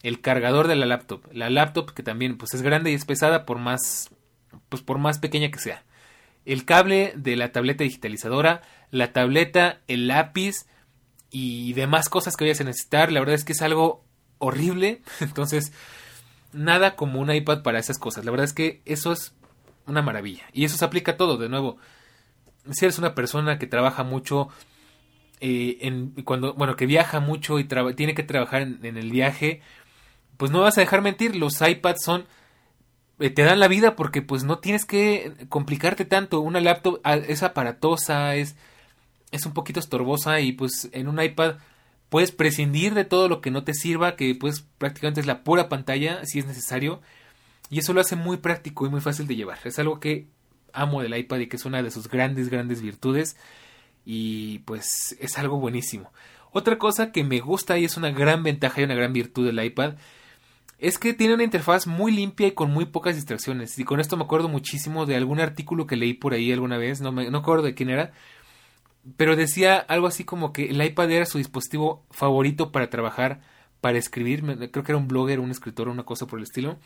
el 0.02 0.20
cargador 0.20 0.66
de 0.66 0.76
la 0.76 0.86
laptop, 0.86 1.24
la 1.32 1.50
laptop 1.50 1.92
que 1.92 2.02
también 2.02 2.36
pues 2.36 2.54
es 2.54 2.62
grande 2.62 2.90
y 2.90 2.94
es 2.94 3.04
pesada 3.04 3.46
por 3.46 3.58
más, 3.58 4.10
pues 4.68 4.82
por 4.82 4.98
más 4.98 5.18
pequeña 5.18 5.50
que 5.50 5.58
sea 5.60 5.84
el 6.44 6.64
cable 6.64 7.12
de 7.16 7.36
la 7.36 7.52
tableta 7.52 7.84
digitalizadora, 7.84 8.62
la 8.90 9.12
tableta, 9.12 9.80
el 9.88 10.08
lápiz 10.08 10.66
y 11.30 11.72
demás 11.72 12.08
cosas 12.08 12.36
que 12.36 12.44
vayas 12.44 12.60
a 12.60 12.64
necesitar. 12.64 13.10
La 13.10 13.20
verdad 13.20 13.34
es 13.34 13.44
que 13.44 13.52
es 13.52 13.62
algo 13.62 14.04
horrible. 14.38 15.02
Entonces, 15.20 15.72
nada 16.52 16.96
como 16.96 17.20
un 17.20 17.32
iPad 17.32 17.62
para 17.62 17.78
esas 17.78 17.98
cosas. 17.98 18.24
La 18.24 18.30
verdad 18.30 18.44
es 18.44 18.52
que 18.52 18.82
eso 18.84 19.12
es 19.12 19.34
una 19.86 20.02
maravilla. 20.02 20.44
Y 20.52 20.64
eso 20.64 20.76
se 20.76 20.84
aplica 20.84 21.12
a 21.12 21.16
todo, 21.16 21.36
de 21.36 21.48
nuevo. 21.48 21.78
Si 22.72 22.84
eres 22.84 22.98
una 22.98 23.14
persona 23.14 23.58
que 23.58 23.66
trabaja 23.66 24.04
mucho, 24.04 24.48
eh, 25.40 25.78
en, 25.82 26.10
cuando, 26.24 26.54
bueno, 26.54 26.76
que 26.76 26.86
viaja 26.86 27.20
mucho 27.20 27.58
y 27.58 27.64
tiene 27.64 28.14
que 28.14 28.22
trabajar 28.22 28.62
en 28.62 28.96
el 28.96 29.10
viaje, 29.10 29.60
pues 30.36 30.50
no 30.50 30.60
vas 30.60 30.78
a 30.78 30.80
dejar 30.80 31.02
mentir, 31.02 31.36
los 31.36 31.60
iPads 31.60 32.02
son 32.02 32.26
te 33.18 33.42
dan 33.42 33.60
la 33.60 33.68
vida 33.68 33.96
porque 33.96 34.22
pues 34.22 34.44
no 34.44 34.58
tienes 34.58 34.84
que 34.84 35.32
complicarte 35.48 36.04
tanto. 36.04 36.40
Una 36.40 36.60
laptop 36.60 37.00
ah, 37.04 37.16
es 37.16 37.42
aparatosa, 37.42 38.34
es, 38.34 38.56
es 39.30 39.46
un 39.46 39.52
poquito 39.52 39.80
estorbosa 39.80 40.40
y 40.40 40.52
pues 40.52 40.88
en 40.92 41.08
un 41.08 41.22
iPad 41.22 41.56
puedes 42.08 42.32
prescindir 42.32 42.94
de 42.94 43.04
todo 43.04 43.28
lo 43.28 43.40
que 43.40 43.50
no 43.50 43.64
te 43.64 43.74
sirva, 43.74 44.16
que 44.16 44.34
pues 44.34 44.66
prácticamente 44.78 45.20
es 45.20 45.26
la 45.26 45.44
pura 45.44 45.68
pantalla 45.68 46.24
si 46.24 46.38
es 46.38 46.46
necesario. 46.46 47.00
Y 47.70 47.78
eso 47.78 47.92
lo 47.92 48.00
hace 48.00 48.16
muy 48.16 48.36
práctico 48.36 48.86
y 48.86 48.90
muy 48.90 49.00
fácil 49.00 49.26
de 49.26 49.36
llevar. 49.36 49.58
Es 49.64 49.78
algo 49.78 50.00
que 50.00 50.28
amo 50.72 51.02
del 51.02 51.16
iPad 51.16 51.38
y 51.38 51.46
que 51.46 51.56
es 51.56 51.64
una 51.64 51.82
de 51.82 51.90
sus 51.90 52.08
grandes, 52.08 52.50
grandes 52.50 52.82
virtudes. 52.82 53.36
Y 54.04 54.58
pues 54.60 55.16
es 55.20 55.38
algo 55.38 55.58
buenísimo. 55.58 56.12
Otra 56.52 56.78
cosa 56.78 57.10
que 57.10 57.24
me 57.24 57.40
gusta 57.40 57.78
y 57.78 57.84
es 57.84 57.96
una 57.96 58.10
gran 58.10 58.42
ventaja 58.42 58.80
y 58.80 58.84
una 58.84 58.94
gran 58.94 59.12
virtud 59.12 59.46
del 59.46 59.64
iPad 59.64 59.94
es 60.86 60.98
que 60.98 61.14
tiene 61.14 61.34
una 61.34 61.44
interfaz 61.44 61.86
muy 61.86 62.12
limpia 62.12 62.46
y 62.46 62.52
con 62.52 62.70
muy 62.70 62.84
pocas 62.84 63.16
distracciones. 63.16 63.78
Y 63.78 63.84
con 63.84 64.00
esto 64.00 64.18
me 64.18 64.24
acuerdo 64.24 64.48
muchísimo 64.48 65.06
de 65.06 65.16
algún 65.16 65.40
artículo 65.40 65.86
que 65.86 65.96
leí 65.96 66.12
por 66.12 66.34
ahí 66.34 66.52
alguna 66.52 66.76
vez, 66.76 67.00
no 67.00 67.10
me 67.10 67.30
no 67.30 67.38
acuerdo 67.38 67.64
de 67.64 67.74
quién 67.74 67.88
era, 67.88 68.12
pero 69.16 69.34
decía 69.34 69.76
algo 69.76 70.06
así 70.06 70.24
como 70.24 70.52
que 70.52 70.66
el 70.66 70.82
iPad 70.82 71.10
era 71.10 71.26
su 71.26 71.38
dispositivo 71.38 72.04
favorito 72.10 72.70
para 72.70 72.90
trabajar, 72.90 73.40
para 73.80 73.98
escribir, 73.98 74.42
creo 74.70 74.84
que 74.84 74.92
era 74.92 74.98
un 74.98 75.08
blogger, 75.08 75.40
un 75.40 75.50
escritor, 75.50 75.88
una 75.88 76.04
cosa 76.04 76.26
por 76.26 76.38
el 76.38 76.44
estilo. 76.44 76.78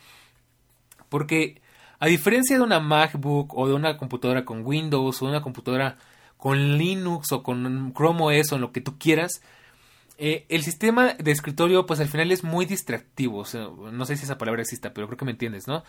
Porque 1.09 1.61
a 1.99 2.07
diferencia 2.07 2.57
de 2.57 2.63
una 2.63 2.79
MacBook 2.79 3.53
o 3.57 3.67
de 3.67 3.73
una 3.73 3.97
computadora 3.97 4.45
con 4.45 4.65
Windows 4.65 5.21
o 5.21 5.25
una 5.25 5.41
computadora 5.41 5.97
con 6.37 6.77
Linux 6.77 7.33
o 7.33 7.43
con 7.43 7.93
Chrome 7.93 8.39
OS 8.39 8.53
o 8.53 8.55
en 8.55 8.61
lo 8.61 8.71
que 8.71 8.79
tú 8.79 8.97
quieras, 8.97 9.41
eh, 10.21 10.45
el 10.49 10.63
sistema 10.63 11.13
de 11.13 11.31
escritorio, 11.31 11.85
pues 11.85 12.01
al 12.01 12.09
final 12.09 12.31
es 12.31 12.43
muy 12.43 12.65
distractivo. 12.65 13.45
no 13.91 14.05
sé 14.05 14.17
si 14.17 14.25
esa 14.25 14.37
palabra 14.37 14.61
exista, 14.61 14.93
pero 14.93 15.07
creo 15.07 15.17
que 15.17 15.25
me 15.25 15.31
entiendes, 15.31 15.65
¿no? 15.67 15.83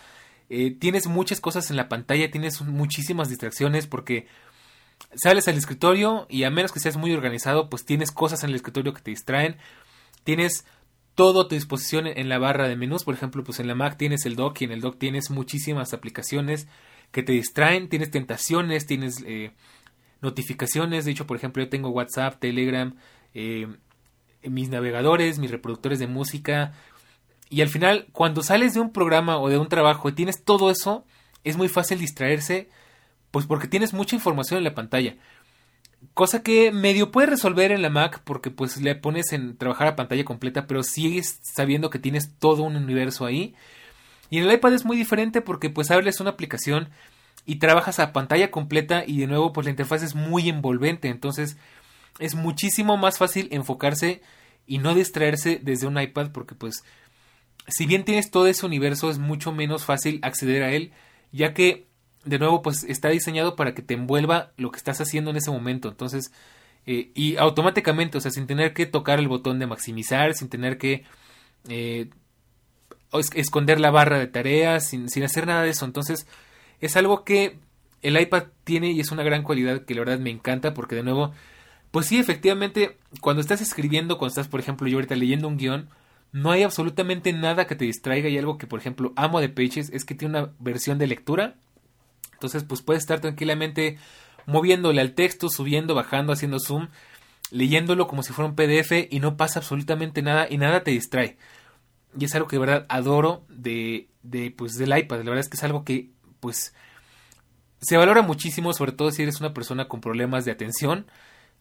Eh, 0.49 0.71
tienes 0.71 1.09
muchas 1.09 1.40
cosas 1.40 1.69
en 1.71 1.77
la 1.77 1.88
pantalla, 1.88 2.31
tienes 2.31 2.61
muchísimas 2.62 3.29
distracciones 3.29 3.88
porque 3.88 4.29
sales 5.14 5.49
al 5.49 5.57
escritorio 5.57 6.27
y 6.29 6.45
a 6.45 6.51
menos 6.51 6.71
que 6.71 6.79
seas 6.79 6.97
muy 6.97 7.12
organizado, 7.12 7.69
pues 7.69 7.85
tienes 7.85 8.12
cosas 8.12 8.45
en 8.45 8.51
el 8.51 8.57
escritorio 8.57 8.95
que 8.95 9.03
te 9.03 9.11
distraen. 9.11 9.57
Tienes 10.23 10.64
todo 11.16 11.43
a 11.43 11.49
tu 11.49 11.57
disposición 11.57 12.07
en 12.07 12.29
la 12.29 12.38
barra 12.38 12.69
de 12.69 12.77
menús. 12.77 13.03
Por 13.03 13.14
ejemplo, 13.14 13.43
pues 13.43 13.59
en 13.59 13.66
la 13.66 13.75
Mac 13.75 13.97
tienes 13.97 14.27
el 14.27 14.37
dock 14.37 14.61
y 14.61 14.64
en 14.64 14.73
el 14.73 14.81
dock 14.81 14.97
tienes 14.99 15.31
muchísimas 15.31 15.93
aplicaciones 15.93 16.69
que 17.11 17.25
te 17.25 17.33
distraen. 17.33 17.88
Tienes 17.88 18.12
tentaciones, 18.12 18.87
tienes 18.87 19.25
eh, 19.27 19.53
notificaciones. 20.21 21.05
De 21.05 21.11
hecho, 21.11 21.27
por 21.27 21.37
ejemplo, 21.37 21.64
yo 21.64 21.69
tengo 21.69 21.90
WhatsApp, 21.90 22.38
Telegram, 22.38 22.95
eh, 23.35 23.66
mis 24.42 24.68
navegadores, 24.68 25.38
mis 25.38 25.50
reproductores 25.50 25.98
de 25.98 26.07
música. 26.07 26.72
Y 27.48 27.62
al 27.62 27.68
final, 27.68 28.07
cuando 28.12 28.42
sales 28.42 28.74
de 28.74 28.81
un 28.81 28.92
programa 28.92 29.38
o 29.38 29.48
de 29.48 29.59
un 29.59 29.68
trabajo 29.68 30.09
y 30.09 30.12
tienes 30.12 30.44
todo 30.44 30.70
eso, 30.70 31.05
es 31.44 31.57
muy 31.57 31.68
fácil 31.68 31.98
distraerse, 31.98 32.68
pues 33.31 33.46
porque 33.46 33.68
tienes 33.68 33.92
mucha 33.92 34.16
información 34.16 34.59
en 34.59 34.64
la 34.64 34.74
pantalla. 34.74 35.16
Cosa 36.14 36.42
que 36.42 36.72
medio 36.72 37.11
puedes 37.11 37.31
resolver 37.31 37.72
en 37.72 37.83
la 37.83 37.90
Mac 37.90 38.22
porque 38.24 38.50
pues 38.50 38.81
le 38.81 38.94
pones 38.94 39.33
en 39.33 39.57
trabajar 39.57 39.87
a 39.87 39.96
pantalla 39.96 40.24
completa, 40.24 40.66
pero 40.66 40.83
sigues 40.83 41.40
sabiendo 41.42 41.90
que 41.90 41.98
tienes 41.98 42.35
todo 42.38 42.62
un 42.62 42.76
universo 42.76 43.26
ahí. 43.26 43.55
Y 44.31 44.38
en 44.38 44.44
el 44.44 44.55
iPad 44.55 44.74
es 44.74 44.85
muy 44.85 44.96
diferente 44.96 45.40
porque 45.42 45.70
pues 45.70 45.90
hables 45.90 46.20
una 46.20 46.31
aplicación 46.31 46.88
y 47.44 47.57
trabajas 47.57 47.98
a 47.98 48.12
pantalla 48.12 48.50
completa 48.50 49.03
y 49.07 49.18
de 49.18 49.26
nuevo 49.26 49.53
pues 49.53 49.64
la 49.66 49.70
interfaz 49.70 50.03
es 50.03 50.14
muy 50.14 50.48
envolvente, 50.48 51.09
entonces 51.09 51.57
es 52.21 52.35
muchísimo 52.35 52.97
más 52.97 53.19
fácil 53.19 53.49
enfocarse 53.51 54.23
y 54.67 54.79
no 54.79 54.95
distraerse 54.95 55.59
desde 55.63 55.87
un 55.87 56.01
iPad 56.01 56.31
porque 56.31 56.55
pues 56.55 56.85
si 57.67 57.87
bien 57.87 58.05
tienes 58.05 58.31
todo 58.31 58.47
ese 58.47 58.67
universo 58.67 59.11
es 59.11 59.19
mucho 59.19 59.53
menos 59.53 59.85
fácil 59.85 60.21
acceder 60.23 60.63
a 60.63 60.73
él 60.73 60.93
ya 61.33 61.55
que 61.55 61.89
de 62.25 62.39
nuevo 62.39 62.63
pues 62.63 62.85
está 62.85 63.09
diseñado 63.09 63.57
para 63.57 63.75
que 63.75 63.83
te 63.83 63.95
envuelva 63.95 64.53
lo 64.57 64.71
que 64.71 64.77
estás 64.77 65.01
haciendo 65.01 65.31
en 65.31 65.39
ese 65.39 65.51
momento. 65.51 65.89
Entonces 65.89 66.33
eh, 66.87 67.11
y 67.15 67.37
automáticamente 67.37 68.19
o 68.19 68.21
sea 68.21 68.31
sin 68.31 68.47
tener 68.47 68.73
que 68.75 68.87
tocar 68.87 69.19
el 69.19 69.29
botón 69.29 69.59
de 69.59 69.67
maximizar 69.67 70.35
sin 70.35 70.49
tener 70.49 70.79
que 70.79 71.05
eh, 71.69 72.11
esconder 73.35 73.81
la 73.81 73.91
barra 73.91 74.18
de 74.18 74.27
tareas 74.27 74.87
sin, 74.87 75.09
sin 75.09 75.25
hacer 75.25 75.47
nada 75.47 75.62
de 75.62 75.71
eso. 75.71 75.85
Entonces 75.85 76.27
es 76.81 76.97
algo 76.97 77.25
que 77.25 77.59
el 78.03 78.21
iPad 78.21 78.45
tiene 78.64 78.93
y 78.93 79.01
es 79.01 79.11
una 79.11 79.23
gran 79.23 79.43
cualidad 79.43 79.85
que 79.85 79.95
la 79.95 80.01
verdad 80.01 80.18
me 80.18 80.31
encanta 80.31 80.75
porque 80.75 80.95
de 80.95 81.03
nuevo 81.03 81.33
pues 81.91 82.07
sí, 82.07 82.18
efectivamente, 82.18 82.99
cuando 83.20 83.41
estás 83.41 83.61
escribiendo, 83.61 84.18
cuando 84.18 84.30
estás, 84.30 84.49
por 84.49 84.61
ejemplo, 84.61 84.86
yo 84.86 84.99
ahorita 84.99 85.16
leyendo 85.16 85.49
un 85.49 85.57
guion, 85.57 85.88
no 86.32 86.53
hay 86.53 86.62
absolutamente 86.62 87.32
nada 87.32 87.66
que 87.66 87.74
te 87.74 87.84
distraiga 87.84 88.28
y 88.28 88.38
algo 88.38 88.59
que, 88.59 88.68
por 88.68 88.78
ejemplo, 88.78 89.12
amo 89.16 89.41
de 89.41 89.49
Pages 89.49 89.91
es 89.93 90.05
que 90.05 90.14
tiene 90.14 90.38
una 90.38 90.53
versión 90.61 90.99
de 90.99 91.09
lectura. 91.09 91.57
Entonces, 92.34 92.62
pues 92.62 92.82
puedes 92.82 93.03
estar 93.03 93.20
tranquilamente 93.20 93.99
moviéndole 94.47 95.01
al 95.01 95.14
texto, 95.14 95.49
subiendo, 95.49 95.95
bajando, 95.95 96.32
haciendo 96.32 96.61
zoom, 96.61 96.88
leyéndolo 97.51 98.07
como 98.07 98.22
si 98.22 98.32
fuera 98.32 98.49
un 98.49 98.55
PDF 98.55 99.09
y 99.11 99.18
no 99.18 99.36
pasa 99.36 99.59
absolutamente 99.59 100.22
nada 100.22 100.47
y 100.49 100.59
nada 100.59 100.84
te 100.84 100.93
distrae. 100.93 101.36
Y 102.18 102.24
es 102.24 102.34
algo 102.36 102.47
que 102.47 102.57
de 102.57 102.61
verdad 102.61 102.86
adoro 102.88 103.45
de, 103.49 104.09
de 104.22 104.53
pues 104.53 104.76
del 104.78 104.97
iPad. 104.97 105.18
La 105.18 105.24
verdad 105.24 105.41
es 105.41 105.49
que 105.49 105.57
es 105.57 105.64
algo 105.64 105.84
que 105.84 106.11
pues 106.38 106.72
se 107.80 107.97
valora 107.97 108.22
muchísimo, 108.22 108.72
sobre 108.72 108.93
todo 108.93 109.11
si 109.11 109.22
eres 109.22 109.41
una 109.41 109.53
persona 109.53 109.88
con 109.88 110.01
problemas 110.01 110.45
de 110.45 110.53
atención 110.53 111.07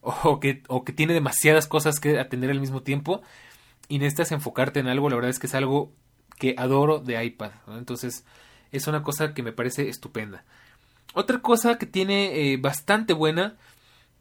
o 0.01 0.39
que, 0.39 0.63
o 0.67 0.83
que 0.83 0.93
tiene 0.93 1.13
demasiadas 1.13 1.67
cosas 1.67 1.99
que 1.99 2.19
atender 2.19 2.49
al 2.49 2.59
mismo 2.59 2.81
tiempo 2.81 3.21
y 3.87 3.99
necesitas 3.99 4.31
enfocarte 4.31 4.79
en 4.79 4.87
algo, 4.87 5.09
la 5.09 5.15
verdad 5.15 5.31
es 5.31 5.39
que 5.39 5.47
es 5.47 5.55
algo 5.55 5.91
que 6.37 6.55
adoro 6.57 6.99
de 6.99 7.23
iPad. 7.23 7.51
Entonces 7.67 8.25
es 8.71 8.87
una 8.87 9.03
cosa 9.03 9.33
que 9.33 9.43
me 9.43 9.51
parece 9.51 9.89
estupenda. 9.89 10.43
Otra 11.13 11.39
cosa 11.39 11.77
que 11.77 11.85
tiene 11.85 12.53
eh, 12.53 12.57
bastante 12.57 13.13
buena 13.13 13.57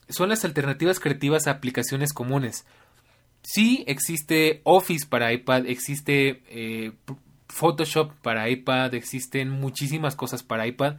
son 0.08 0.30
las 0.30 0.44
alternativas 0.44 1.00
creativas 1.00 1.46
a 1.46 1.52
aplicaciones 1.52 2.12
comunes. 2.12 2.64
Sí 3.42 3.84
existe 3.86 4.62
Office 4.64 5.06
para 5.06 5.32
iPad, 5.32 5.66
existe 5.66 6.42
eh, 6.48 6.92
Photoshop 7.48 8.12
para 8.22 8.48
iPad, 8.48 8.94
existen 8.94 9.50
muchísimas 9.50 10.16
cosas 10.16 10.42
para 10.42 10.66
iPad. 10.66 10.96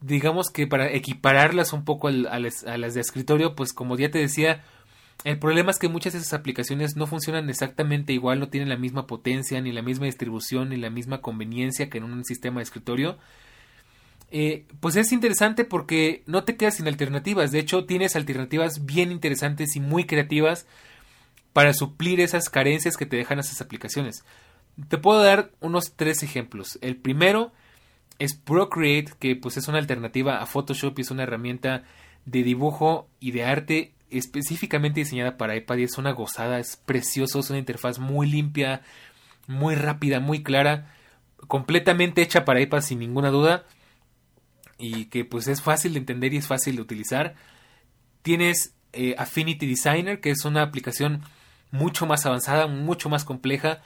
Digamos 0.00 0.50
que 0.50 0.66
para 0.66 0.90
equipararlas 0.92 1.72
un 1.72 1.84
poco 1.84 2.08
a 2.08 2.12
las, 2.12 2.64
a 2.64 2.78
las 2.78 2.94
de 2.94 3.00
escritorio, 3.00 3.54
pues 3.54 3.72
como 3.72 3.96
ya 3.96 4.10
te 4.10 4.18
decía, 4.18 4.62
el 5.24 5.38
problema 5.38 5.70
es 5.70 5.78
que 5.78 5.88
muchas 5.88 6.12
de 6.12 6.20
esas 6.20 6.32
aplicaciones 6.32 6.96
no 6.96 7.06
funcionan 7.06 7.50
exactamente 7.50 8.12
igual, 8.12 8.38
no 8.38 8.48
tienen 8.48 8.68
la 8.68 8.76
misma 8.76 9.06
potencia, 9.06 9.60
ni 9.60 9.72
la 9.72 9.82
misma 9.82 10.06
distribución, 10.06 10.68
ni 10.68 10.76
la 10.76 10.90
misma 10.90 11.20
conveniencia 11.20 11.90
que 11.90 11.98
en 11.98 12.04
un 12.04 12.24
sistema 12.24 12.60
de 12.60 12.64
escritorio. 12.64 13.18
Eh, 14.30 14.66
pues 14.80 14.94
es 14.96 15.10
interesante 15.10 15.64
porque 15.64 16.22
no 16.26 16.44
te 16.44 16.56
quedas 16.56 16.76
sin 16.76 16.86
alternativas. 16.86 17.50
De 17.50 17.58
hecho, 17.58 17.84
tienes 17.84 18.14
alternativas 18.14 18.84
bien 18.84 19.10
interesantes 19.10 19.74
y 19.74 19.80
muy 19.80 20.04
creativas 20.04 20.66
para 21.52 21.72
suplir 21.72 22.20
esas 22.20 22.48
carencias 22.48 22.96
que 22.96 23.06
te 23.06 23.16
dejan 23.16 23.40
esas 23.40 23.60
aplicaciones. 23.60 24.24
Te 24.88 24.98
puedo 24.98 25.22
dar 25.22 25.50
unos 25.60 25.94
tres 25.96 26.22
ejemplos. 26.22 26.78
El 26.82 26.96
primero 26.96 27.52
es 28.18 28.34
Procreate, 28.34 29.12
que 29.18 29.36
pues 29.36 29.56
es 29.56 29.68
una 29.68 29.78
alternativa 29.78 30.40
a 30.40 30.46
Photoshop 30.46 30.98
y 30.98 31.02
es 31.02 31.10
una 31.10 31.22
herramienta 31.22 31.84
de 32.24 32.42
dibujo 32.42 33.08
y 33.20 33.30
de 33.30 33.44
arte 33.44 33.94
específicamente 34.10 35.00
diseñada 35.00 35.36
para 35.36 35.56
iPad 35.56 35.78
es 35.80 35.98
una 35.98 36.12
gozada, 36.12 36.58
es 36.58 36.76
precioso, 36.76 37.40
es 37.40 37.50
una 37.50 37.58
interfaz 37.58 37.98
muy 37.98 38.26
limpia, 38.26 38.82
muy 39.46 39.74
rápida, 39.74 40.20
muy 40.20 40.42
clara, 40.42 40.94
completamente 41.46 42.22
hecha 42.22 42.44
para 42.44 42.60
iPad 42.60 42.80
sin 42.80 42.98
ninguna 42.98 43.30
duda 43.30 43.66
y 44.78 45.06
que 45.06 45.24
pues 45.24 45.48
es 45.48 45.62
fácil 45.62 45.92
de 45.92 46.00
entender 46.00 46.32
y 46.32 46.38
es 46.38 46.46
fácil 46.46 46.76
de 46.76 46.82
utilizar. 46.82 47.34
Tienes 48.22 48.74
eh, 48.92 49.14
Affinity 49.18 49.66
Designer, 49.66 50.20
que 50.20 50.30
es 50.30 50.44
una 50.44 50.62
aplicación 50.62 51.22
mucho 51.70 52.06
más 52.06 52.24
avanzada, 52.26 52.66
mucho 52.66 53.08
más 53.08 53.24
compleja, 53.24 53.82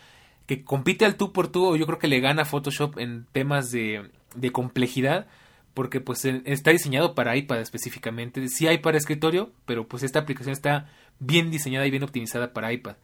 que 0.47 0.65
compite 0.65 1.05
al 1.05 1.17
tú 1.17 1.33
por 1.33 1.49
tú, 1.49 1.67
o 1.67 1.77
yo 1.77 1.87
creo 1.87 1.99
que 1.99 2.09
le 2.09 2.21
gana 2.21 2.45
Photoshop 2.45 2.99
en 2.99 3.27
temas 3.33 3.71
de, 3.71 4.11
de 4.35 4.53
complejidad, 4.53 5.27
porque 5.75 6.01
pues 6.01 6.25
está 6.25 6.71
diseñado 6.71 7.15
para 7.15 7.37
iPad 7.37 7.61
específicamente. 7.61 8.47
Sí 8.49 8.67
hay 8.67 8.79
para 8.79 8.99
escritorio, 8.99 9.53
pero 9.65 9.89
pues 9.89 10.03
esta 10.03 10.21
aplicación 10.21 10.53
está 10.53 10.89
bien 11.19 11.51
diseñada 11.51 11.87
y 11.87 11.91
bien 11.91 12.03
optimizada 12.03 12.53
para 12.53 12.73
iPad. 12.73 12.97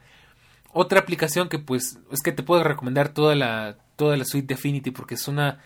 Otra 0.73 1.01
aplicación 1.01 1.49
que 1.49 1.59
pues 1.59 1.99
es 2.11 2.21
que 2.23 2.33
te 2.33 2.43
puedo 2.43 2.63
recomendar 2.63 3.09
toda 3.09 3.35
la, 3.35 3.79
toda 3.97 4.17
la 4.17 4.25
suite 4.25 4.49
de 4.49 4.55
Affinity 4.55 4.91
porque 4.91 5.15
es 5.15 5.27
una 5.29 5.61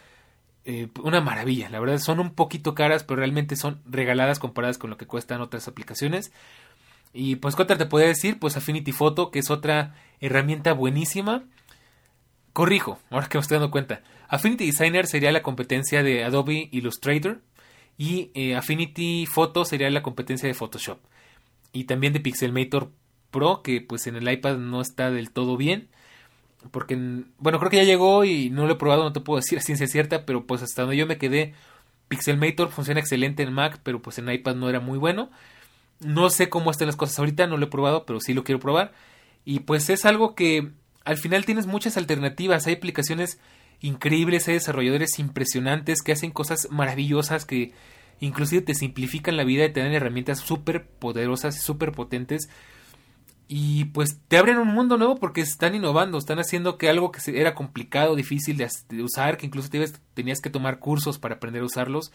eh, 0.64 0.88
una 1.02 1.20
maravilla. 1.20 1.68
La 1.70 1.80
verdad 1.80 1.98
son 1.98 2.20
un 2.20 2.34
poquito 2.34 2.74
caras, 2.74 3.02
pero 3.02 3.18
realmente 3.18 3.56
son 3.56 3.82
regaladas 3.84 4.38
comparadas 4.38 4.78
con 4.78 4.90
lo 4.90 4.96
que 4.96 5.06
cuestan 5.06 5.40
otras 5.40 5.66
aplicaciones. 5.66 6.32
Y 7.12 7.36
pues, 7.36 7.56
¿qué 7.56 7.64
te 7.64 7.86
podría 7.86 8.08
decir? 8.08 8.38
Pues 8.38 8.56
Affinity 8.56 8.92
Photo, 8.92 9.30
que 9.30 9.40
es 9.40 9.50
otra 9.50 9.94
herramienta 10.20 10.72
buenísima. 10.72 11.44
Corrijo, 12.52 12.98
ahora 13.10 13.28
que 13.28 13.38
me 13.38 13.42
estoy 13.42 13.56
dando 13.56 13.70
cuenta. 13.70 14.02
Affinity 14.32 14.66
Designer 14.66 15.06
sería 15.06 15.30
la 15.30 15.42
competencia 15.42 16.02
de 16.02 16.24
Adobe 16.24 16.68
Illustrator. 16.72 17.40
Y 17.98 18.30
eh, 18.34 18.56
Affinity 18.56 19.26
Photo 19.26 19.64
sería 19.64 19.90
la 19.90 20.02
competencia 20.02 20.48
de 20.48 20.54
Photoshop. 20.54 20.98
Y 21.72 21.84
también 21.84 22.12
de 22.12 22.20
Pixelmator 22.20 22.90
Pro, 23.30 23.62
que 23.62 23.80
pues 23.80 24.06
en 24.06 24.16
el 24.16 24.30
iPad 24.30 24.56
no 24.56 24.80
está 24.80 25.10
del 25.10 25.30
todo 25.30 25.56
bien 25.56 25.88
porque, 26.70 26.96
bueno, 27.38 27.58
creo 27.58 27.70
que 27.70 27.78
ya 27.78 27.84
llegó 27.84 28.24
y 28.24 28.50
no 28.50 28.66
lo 28.66 28.74
he 28.74 28.76
probado, 28.76 29.02
no 29.02 29.12
te 29.12 29.20
puedo 29.20 29.36
decir 29.40 29.58
a 29.58 29.62
ciencia 29.62 29.86
cierta, 29.86 30.24
pero 30.24 30.46
pues 30.46 30.62
hasta 30.62 30.82
donde 30.82 30.96
yo 30.96 31.06
me 31.06 31.18
quedé, 31.18 31.54
Pixelmator 32.08 32.70
funciona 32.70 33.00
excelente 33.00 33.42
en 33.42 33.52
Mac, 33.52 33.80
pero 33.82 34.00
pues 34.00 34.18
en 34.18 34.30
iPad 34.30 34.54
no 34.56 34.68
era 34.68 34.80
muy 34.80 34.98
bueno. 34.98 35.30
No 36.00 36.30
sé 36.30 36.48
cómo 36.48 36.70
están 36.70 36.86
las 36.86 36.96
cosas 36.96 37.18
ahorita, 37.18 37.46
no 37.46 37.56
lo 37.56 37.66
he 37.66 37.70
probado, 37.70 38.06
pero 38.06 38.20
sí 38.20 38.34
lo 38.34 38.44
quiero 38.44 38.60
probar. 38.60 38.92
Y 39.44 39.60
pues 39.60 39.88
es 39.90 40.04
algo 40.04 40.34
que 40.34 40.70
al 41.04 41.16
final 41.16 41.44
tienes 41.44 41.66
muchas 41.66 41.96
alternativas, 41.96 42.66
hay 42.66 42.74
aplicaciones 42.74 43.38
increíbles, 43.80 44.48
hay 44.48 44.54
desarrolladores 44.54 45.18
impresionantes 45.18 46.02
que 46.02 46.12
hacen 46.12 46.30
cosas 46.30 46.68
maravillosas 46.70 47.44
que 47.44 47.72
inclusive 48.20 48.62
te 48.62 48.74
simplifican 48.74 49.36
la 49.36 49.44
vida 49.44 49.64
y 49.64 49.72
te 49.72 49.80
dan 49.80 49.92
herramientas 49.92 50.38
súper 50.38 50.86
poderosas 50.86 51.56
y 51.56 51.60
súper 51.60 51.92
potentes 51.92 52.48
y 53.54 53.84
pues 53.86 54.18
te 54.28 54.38
abren 54.38 54.56
un 54.56 54.68
mundo 54.68 54.96
nuevo 54.96 55.16
porque 55.16 55.42
están 55.42 55.74
innovando, 55.74 56.16
están 56.16 56.38
haciendo 56.38 56.78
que 56.78 56.88
algo 56.88 57.12
que 57.12 57.20
era 57.38 57.54
complicado, 57.54 58.16
difícil 58.16 58.56
de, 58.56 59.02
usar, 59.02 59.36
que 59.36 59.44
incluso 59.44 59.68
tenías 60.14 60.40
que 60.40 60.48
tomar 60.48 60.78
cursos 60.78 61.18
para 61.18 61.34
aprender 61.34 61.60
a 61.60 61.66
usarlos, 61.66 62.12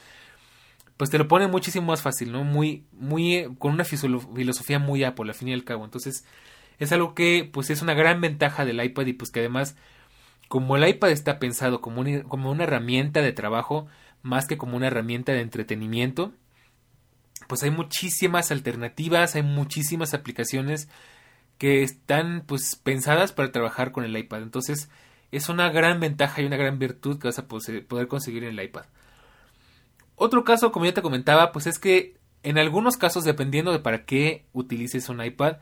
pues 0.97 1.11
te 1.11 1.19
lo 1.19 1.27
ponen 1.27 1.51
muchísimo 1.51 1.85
más 1.85 2.01
fácil, 2.01 2.31
¿no? 2.31 2.43
Muy, 2.43 2.85
muy, 2.91 3.55
con 3.59 3.73
una 3.73 3.83
filosofía 3.83 4.79
muy 4.79 5.03
Apple, 5.03 5.29
al 5.29 5.35
fin 5.35 5.49
y 5.49 5.53
al 5.53 5.63
cabo. 5.63 5.85
Entonces, 5.85 6.25
es 6.79 6.91
algo 6.91 7.13
que, 7.13 7.47
pues, 7.53 7.69
es 7.69 7.83
una 7.83 7.93
gran 7.93 8.19
ventaja 8.19 8.65
del 8.65 8.83
iPad 8.83 9.05
y 9.05 9.13
pues 9.13 9.29
que 9.29 9.41
además, 9.41 9.75
como 10.47 10.77
el 10.77 10.87
iPad 10.87 11.11
está 11.11 11.39
pensado 11.39 11.81
como 11.81 12.01
una 12.01 12.63
herramienta 12.63 13.21
de 13.21 13.33
trabajo, 13.33 13.87
más 14.21 14.47
que 14.47 14.57
como 14.57 14.77
una 14.77 14.87
herramienta 14.87 15.33
de 15.33 15.41
entretenimiento, 15.41 16.33
pues 17.47 17.63
hay 17.63 17.71
muchísimas 17.71 18.51
alternativas, 18.51 19.35
hay 19.35 19.43
muchísimas 19.43 20.13
aplicaciones 20.13 20.89
que 21.57 21.83
están 21.83 22.43
pues 22.45 22.75
pensadas 22.75 23.31
para 23.31 23.51
trabajar 23.51 23.91
con 23.91 24.03
el 24.03 24.17
iPad. 24.17 24.43
Entonces 24.43 24.89
es 25.31 25.49
una 25.49 25.69
gran 25.69 25.99
ventaja 25.99 26.41
y 26.41 26.45
una 26.45 26.57
gran 26.57 26.79
virtud 26.79 27.19
que 27.19 27.27
vas 27.27 27.39
a 27.39 27.47
poder 27.47 28.07
conseguir 28.07 28.43
en 28.43 28.57
el 28.57 28.65
iPad. 28.65 28.85
Otro 30.15 30.43
caso, 30.43 30.71
como 30.71 30.85
ya 30.85 30.93
te 30.93 31.01
comentaba, 31.01 31.51
pues 31.51 31.67
es 31.67 31.79
que 31.79 32.17
en 32.43 32.57
algunos 32.57 32.97
casos, 32.97 33.23
dependiendo 33.23 33.71
de 33.71 33.79
para 33.79 34.05
qué 34.05 34.45
utilices 34.53 35.09
un 35.09 35.23
iPad, 35.23 35.57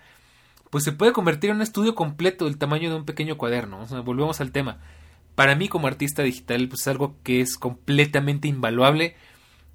pues 0.76 0.84
se 0.84 0.92
puede 0.92 1.14
convertir 1.14 1.52
en 1.52 1.56
un 1.56 1.62
estudio 1.62 1.96
completo 1.96 2.44
del 2.44 2.58
tamaño 2.58 2.90
de 2.90 2.98
un 2.98 3.06
pequeño 3.06 3.38
cuaderno. 3.38 3.86
volvemos 4.04 4.42
al 4.42 4.52
tema. 4.52 4.80
Para 5.34 5.56
mí 5.56 5.70
como 5.70 5.88
artista 5.88 6.22
digital, 6.22 6.68
pues 6.68 6.82
es 6.82 6.88
algo 6.90 7.16
que 7.24 7.40
es 7.40 7.58
completamente 7.58 8.50
invaluable, 8.50 9.16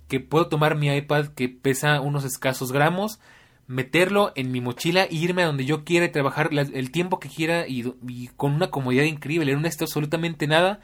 que 0.08 0.20
puedo 0.20 0.48
tomar 0.48 0.76
mi 0.76 0.94
iPad 0.94 1.28
que 1.28 1.48
pesa 1.48 2.02
unos 2.02 2.24
escasos 2.26 2.70
gramos, 2.70 3.18
meterlo 3.66 4.34
en 4.36 4.52
mi 4.52 4.60
mochila 4.60 5.04
e 5.04 5.14
irme 5.14 5.42
a 5.42 5.46
donde 5.46 5.64
yo 5.64 5.84
quiera 5.84 6.04
y 6.04 6.12
trabajar 6.12 6.50
el 6.52 6.90
tiempo 6.90 7.18
que 7.18 7.30
quiera 7.30 7.66
y, 7.66 8.28
con 8.36 8.52
una 8.52 8.68
comodidad 8.68 9.04
increíble. 9.04 9.54
No 9.54 9.60
necesito 9.60 9.86
absolutamente 9.86 10.46
nada 10.48 10.80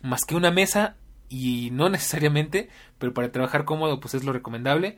más 0.00 0.24
que 0.24 0.36
una 0.36 0.50
mesa 0.50 0.96
y 1.28 1.68
no 1.72 1.90
necesariamente, 1.90 2.70
pero 2.98 3.12
para 3.12 3.30
trabajar 3.30 3.66
cómodo 3.66 4.00
pues 4.00 4.14
es 4.14 4.24
lo 4.24 4.32
recomendable. 4.32 4.96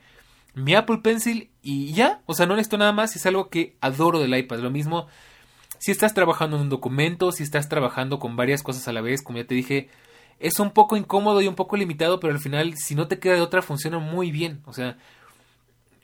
Mi 0.54 0.74
Apple 0.74 0.98
Pencil 1.02 1.50
y 1.62 1.92
ya, 1.92 2.22
o 2.26 2.34
sea, 2.34 2.46
no 2.46 2.54
necesito 2.54 2.78
nada 2.78 2.92
más, 2.92 3.16
es 3.16 3.26
algo 3.26 3.48
que 3.48 3.76
adoro 3.80 4.18
del 4.18 4.36
iPad. 4.36 4.58
Lo 4.58 4.70
mismo 4.70 5.08
si 5.82 5.90
estás 5.90 6.14
trabajando 6.14 6.56
en 6.56 6.62
un 6.62 6.68
documento, 6.68 7.32
si 7.32 7.42
estás 7.42 7.68
trabajando 7.68 8.20
con 8.20 8.36
varias 8.36 8.62
cosas 8.62 8.86
a 8.86 8.92
la 8.92 9.00
vez, 9.00 9.20
como 9.20 9.38
ya 9.38 9.48
te 9.48 9.56
dije, 9.56 9.88
es 10.38 10.60
un 10.60 10.70
poco 10.70 10.96
incómodo 10.96 11.42
y 11.42 11.48
un 11.48 11.56
poco 11.56 11.76
limitado, 11.76 12.20
pero 12.20 12.32
al 12.32 12.38
final 12.38 12.76
si 12.76 12.94
no 12.94 13.08
te 13.08 13.18
queda 13.18 13.34
de 13.34 13.40
otra 13.40 13.62
funciona 13.62 13.98
muy 13.98 14.30
bien. 14.30 14.62
O 14.64 14.72
sea, 14.72 14.96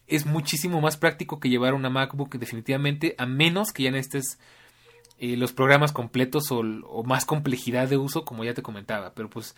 es 0.08 0.26
muchísimo 0.26 0.80
más 0.80 0.96
práctico 0.96 1.38
que 1.38 1.48
llevar 1.48 1.74
una 1.74 1.90
MacBook 1.90 2.38
definitivamente, 2.38 3.14
a 3.18 3.26
menos 3.26 3.72
que 3.72 3.84
ya 3.84 3.92
necesites 3.92 4.40
eh, 5.20 5.36
los 5.36 5.52
programas 5.52 5.92
completos 5.92 6.50
o, 6.50 6.64
más 7.04 7.24
complejidad 7.24 7.86
de 7.86 7.98
uso, 7.98 8.24
como 8.24 8.42
ya 8.42 8.54
te 8.54 8.62
comentaba. 8.62 9.12
Pero 9.14 9.30
pues 9.30 9.54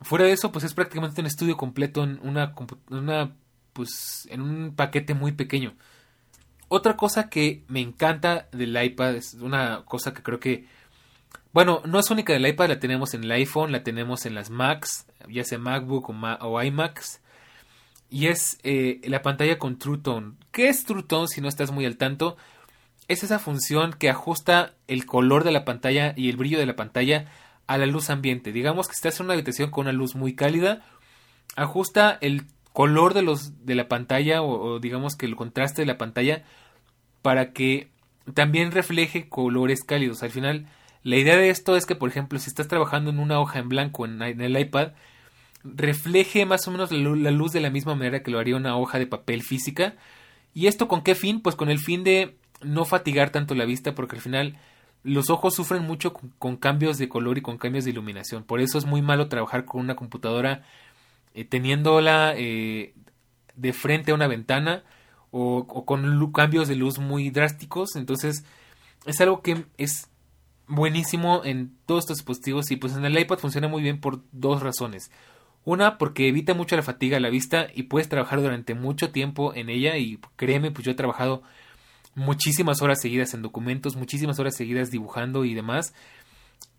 fuera 0.00 0.24
de 0.24 0.32
eso, 0.32 0.50
pues 0.50 0.64
es 0.64 0.74
prácticamente 0.74 1.20
un 1.20 1.28
estudio 1.28 1.56
completo 1.56 2.02
en 2.02 2.18
una, 2.24 2.52
una 2.90 3.32
pues 3.76 4.26
en 4.30 4.40
un 4.40 4.74
paquete 4.74 5.14
muy 5.14 5.32
pequeño. 5.32 5.74
Otra 6.68 6.96
cosa 6.96 7.28
que 7.28 7.62
me 7.68 7.80
encanta 7.80 8.48
del 8.52 8.82
iPad 8.82 9.16
es 9.16 9.34
una 9.34 9.84
cosa 9.84 10.14
que 10.14 10.22
creo 10.22 10.40
que 10.40 10.66
bueno, 11.52 11.80
no 11.86 11.98
es 11.98 12.10
única 12.10 12.32
del 12.32 12.46
iPad, 12.46 12.68
la 12.68 12.80
tenemos 12.80 13.14
en 13.14 13.24
el 13.24 13.32
iPhone, 13.32 13.72
la 13.72 13.82
tenemos 13.82 14.26
en 14.26 14.34
las 14.34 14.50
Macs, 14.50 15.06
ya 15.28 15.44
sea 15.44 15.58
MacBook 15.58 16.10
o, 16.10 16.14
o 16.40 16.62
iMacs 16.62 17.20
y 18.10 18.28
es 18.28 18.58
eh, 18.62 19.00
la 19.04 19.22
pantalla 19.22 19.58
con 19.58 19.78
True 19.78 19.98
Tone. 19.98 20.34
¿Qué 20.52 20.68
es 20.68 20.84
True 20.84 21.02
Tone 21.02 21.28
si 21.28 21.40
no 21.40 21.48
estás 21.48 21.70
muy 21.70 21.86
al 21.86 21.96
tanto? 21.96 22.36
Es 23.08 23.22
esa 23.22 23.38
función 23.38 23.92
que 23.92 24.10
ajusta 24.10 24.74
el 24.86 25.06
color 25.06 25.44
de 25.44 25.52
la 25.52 25.64
pantalla 25.64 26.12
y 26.16 26.28
el 26.28 26.36
brillo 26.36 26.58
de 26.58 26.66
la 26.66 26.76
pantalla 26.76 27.30
a 27.66 27.78
la 27.78 27.86
luz 27.86 28.10
ambiente. 28.10 28.52
Digamos 28.52 28.86
que 28.88 28.94
estás 28.94 29.18
en 29.18 29.26
una 29.26 29.34
habitación 29.34 29.70
con 29.70 29.82
una 29.86 29.92
luz 29.92 30.14
muy 30.14 30.34
cálida, 30.34 30.84
ajusta 31.56 32.18
el 32.20 32.44
color 32.76 33.14
de 33.14 33.22
los 33.22 33.64
de 33.64 33.74
la 33.74 33.88
pantalla 33.88 34.42
o, 34.42 34.80
digamos 34.80 35.16
que 35.16 35.24
el 35.24 35.34
contraste 35.34 35.80
de 35.80 35.86
la 35.86 35.96
pantalla 35.96 36.44
para 37.22 37.54
que 37.54 37.88
también 38.34 38.70
refleje 38.70 39.30
colores 39.30 39.82
cálidos. 39.82 40.22
Al 40.22 40.30
final, 40.30 40.66
la 41.02 41.16
idea 41.16 41.38
de 41.38 41.48
esto 41.48 41.74
es 41.74 41.86
que, 41.86 41.94
por 41.94 42.10
ejemplo, 42.10 42.38
si 42.38 42.50
estás 42.50 42.68
trabajando 42.68 43.08
en 43.08 43.18
una 43.18 43.40
hoja 43.40 43.60
en 43.60 43.70
blanco 43.70 44.04
en 44.04 44.20
el 44.20 44.60
iPad, 44.60 44.88
refleje 45.64 46.44
más 46.44 46.68
o 46.68 46.70
menos 46.70 46.92
la 46.92 47.30
luz 47.30 47.52
de 47.52 47.60
la 47.60 47.70
misma 47.70 47.94
manera 47.94 48.22
que 48.22 48.30
lo 48.30 48.38
haría 48.38 48.56
una 48.56 48.76
hoja 48.76 48.98
de 48.98 49.06
papel 49.06 49.42
física. 49.42 49.94
¿Y 50.52 50.66
esto 50.66 50.86
con 50.86 51.00
qué 51.00 51.14
fin? 51.14 51.40
Pues 51.40 51.56
con 51.56 51.70
el 51.70 51.78
fin 51.78 52.04
de 52.04 52.36
no 52.60 52.84
fatigar 52.84 53.30
tanto 53.30 53.54
la 53.54 53.64
vista 53.64 53.94
porque 53.94 54.16
al 54.16 54.22
final 54.22 54.58
los 55.02 55.30
ojos 55.30 55.54
sufren 55.54 55.82
mucho 55.82 56.12
con, 56.12 56.58
cambios 56.58 56.98
de 56.98 57.08
color 57.08 57.38
y 57.38 57.40
con 57.40 57.56
cambios 57.56 57.86
de 57.86 57.92
iluminación. 57.92 58.44
Por 58.44 58.60
eso 58.60 58.76
es 58.76 58.84
muy 58.84 59.00
malo 59.00 59.28
trabajar 59.28 59.64
con 59.64 59.80
una 59.80 59.96
computadora 59.96 60.62
eh, 61.36 61.44
teniéndola 61.44 62.32
eh, 62.34 62.94
de 63.54 63.72
frente 63.74 64.10
a 64.10 64.14
una 64.14 64.26
ventana 64.26 64.84
o, 65.30 65.66
con 65.84 66.32
cambios 66.32 66.66
de 66.66 66.76
luz 66.76 66.98
muy 66.98 67.28
drásticos. 67.28 67.94
Entonces 67.94 68.44
es 69.04 69.20
algo 69.20 69.42
que 69.42 69.66
es 69.76 70.08
buenísimo 70.66 71.42
en 71.44 71.76
todos 71.84 72.04
estos 72.04 72.16
dispositivos 72.16 72.70
y 72.70 72.76
pues 72.76 72.96
en 72.96 73.04
el 73.04 73.18
iPad 73.18 73.38
funciona 73.38 73.68
muy 73.68 73.82
bien 73.82 74.00
por 74.00 74.22
dos 74.32 74.62
razones. 74.62 75.10
Una, 75.66 75.98
porque 75.98 76.26
evita 76.28 76.54
mucho 76.54 76.74
la 76.74 76.82
fatiga 76.82 77.18
a 77.18 77.20
la 77.20 77.28
vista 77.28 77.66
y 77.74 77.82
puedes 77.82 78.08
trabajar 78.08 78.40
durante 78.40 78.74
mucho 78.74 79.10
tiempo 79.10 79.52
en 79.54 79.68
ella 79.68 79.98
y 79.98 80.18
créeme, 80.36 80.70
pues 80.70 80.86
yo 80.86 80.92
he 80.92 80.94
trabajado 80.94 81.42
muchísimas 82.14 82.80
horas 82.80 82.98
seguidas 83.02 83.34
en 83.34 83.42
documentos, 83.42 83.94
muchísimas 83.94 84.38
horas 84.38 84.56
seguidas 84.56 84.90
dibujando 84.90 85.44
y 85.44 85.52
demás. 85.52 85.92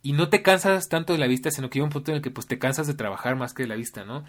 Y 0.01 0.13
no 0.13 0.29
te 0.29 0.41
cansas 0.41 0.87
tanto 0.87 1.13
de 1.13 1.19
la 1.19 1.27
vista, 1.27 1.51
sino 1.51 1.69
que 1.69 1.75
llega 1.75 1.85
un 1.85 1.91
punto 1.91 2.11
en 2.11 2.17
el 2.17 2.23
que 2.23 2.31
pues 2.31 2.47
te 2.47 2.57
cansas 2.57 2.87
de 2.87 2.95
trabajar 2.95 3.35
más 3.35 3.53
que 3.53 3.63
de 3.63 3.69
la 3.69 3.75
vista, 3.75 4.03
¿no? 4.03 4.23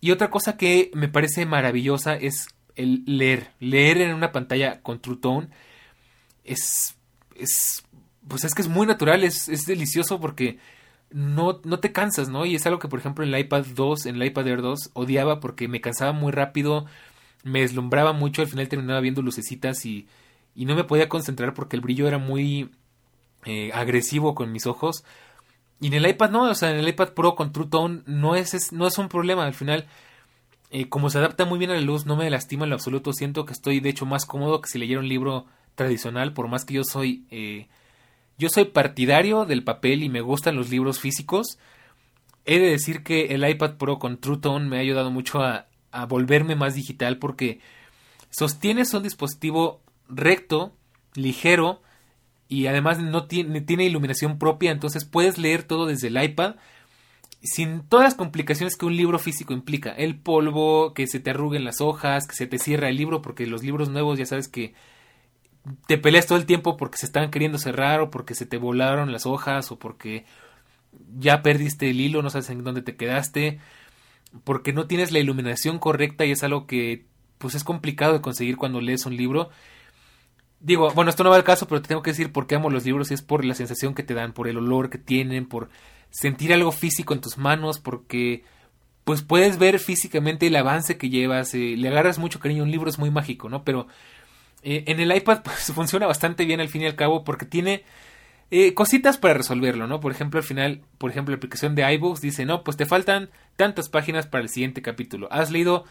Y 0.00 0.10
otra 0.10 0.30
cosa 0.30 0.56
que 0.56 0.90
me 0.94 1.08
parece 1.08 1.46
maravillosa 1.46 2.14
es 2.14 2.48
el 2.76 3.02
leer. 3.06 3.50
Leer 3.60 4.00
en 4.02 4.14
una 4.14 4.32
pantalla 4.32 4.80
con 4.82 5.00
True 5.00 5.16
Tone 5.16 5.48
es, 6.44 6.96
es 7.34 7.84
pues 8.28 8.44
es 8.44 8.54
que 8.54 8.62
es 8.62 8.68
muy 8.68 8.86
natural, 8.86 9.24
es, 9.24 9.48
es 9.48 9.66
delicioso 9.66 10.20
porque 10.20 10.58
no, 11.10 11.60
no 11.64 11.80
te 11.80 11.92
cansas, 11.92 12.28
¿no? 12.28 12.44
Y 12.46 12.54
es 12.54 12.66
algo 12.66 12.78
que, 12.78 12.88
por 12.88 12.98
ejemplo, 12.98 13.24
en 13.24 13.32
el 13.32 13.40
iPad 13.40 13.64
2, 13.74 14.06
en 14.06 14.16
el 14.16 14.24
iPad 14.24 14.48
Air 14.48 14.62
2, 14.62 14.90
odiaba 14.94 15.40
porque 15.40 15.68
me 15.68 15.80
cansaba 15.80 16.12
muy 16.12 16.32
rápido, 16.32 16.86
me 17.44 17.60
deslumbraba 17.60 18.12
mucho, 18.12 18.42
al 18.42 18.48
final 18.48 18.68
terminaba 18.68 19.00
viendo 19.00 19.22
lucecitas 19.22 19.86
y, 19.86 20.08
y 20.54 20.64
no 20.64 20.74
me 20.74 20.84
podía 20.84 21.08
concentrar 21.08 21.54
porque 21.54 21.76
el 21.76 21.82
brillo 21.82 22.08
era 22.08 22.18
muy 22.18 22.70
eh, 23.44 23.70
agresivo 23.72 24.34
con 24.34 24.52
mis 24.52 24.66
ojos. 24.66 25.04
Y 25.80 25.88
en 25.88 25.94
el 25.94 26.08
iPad 26.08 26.30
no, 26.30 26.50
o 26.50 26.54
sea, 26.54 26.70
en 26.70 26.78
el 26.78 26.88
iPad 26.88 27.10
Pro 27.10 27.34
con 27.34 27.52
True 27.52 27.66
Tone 27.66 28.02
no 28.06 28.34
es, 28.34 28.72
no 28.72 28.86
es 28.86 28.98
un 28.98 29.08
problema, 29.08 29.44
al 29.44 29.54
final... 29.54 29.86
Eh, 30.72 30.88
como 30.88 31.10
se 31.10 31.18
adapta 31.18 31.44
muy 31.44 31.60
bien 31.60 31.70
a 31.70 31.74
la 31.74 31.80
luz, 31.80 32.06
no 32.06 32.16
me 32.16 32.28
lastima 32.28 32.64
en 32.64 32.70
lo 32.70 32.74
absoluto. 32.74 33.12
Siento 33.12 33.44
que 33.46 33.52
estoy 33.52 33.78
de 33.78 33.88
hecho 33.88 34.04
más 34.04 34.26
cómodo 34.26 34.60
que 34.60 34.68
si 34.68 34.80
leyera 34.80 34.98
un 34.98 35.08
libro 35.08 35.46
tradicional, 35.76 36.32
por 36.32 36.48
más 36.48 36.64
que 36.64 36.74
yo 36.74 36.82
soy 36.82 37.24
eh, 37.30 37.68
yo 38.38 38.48
soy 38.50 38.66
partidario 38.66 39.46
del 39.46 39.64
papel 39.64 40.02
y 40.02 40.08
me 40.08 40.20
gustan 40.20 40.56
los 40.56 40.68
libros 40.68 41.00
físicos. 41.00 41.58
He 42.44 42.58
de 42.58 42.70
decir 42.70 43.02
que 43.02 43.34
el 43.34 43.48
iPad 43.48 43.76
Pro 43.76 43.98
con 43.98 44.18
True 44.18 44.38
Tone 44.38 44.68
me 44.68 44.76
ha 44.76 44.80
ayudado 44.80 45.10
mucho 45.10 45.42
a, 45.42 45.66
volverme 46.10 46.56
más 46.56 46.74
digital 46.74 47.16
porque 47.16 47.58
sostienes 48.28 48.92
un 48.92 49.02
dispositivo 49.02 49.80
recto, 50.10 50.74
ligero 51.14 51.80
y 52.48 52.66
además 52.66 52.98
no 52.98 53.26
tiene, 53.26 53.60
tiene 53.60 53.84
iluminación 53.84 54.38
propia, 54.38 54.70
entonces 54.70 55.04
puedes 55.04 55.38
leer 55.38 55.62
todo 55.62 55.86
desde 55.86 56.08
el 56.08 56.22
iPad 56.22 56.56
sin 57.42 57.82
todas 57.82 58.04
las 58.04 58.14
complicaciones 58.14 58.76
que 58.76 58.86
un 58.86 58.96
libro 58.96 59.18
físico 59.18 59.52
implica. 59.52 59.90
El 59.90 60.18
polvo, 60.18 60.94
que 60.94 61.06
se 61.06 61.20
te 61.20 61.30
arruguen 61.30 61.64
las 61.64 61.80
hojas, 61.80 62.26
que 62.26 62.34
se 62.34 62.46
te 62.46 62.58
cierra 62.58 62.88
el 62.88 62.96
libro, 62.96 63.22
porque 63.22 63.46
los 63.46 63.62
libros 63.62 63.88
nuevos 63.88 64.18
ya 64.18 64.26
sabes 64.26 64.48
que 64.48 64.74
te 65.86 65.98
peleas 65.98 66.26
todo 66.26 66.38
el 66.38 66.46
tiempo 66.46 66.76
porque 66.76 66.98
se 66.98 67.06
están 67.06 67.30
queriendo 67.30 67.58
cerrar 67.58 68.00
o 68.00 68.10
porque 68.10 68.34
se 68.34 68.46
te 68.46 68.56
volaron 68.56 69.12
las 69.12 69.26
hojas 69.26 69.70
o 69.72 69.78
porque 69.78 70.24
ya 71.18 71.42
perdiste 71.42 71.90
el 71.90 72.00
hilo, 72.00 72.22
no 72.22 72.30
sabes 72.30 72.50
en 72.50 72.64
dónde 72.64 72.82
te 72.82 72.96
quedaste, 72.96 73.60
porque 74.44 74.72
no 74.72 74.86
tienes 74.86 75.12
la 75.12 75.18
iluminación 75.18 75.78
correcta 75.78 76.24
y 76.24 76.32
es 76.32 76.42
algo 76.42 76.66
que 76.66 77.06
pues 77.38 77.54
es 77.54 77.64
complicado 77.64 78.14
de 78.14 78.20
conseguir 78.20 78.56
cuando 78.56 78.80
lees 78.80 79.06
un 79.06 79.16
libro. 79.16 79.50
Digo, 80.66 80.90
bueno, 80.90 81.10
esto 81.10 81.22
no 81.22 81.30
va 81.30 81.36
al 81.36 81.44
caso, 81.44 81.68
pero 81.68 81.80
te 81.80 81.86
tengo 81.86 82.02
que 82.02 82.10
decir 82.10 82.32
por 82.32 82.48
qué 82.48 82.56
amo 82.56 82.70
los 82.70 82.84
libros 82.84 83.12
y 83.12 83.14
es 83.14 83.22
por 83.22 83.44
la 83.44 83.54
sensación 83.54 83.94
que 83.94 84.02
te 84.02 84.14
dan, 84.14 84.32
por 84.32 84.48
el 84.48 84.56
olor 84.56 84.90
que 84.90 84.98
tienen, 84.98 85.46
por 85.46 85.68
sentir 86.10 86.52
algo 86.52 86.72
físico 86.72 87.14
en 87.14 87.20
tus 87.20 87.38
manos, 87.38 87.78
porque 87.78 88.42
pues 89.04 89.22
puedes 89.22 89.58
ver 89.58 89.78
físicamente 89.78 90.48
el 90.48 90.56
avance 90.56 90.98
que 90.98 91.08
llevas, 91.08 91.54
eh, 91.54 91.76
le 91.76 91.86
agarras 91.86 92.18
mucho 92.18 92.40
cariño, 92.40 92.64
un 92.64 92.72
libro 92.72 92.90
es 92.90 92.98
muy 92.98 93.12
mágico, 93.12 93.48
¿no? 93.48 93.62
Pero 93.62 93.86
eh, 94.64 94.82
en 94.88 94.98
el 94.98 95.14
iPad 95.14 95.42
pues, 95.44 95.70
funciona 95.72 96.04
bastante 96.04 96.44
bien 96.44 96.58
al 96.58 96.68
fin 96.68 96.82
y 96.82 96.86
al 96.86 96.96
cabo 96.96 97.22
porque 97.22 97.46
tiene 97.46 97.84
eh, 98.50 98.74
cositas 98.74 99.18
para 99.18 99.34
resolverlo, 99.34 99.86
¿no? 99.86 100.00
Por 100.00 100.10
ejemplo, 100.10 100.40
al 100.40 100.44
final, 100.44 100.80
por 100.98 101.12
ejemplo, 101.12 101.30
la 101.30 101.36
aplicación 101.36 101.76
de 101.76 101.92
iBooks 101.94 102.20
dice, 102.20 102.44
no, 102.44 102.64
pues 102.64 102.76
te 102.76 102.86
faltan 102.86 103.30
tantas 103.54 103.88
páginas 103.88 104.26
para 104.26 104.42
el 104.42 104.48
siguiente 104.48 104.82
capítulo. 104.82 105.28
Has 105.30 105.52
leído 105.52 105.84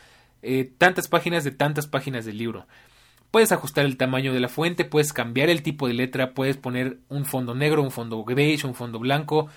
tantas 0.78 1.07
páginas 1.07 1.45
de 1.45 1.51
tantas 1.51 1.88
páginas 1.88 2.26
del 2.26 2.38
libro. 2.38 2.67
Puedes 3.36 3.51
ajustar 3.51 3.83
el 3.83 3.97
tamaño 3.97 4.31
de 4.31 4.39
la 4.39 4.47
fuente, 4.47 4.86
puedes 4.86 5.11
cambiar 5.11 5.49
el 5.49 5.61
tipo 5.61 5.89
de 5.89 5.93
letra, 5.93 6.33
puedes 6.33 6.55
poner 6.55 6.99
un 7.09 7.25
fondo 7.25 7.53
negro, 7.53 7.83
un 7.83 7.91
fondo 7.91 8.23
beige, 8.23 8.65
un 8.65 8.75
fondo 8.75 8.97
blanco. 8.97 9.49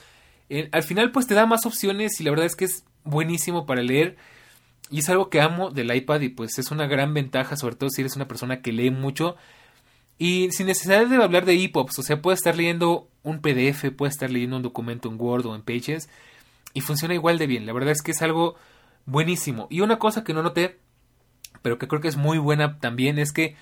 al 0.73 0.83
final, 0.83 1.13
pues 1.13 1.29
te 1.29 1.35
da 1.35 1.47
más 1.47 1.65
opciones 1.65 2.21
y 2.21 2.25
la 2.25 2.31
verdad 2.31 2.47
es 2.47 2.57
que 2.57 2.65
es 2.65 2.85
buenísimo 3.05 3.67
para 3.67 3.81
leer. 3.83 4.17
Y 4.91 4.99
es 4.99 5.09
algo 5.09 5.31
que 5.31 5.41
amo 5.41 5.71
del 5.71 5.95
iPad 5.95 6.23
y 6.23 6.29
pues 6.31 6.59
es 6.59 6.73
una 6.73 6.89
gran 6.89 7.15
ventaja, 7.15 7.57
sobre 7.57 7.77
todo 7.77 7.89
si 7.89 8.01
eres 8.01 8.17
una 8.17 8.27
persona 8.27 8.63
que 8.63 8.73
lee 8.73 8.91
mucho. 8.91 9.37
Y 10.19 10.51
sin 10.51 10.67
necesidad 10.67 11.07
de 11.07 11.23
hablar 11.23 11.45
de 11.45 11.63
EPUBs, 11.63 12.01
o 12.01 12.03
sea, 12.03 12.21
puedes 12.21 12.41
estar 12.41 12.57
leyendo 12.57 13.09
un 13.23 13.41
PDF, 13.41 13.93
puedes 13.97 14.15
estar 14.15 14.29
leyendo 14.29 14.57
un 14.57 14.65
documento 14.65 15.09
en 15.09 15.21
Word 15.21 15.47
o 15.47 15.55
en 15.55 15.63
Pages 15.63 16.09
y 16.75 16.81
funciona 16.81 17.15
igual 17.15 17.39
de 17.39 17.47
bien. 17.47 17.65
La 17.65 17.73
verdad 17.73 17.93
es 17.93 18.03
que 18.03 18.11
es 18.11 18.23
algo 18.23 18.57
buenísimo. 19.07 19.69
Y 19.71 19.83
una 19.83 20.01
cosa 20.01 20.25
que 20.25 20.35
no 20.35 20.43
noté, 20.43 20.81
pero 21.63 21.79
que 21.79 21.89
creo 21.89 22.01
que 22.01 22.09
es 22.09 22.17
muy 22.17 22.39
buena 22.39 22.79
también, 22.79 23.19
es 23.19 23.33
que 23.33 23.57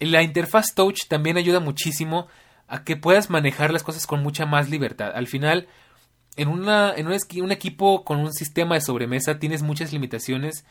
la 0.00 0.22
interfaz 0.22 0.74
Touch 0.74 1.06
también 1.08 1.36
ayuda 1.36 1.60
muchísimo 1.60 2.26
a 2.66 2.84
que 2.84 2.96
puedas 2.96 3.30
manejar 3.30 3.72
las 3.72 3.82
cosas 3.82 4.06
con 4.06 4.22
mucha 4.22 4.46
más 4.46 4.70
libertad. 4.70 5.12
Al 5.14 5.26
final, 5.26 5.68
en, 6.36 6.48
una, 6.48 6.92
en 6.94 7.06
un, 7.06 7.52
equipo 7.52 8.04
con 8.04 8.18
un 8.18 8.32
sistema 8.32 8.74
de 8.74 8.80
sobremesa 8.80 9.38
tienes 9.38 9.62
muchas 9.62 9.92
limitaciones 9.92 10.64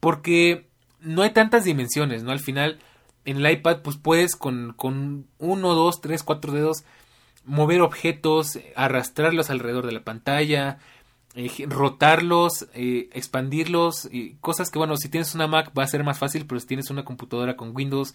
porque 0.00 0.68
no 1.00 1.22
hay 1.22 1.30
tantas 1.30 1.64
dimensiones, 1.64 2.22
¿no? 2.22 2.32
Al 2.32 2.40
final, 2.40 2.78
en 3.24 3.38
el 3.38 3.50
iPad, 3.50 3.82
pues 3.82 3.96
puedes 3.96 4.34
con, 4.34 4.72
con 4.76 5.26
uno, 5.38 5.74
dos, 5.74 6.00
tres, 6.00 6.22
cuatro 6.22 6.52
dedos 6.52 6.84
mover 7.44 7.80
objetos, 7.80 8.58
arrastrarlos 8.74 9.50
alrededor 9.50 9.86
de 9.86 9.92
la 9.92 10.02
pantalla, 10.02 10.78
eh, 11.36 11.66
rotarlos, 11.68 12.66
eh, 12.74 13.10
expandirlos, 13.12 14.08
cosas 14.40 14.70
que, 14.70 14.78
bueno, 14.78 14.96
si 14.96 15.10
tienes 15.10 15.34
una 15.34 15.46
Mac 15.46 15.70
va 15.76 15.82
a 15.82 15.86
ser 15.86 16.02
más 16.02 16.18
fácil, 16.18 16.46
pero 16.46 16.58
si 16.58 16.66
tienes 16.66 16.90
una 16.90 17.04
computadora 17.04 17.56
con 17.56 17.76
Windows, 17.76 18.14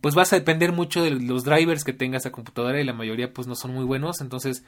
pues 0.00 0.16
vas 0.16 0.32
a 0.32 0.36
depender 0.36 0.72
mucho 0.72 1.02
de 1.02 1.10
los 1.10 1.44
drivers 1.44 1.84
que 1.84 1.92
tenga 1.92 2.18
esa 2.18 2.32
computadora 2.32 2.80
y 2.80 2.84
la 2.84 2.92
mayoría 2.92 3.32
pues 3.32 3.46
no 3.46 3.54
son 3.54 3.72
muy 3.72 3.84
buenos, 3.84 4.20
entonces 4.20 4.64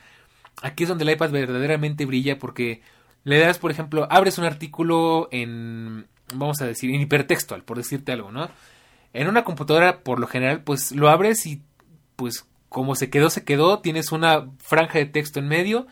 aquí 0.62 0.84
es 0.84 0.88
donde 0.88 1.03
el 1.03 1.11
iPad 1.11 1.30
verdaderamente 1.30 2.07
brilla 2.07 2.38
porque 2.38 2.82
le 3.24 3.38
das, 3.38 3.59
por 3.59 3.70
ejemplo, 3.70 4.07
abres 4.11 4.38
un 4.38 4.44
artículo 4.44 5.28
en, 5.32 6.07
vamos 6.32 6.61
a 6.61 6.66
decir, 6.66 6.94
en 6.94 7.01
hipertextual, 7.01 7.64
por 7.64 7.76
decirte 7.76 8.12
algo, 8.12 8.30
¿no? 8.30 8.48
En 9.12 9.26
una 9.26 9.44
computadora, 9.44 10.05
por 10.05 10.20
lo 10.20 10.26
general, 10.26 10.62
pues 10.62 10.92
lo 10.92 11.09
abres 11.09 11.44
y, 11.46 11.62
pues, 12.16 12.46
como 12.68 12.94
se 12.94 13.11
quedó, 13.11 13.28
se 13.28 13.44
quedó, 13.44 13.80
tienes 13.80 14.12
una 14.12 14.48
franja 14.59 14.98
de 14.98 15.07
texto 15.07 15.40
en 15.40 15.48
medio 15.48 15.88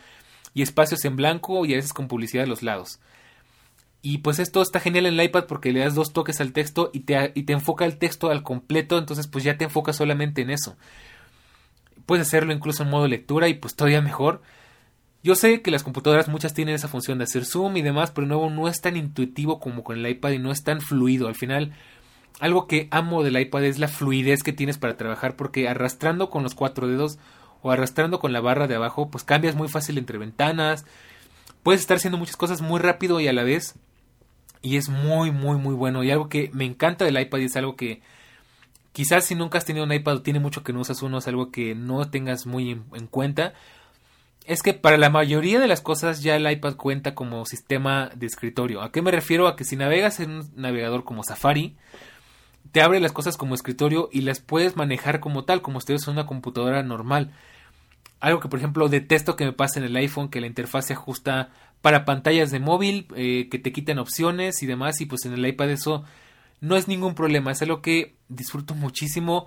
y 0.55 0.63
espacios 0.63 1.05
en 1.05 1.17
blanco 1.17 1.65
y 1.65 1.73
a 1.73 1.77
veces 1.77 1.93
con 1.93 2.09
publicidad 2.09 2.45
a 2.45 2.49
los 2.49 2.63
lados. 2.63 3.01
Y 4.01 4.19
pues 4.19 4.39
esto 4.39 4.63
está 4.63 4.81
genial 4.81 5.07
en 5.07 5.19
el 5.19 5.27
iPad 5.27 5.47
porque 5.47 5.73
le 5.73 5.81
das 5.81 5.95
dos 5.95 6.13
toques 6.13 6.41
al 6.41 6.53
texto 6.53 6.91
y 6.93 7.01
te, 7.01 7.33
y 7.35 7.43
te 7.43 7.53
enfoca 7.53 7.85
el 7.85 7.99
texto 7.99 8.31
al 8.31 8.43
completo, 8.43 8.97
entonces 8.97 9.27
pues 9.27 9.45
ya 9.45 9.57
te 9.57 9.65
enfocas 9.65 9.97
solamente 9.97 10.43
en 10.43 10.51
eso. 10.51 10.77
Puedes 12.07 12.27
hacerlo 12.27 12.53
incluso 12.53 12.85
en 12.85 12.91
modo 12.91 13.09
lectura 13.09 13.49
y 13.49 13.55
pues 13.55 13.75
todavía 13.75 14.01
mejor. 14.01 14.41
Yo 15.25 15.35
sé 15.35 15.63
que 15.63 15.73
las 15.73 15.83
computadoras 15.83 16.29
muchas 16.29 16.55
tienen 16.55 16.77
esa 16.77 16.87
función 16.87 17.19
de 17.19 17.25
hacer 17.25 17.45
zoom 17.45 17.77
y 17.77 17.83
demás, 17.83 18.13
pero 18.13 18.27
nuevo 18.27 18.51
no 18.51 18.69
es 18.69 18.81
tan 18.81 18.97
intuitivo 18.97 19.59
como 19.59 19.83
con 19.83 19.99
el 19.99 20.09
iPad 20.09 20.31
y 20.31 20.39
no 20.39 20.53
es 20.53 20.63
tan 20.63 20.81
fluido. 20.81 21.27
Al 21.27 21.35
final, 21.35 21.75
algo 22.39 22.69
que 22.69 22.87
amo 22.93 23.25
del 23.25 23.39
iPad 23.39 23.65
es 23.65 23.81
la 23.81 23.89
fluidez 23.89 24.45
que 24.45 24.53
tienes 24.53 24.79
para 24.79 24.97
trabajar 24.97 25.35
porque 25.35 25.69
arrastrando 25.69 26.31
con 26.31 26.45
los 26.45 26.55
cuatro 26.55 26.87
dedos 26.87 27.19
o 27.63 27.71
arrastrando 27.71 28.19
con 28.21 28.33
la 28.33 28.41
barra 28.41 28.67
de 28.67 28.75
abajo, 28.75 29.11
pues 29.11 29.25
cambias 29.25 29.55
muy 29.55 29.69
fácil 29.69 29.99
entre 29.99 30.19
ventanas. 30.19 30.85
Puedes 31.63 31.81
estar 31.81 31.97
haciendo 31.97 32.19
muchas 32.19 32.37
cosas 32.37 32.61
muy 32.61 32.81
rápido 32.81 33.21
y 33.21 33.29
a 33.29 33.33
la 33.33 33.43
vez. 33.43 33.75
Y 34.63 34.77
es 34.77 34.89
muy, 34.89 35.31
muy, 35.31 35.57
muy 35.57 35.75
bueno. 35.75 36.03
Y 36.03 36.11
algo 36.11 36.29
que 36.29 36.51
me 36.53 36.65
encanta 36.65 37.05
del 37.05 37.21
iPad 37.21 37.39
y 37.39 37.45
es 37.45 37.57
algo 37.57 37.77
que 37.77 38.03
Quizás 38.99 39.27
si 39.27 39.37
nunca 39.37 39.59
has 39.59 39.65
tenido 39.65 39.85
un 39.85 39.93
iPad 39.93 40.17
o 40.17 40.23
tiene 40.23 40.41
mucho 40.41 40.65
que 40.65 40.73
no 40.73 40.81
usas 40.81 41.03
uno, 41.03 41.19
es 41.19 41.29
algo 41.29 41.53
que 41.53 41.77
no 41.77 42.11
tengas 42.11 42.47
muy 42.47 42.73
en, 42.73 43.07
cuenta. 43.07 43.55
Es 44.45 44.61
que 44.61 44.75
para 44.75 44.97
la 44.97 45.09
mayoría 45.09 45.61
de 45.61 45.69
las 45.69 45.81
cosas 45.81 46.21
ya 46.21 46.35
el 46.35 46.51
iPad 46.51 46.75
cuenta 46.75 47.15
como 47.15 47.47
sistema 47.47 48.11
de 48.17 48.27
escritorio. 48.27 48.83
¿A 48.83 48.91
qué 48.91 49.01
me 49.01 49.13
refiero? 49.13 49.47
A 49.47 49.55
que 49.55 49.63
si 49.63 49.77
navegas 49.77 50.19
en 50.19 50.31
un 50.33 50.51
navegador 50.57 51.05
como 51.05 51.23
Safari, 51.23 51.77
te 52.73 52.83
abre 52.83 53.01
las 53.01 53.13
cosas 53.13 53.37
como 53.37 53.55
escritorio 53.55 54.09
y 54.13 54.23
las 54.23 54.41
puedes 54.41 54.77
manejar 54.77 55.21
como 55.21 55.45
tal, 55.45 55.63
como 55.63 55.81
si 55.81 55.93
en 55.93 55.99
una 56.09 56.27
computadora 56.27 56.83
normal. 56.83 57.33
Algo 58.21 58.41
que 58.41 58.49
por 58.49 58.59
ejemplo 58.59 58.89
detesto 58.89 59.37
que 59.37 59.45
me 59.45 59.53
pase 59.53 59.79
en 59.79 59.85
el 59.85 59.97
iPhone, 59.97 60.29
que 60.29 60.41
la 60.41 60.47
interfaz 60.47 60.87
se 60.87 60.95
ajusta 60.95 61.51
para 61.81 62.05
pantallas 62.05 62.51
de 62.51 62.59
móvil, 62.59 63.07
eh, 63.15 63.49
que 63.51 63.59
te 63.59 63.73
quitan 63.73 63.99
opciones 63.99 64.63
y 64.63 64.67
demás, 64.67 65.01
y 65.01 65.07
pues 65.07 65.25
en 65.25 65.35
el 65.35 65.47
iPad 65.47 65.71
eso 65.71 66.05
no 66.61 66.77
es 66.77 66.89
ningún 66.89 67.15
problema, 67.15 67.53
es 67.53 67.63
algo 67.63 67.81
que 67.81 68.17
disfruto 68.29 68.75
muchísimo 68.75 69.47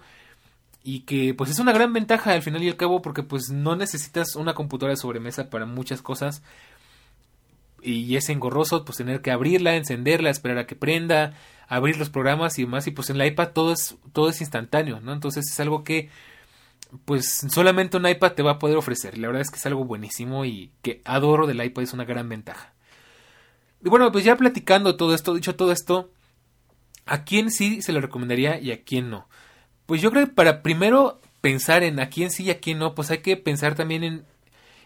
y 0.83 1.01
que 1.01 1.33
pues 1.33 1.49
es 1.51 1.59
una 1.59 1.73
gran 1.73 1.93
ventaja 1.93 2.31
al 2.31 2.41
final 2.41 2.63
y 2.63 2.69
al 2.69 2.77
cabo 2.77 3.01
porque 3.01 3.23
pues 3.23 3.49
no 3.49 3.75
necesitas 3.75 4.35
una 4.35 4.53
computadora 4.53 4.93
de 4.93 4.97
sobremesa 4.97 5.49
para 5.49 5.65
muchas 5.65 6.01
cosas. 6.01 6.41
y 7.83 8.15
es 8.15 8.29
engorroso 8.29 8.85
pues 8.85 8.99
tener 8.99 9.21
que 9.21 9.31
abrirla, 9.31 9.75
encenderla, 9.75 10.29
esperar 10.29 10.59
a 10.59 10.67
que 10.67 10.75
prenda, 10.75 11.33
abrir 11.71 11.97
los 11.97 12.09
programas 12.09 12.59
y 12.59 12.63
demás 12.63 12.85
y 12.87 12.91
pues 12.91 13.09
en 13.09 13.17
la 13.17 13.25
iPad 13.25 13.51
todo 13.53 13.71
es 13.71 13.95
todo 14.11 14.27
es 14.27 14.41
instantáneo, 14.41 14.99
¿no? 14.99 15.13
Entonces 15.13 15.49
es 15.49 15.57
algo 15.61 15.85
que 15.85 16.09
pues 17.05 17.47
solamente 17.49 17.95
un 17.95 18.05
iPad 18.05 18.33
te 18.33 18.43
va 18.43 18.51
a 18.51 18.59
poder 18.59 18.75
ofrecer. 18.75 19.17
La 19.17 19.27
verdad 19.27 19.41
es 19.41 19.49
que 19.49 19.55
es 19.55 19.65
algo 19.65 19.85
buenísimo 19.85 20.43
y 20.43 20.71
que 20.81 21.01
adoro 21.05 21.47
del 21.47 21.63
iPad 21.63 21.83
es 21.83 21.93
una 21.93 22.03
gran 22.03 22.27
ventaja. 22.27 22.73
Y 23.85 23.87
bueno, 23.87 24.11
pues 24.11 24.25
ya 24.25 24.35
platicando 24.35 24.97
todo 24.97 25.15
esto, 25.15 25.33
dicho 25.33 25.55
todo 25.55 25.71
esto, 25.71 26.11
¿a 27.05 27.23
quién 27.23 27.49
sí 27.51 27.81
se 27.81 27.93
lo 27.93 28.01
recomendaría 28.01 28.59
y 28.59 28.73
a 28.73 28.83
quién 28.83 29.09
no? 29.09 29.29
Pues 29.85 30.01
yo 30.01 30.11
creo 30.11 30.25
que 30.25 30.33
para 30.33 30.63
primero 30.63 31.21
pensar 31.39 31.83
en 31.83 32.01
a 32.01 32.09
quién 32.09 32.31
sí 32.31 32.43
y 32.43 32.51
a 32.51 32.59
quién 32.59 32.79
no, 32.79 32.95
pues 32.95 33.11
hay 33.11 33.19
que 33.19 33.37
pensar 33.37 33.75
también 33.75 34.03
en 34.03 34.25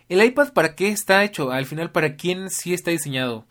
el 0.08 0.24
iPad 0.24 0.54
para 0.54 0.76
qué 0.76 0.90
está 0.90 1.24
hecho, 1.24 1.52
al 1.52 1.66
final 1.66 1.90
para 1.92 2.16
quién 2.16 2.52
sí 2.52 2.76
está 2.76 2.92
diseñado. 2.92 3.48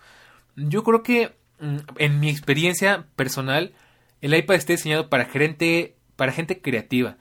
Yo 0.55 0.85
creo 0.85 1.03
que 1.03 1.35
en 1.61 2.20
mi 2.20 2.28
experiencia 2.28 3.07
personal, 3.16 3.72
el 4.20 4.34
iPad 4.34 4.57
está 4.57 4.72
diseñado 4.72 5.09
para 5.09 5.26
gente, 5.26 5.96
para 6.16 6.32
gente 6.32 6.61
creativa, 6.61 7.16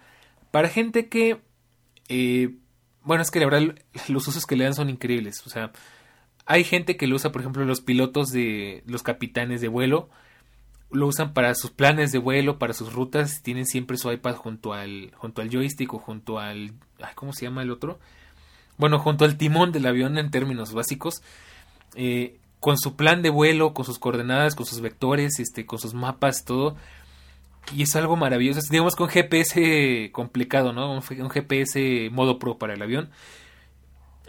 para 0.52 0.70
gente 0.70 1.10
que, 1.10 1.42
eh, 2.10 2.56
bueno, 3.04 3.22
es 3.24 3.32
que 3.32 3.40
la 3.40 3.46
verdad 3.46 3.76
los 4.08 4.28
usos 4.28 4.46
que 4.46 4.56
le 4.56 4.64
dan 4.64 4.74
son 4.74 4.90
increíbles, 4.90 5.46
o 5.46 5.50
sea, 5.50 5.72
hay 6.46 6.64
gente 6.64 6.98
que 6.98 7.08
lo 7.08 7.16
usa, 7.16 7.32
por 7.32 7.42
ejemplo, 7.42 7.66
los 7.66 7.82
pilotos 7.82 8.32
de 8.32 8.84
los 8.86 9.04
capitanes 9.04 9.62
de 9.62 9.68
vuelo, 9.68 10.10
lo 10.92 11.08
usan 11.08 11.34
para 11.34 11.56
sus 11.56 11.72
planes 11.72 12.12
de 12.12 12.20
vuelo, 12.20 12.60
para 12.60 12.74
sus 12.74 12.94
rutas, 12.94 13.42
tienen 13.42 13.66
siempre 13.66 13.98
su 13.98 14.12
iPad 14.12 14.36
junto 14.36 14.74
al, 14.74 15.12
junto 15.16 15.42
al 15.42 15.50
joystick 15.50 15.94
o 15.94 16.00
junto 16.00 16.40
al, 16.40 16.74
¿cómo 17.16 17.34
se 17.34 17.46
llama 17.46 17.64
el 17.64 17.72
otro? 17.72 18.00
Bueno, 18.78 19.00
junto 19.00 19.26
al 19.26 19.38
timón 19.38 19.72
del 19.72 19.86
avión 19.86 20.18
en 20.18 20.32
términos 20.32 20.74
básicos, 20.74 21.22
eh, 21.96 22.40
con 22.64 22.78
su 22.78 22.96
plan 22.96 23.22
de 23.22 23.30
vuelo, 23.30 23.74
con 23.74 23.84
sus 23.84 24.00
coordenadas, 24.00 24.56
con 24.56 24.66
sus 24.66 24.80
vectores, 24.80 25.38
este, 25.40 25.66
con 25.66 25.80
sus 25.80 25.94
mapas, 25.94 26.46
todo. 26.46 26.78
Y 27.76 27.84
es 27.84 27.94
algo 27.98 28.16
maravilloso. 28.16 28.62
digamos 28.72 28.96
con 28.96 29.10
GPS 29.10 30.10
complicado, 30.14 30.72
¿no? 30.72 30.94
Un, 30.94 31.04
un 31.20 31.30
GPS 31.30 32.10
modo 32.10 32.40
pro 32.40 32.58
para 32.58 32.74
el 32.74 32.82
avión. 32.82 33.10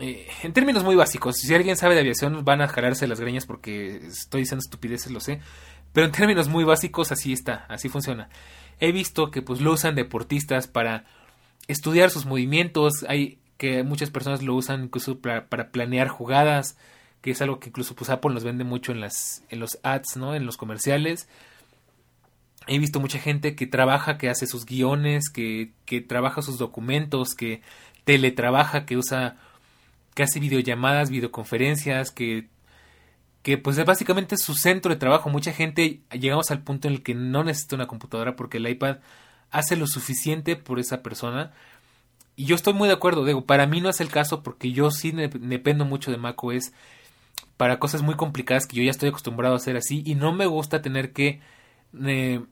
Eh, 0.01 0.27
en 0.43 0.53
términos 0.53 0.83
muy 0.83 0.97
básicos, 0.97 1.37
si 1.37 1.55
alguien 1.55 1.77
sabe 1.77 1.95
de 1.95 2.01
aviación 2.01 2.45
van 2.45 2.61
a 2.61 2.67
jalarse 2.67 3.07
las 3.07 3.21
greñas 3.21 3.47
porque 3.47 3.99
estoy 4.09 4.41
diciendo 4.41 4.63
estupideces, 4.65 5.13
lo 5.13 5.21
sé. 5.21 5.41
Pero 5.93 6.07
en 6.07 6.13
términos 6.13 6.49
muy 6.49 6.65
básicos 6.65 7.13
así 7.13 7.33
está, 7.33 7.67
así 7.69 7.89
funciona. 7.89 8.31
He 8.81 8.91
visto 8.91 9.31
que 9.31 9.43
pues 9.43 9.61
lo 9.61 9.71
usan 9.71 9.95
deportistas 9.95 10.67
para 10.67 11.05
estudiar 11.69 12.11
sus 12.11 12.27
movimientos, 12.27 13.05
hay 13.09 13.39
que 13.59 13.85
muchas 13.85 14.11
personas 14.11 14.43
lo 14.43 14.57
usan 14.57 14.85
incluso 14.87 15.21
para, 15.21 15.47
planear 15.71 16.09
jugadas, 16.09 16.77
que 17.25 17.31
es 17.31 17.41
algo 17.41 17.59
que 17.59 17.71
incluso 17.71 17.95
pues 17.95 18.11
Apple 18.11 18.35
nos 18.35 18.45
vende 18.45 18.65
mucho 18.65 18.93
en 18.93 19.01
las 19.01 19.45
en 19.49 19.59
los 19.59 19.79
ads, 19.83 20.19
¿no? 20.19 20.35
En 20.35 20.45
los 20.45 20.59
comerciales. 20.59 21.27
He 22.67 22.79
visto 22.79 23.01
mucha 23.01 23.19
gente 23.19 23.55
que 23.55 23.67
trabaja, 23.67 24.19
que 24.19 24.29
hace 24.29 24.47
sus 24.47 24.67
guiones, 24.67 25.31
que, 25.31 25.73
que 25.87 26.03
trabaja 26.03 26.43
sus 26.43 26.59
documentos, 26.59 27.35
que 27.35 27.63
teletrabaja, 28.05 28.85
que 28.85 28.99
usa 28.99 29.39
hace 30.19 30.39
videollamadas, 30.39 31.09
videoconferencias, 31.09 32.11
que, 32.11 32.49
que 33.43 33.57
pues 33.57 33.79
es 33.79 33.87
básicamente 33.87 34.37
su 34.37 34.55
centro 34.55 34.93
de 34.93 35.01
trabajo. 35.01 35.31
Mucha 35.31 35.55
gente 35.55 36.03
llegamos 36.13 36.51
al 36.51 36.63
punto 36.63 36.89
en 36.89 36.95
el 36.95 37.03
que 37.03 37.15
no 37.15 37.43
necesita 37.43 37.77
una 37.77 37.87
computadora 37.87 38.37
porque 38.37 38.59
el 38.59 38.69
iPad 38.69 38.99
hace 39.51 39.77
lo 39.77 39.87
suficiente 39.87 40.57
por 40.57 40.79
esa 40.79 41.03
persona. 41.03 41.53
Y 42.37 42.45
yo 42.45 42.55
estoy 42.55 42.75
muy 42.75 42.89
de 42.89 42.95
acuerdo, 42.95 43.25
digo, 43.25 43.47
para 43.47 43.67
mí 43.67 43.81
no 43.81 43.89
es 43.89 44.03
el 44.03 44.11
caso 44.11 44.43
porque 44.43 44.73
yo 44.73 44.91
sí 44.91 45.11
dependo 45.13 45.87
mucho 45.87 46.11
de 46.11 46.19
macOS 46.19 46.73
para 47.57 47.79
cosas 47.79 48.03
muy 48.03 48.15
complicadas 48.15 48.67
que 48.67 48.77
yo 48.77 48.83
ya 48.83 48.91
estoy 48.91 49.09
acostumbrado 49.09 49.55
a 49.55 49.59
hacer 49.59 49.77
así 49.77 50.03
y 50.05 50.15
no 50.15 50.33
me 50.33 50.47
gusta 50.47 50.83
tener 50.83 51.13
que 51.13 51.41
eh, 52.05 52.45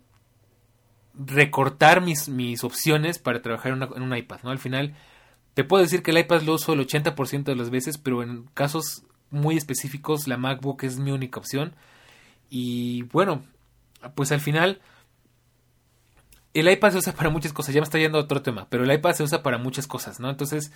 recortar 1.14 2.00
mis, 2.00 2.28
mis 2.28 2.64
opciones 2.64 3.18
para 3.18 3.42
trabajar 3.42 3.72
en, 3.72 3.82
en 3.82 4.02
un 4.02 4.16
iPad, 4.16 4.40
¿no? 4.44 4.50
Al 4.50 4.58
final 4.58 4.94
te 5.54 5.64
puedo 5.64 5.82
decir 5.82 6.02
que 6.02 6.12
el 6.12 6.18
iPad 6.18 6.42
lo 6.42 6.54
uso 6.54 6.72
el 6.72 6.86
80% 6.86 7.44
de 7.44 7.56
las 7.56 7.70
veces, 7.70 7.98
pero 7.98 8.22
en 8.22 8.44
casos 8.54 9.04
muy 9.30 9.56
específicos 9.56 10.28
la 10.28 10.36
MacBook 10.36 10.84
es 10.84 10.98
mi 10.98 11.10
única 11.10 11.40
opción. 11.40 11.74
Y 12.48 13.02
bueno, 13.04 13.42
pues 14.14 14.32
al 14.32 14.40
final 14.40 14.80
el 16.54 16.70
iPad 16.70 16.92
se 16.92 16.98
usa 16.98 17.12
para 17.14 17.30
muchas 17.30 17.52
cosas. 17.52 17.74
Ya 17.74 17.80
me 17.80 17.84
está 17.84 17.98
yendo 17.98 18.18
a 18.18 18.22
otro 18.22 18.42
tema, 18.42 18.66
pero 18.68 18.84
el 18.84 18.92
iPad 18.92 19.14
se 19.14 19.22
usa 19.22 19.42
para 19.42 19.58
muchas 19.58 19.86
cosas, 19.86 20.20
¿no? 20.20 20.30
Entonces, 20.30 20.72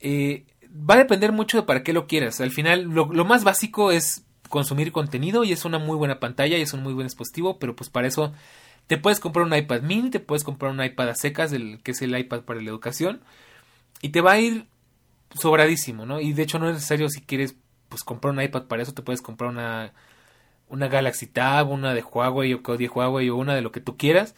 eh, 0.00 0.44
va 0.68 0.94
a 0.94 0.98
depender 0.98 1.32
mucho 1.32 1.58
de 1.58 1.62
para 1.64 1.82
qué 1.82 1.92
lo 1.92 2.06
quieras. 2.06 2.40
Al 2.40 2.50
final, 2.50 2.84
lo, 2.84 3.06
más 3.24 3.44
básico 3.44 3.90
es 3.90 4.24
consumir 4.48 4.92
contenido 4.92 5.44
y 5.44 5.52
es 5.52 5.64
una 5.64 5.78
muy 5.78 5.96
buena 5.96 6.20
pantalla 6.20 6.56
y 6.58 6.62
es 6.62 6.72
un 6.72 6.82
muy 6.82 6.92
buen 6.92 7.06
dispositivo, 7.06 7.58
pero 7.58 7.74
pues 7.74 7.90
para 7.90 8.06
eso 8.06 8.32
te 8.86 8.96
puedes 8.96 9.18
comprar 9.20 9.44
un 9.46 9.54
iPad 9.54 9.82
mini, 9.82 10.10
te 10.10 10.20
puedes 10.20 10.44
comprar 10.44 10.70
un 10.70 10.82
iPad 10.82 11.08
a 11.08 11.14
secas, 11.14 11.52
el, 11.52 11.82
que 11.82 11.90
es 11.90 12.02
el 12.02 12.16
iPad 12.16 12.42
para 12.42 12.60
la 12.60 12.68
educación 12.68 13.20
y 14.00 14.10
te 14.10 14.20
va 14.20 14.32
a 14.32 14.40
ir 14.40 14.66
sobradísimo, 15.34 16.06
¿no? 16.06 16.20
Y 16.20 16.32
de 16.32 16.42
hecho 16.42 16.58
no 16.58 16.68
es 16.68 16.74
necesario 16.74 17.08
si 17.08 17.20
quieres 17.22 17.56
pues 17.88 18.04
comprar 18.04 18.32
un 18.34 18.40
iPad 18.40 18.64
para 18.64 18.82
eso, 18.82 18.94
te 18.94 19.02
puedes 19.02 19.22
comprar 19.22 19.50
una 19.50 19.92
una 20.68 20.88
Galaxy 20.88 21.26
Tab, 21.26 21.70
una 21.70 21.94
de 21.94 22.02
Huawei 22.02 22.54
o 22.54 22.76
de 22.76 22.88
Huawei 22.88 23.30
o 23.30 23.36
una 23.36 23.54
de 23.54 23.62
lo 23.62 23.72
que 23.72 23.80
tú 23.80 23.96
quieras. 23.96 24.34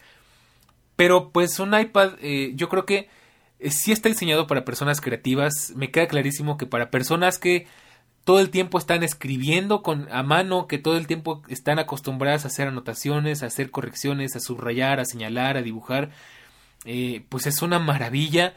Pero 0.95 1.31
pues 1.31 1.59
un 1.59 1.77
iPad 1.77 2.13
eh, 2.21 2.51
yo 2.55 2.69
creo 2.69 2.85
que 2.85 3.09
sí 3.69 3.91
está 3.91 4.09
diseñado 4.09 4.47
para 4.47 4.65
personas 4.65 5.01
creativas. 5.01 5.73
Me 5.75 5.91
queda 5.91 6.07
clarísimo 6.07 6.57
que 6.57 6.65
para 6.65 6.89
personas 6.91 7.39
que 7.39 7.67
todo 8.23 8.39
el 8.39 8.49
tiempo 8.49 8.77
están 8.77 9.03
escribiendo 9.03 9.81
con 9.81 10.07
a 10.11 10.23
mano, 10.23 10.67
que 10.67 10.77
todo 10.77 10.97
el 10.97 11.07
tiempo 11.07 11.41
están 11.47 11.79
acostumbradas 11.79 12.45
a 12.45 12.49
hacer 12.49 12.67
anotaciones, 12.67 13.41
a 13.41 13.47
hacer 13.47 13.71
correcciones, 13.71 14.35
a 14.35 14.39
subrayar, 14.39 14.99
a 14.99 15.05
señalar, 15.05 15.57
a 15.57 15.61
dibujar, 15.61 16.11
eh, 16.85 17.25
pues 17.29 17.47
es 17.47 17.61
una 17.61 17.79
maravilla. 17.79 18.53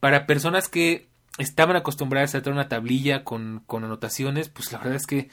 Para 0.00 0.26
personas 0.26 0.68
que 0.68 1.08
estaban 1.38 1.76
acostumbradas 1.76 2.34
a 2.34 2.42
tener 2.42 2.54
una 2.54 2.68
tablilla 2.68 3.24
con, 3.24 3.62
con 3.66 3.84
anotaciones, 3.84 4.48
pues 4.48 4.70
la 4.72 4.78
verdad 4.78 4.96
es 4.96 5.06
que 5.06 5.30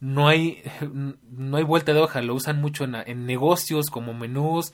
no 0.00 0.28
hay, 0.28 0.62
no 1.30 1.56
hay 1.56 1.64
vuelta 1.64 1.92
de 1.92 2.00
hoja, 2.00 2.22
lo 2.22 2.34
usan 2.34 2.60
mucho 2.60 2.84
en, 2.84 3.26
negocios, 3.26 3.90
como 3.90 4.14
menús, 4.14 4.72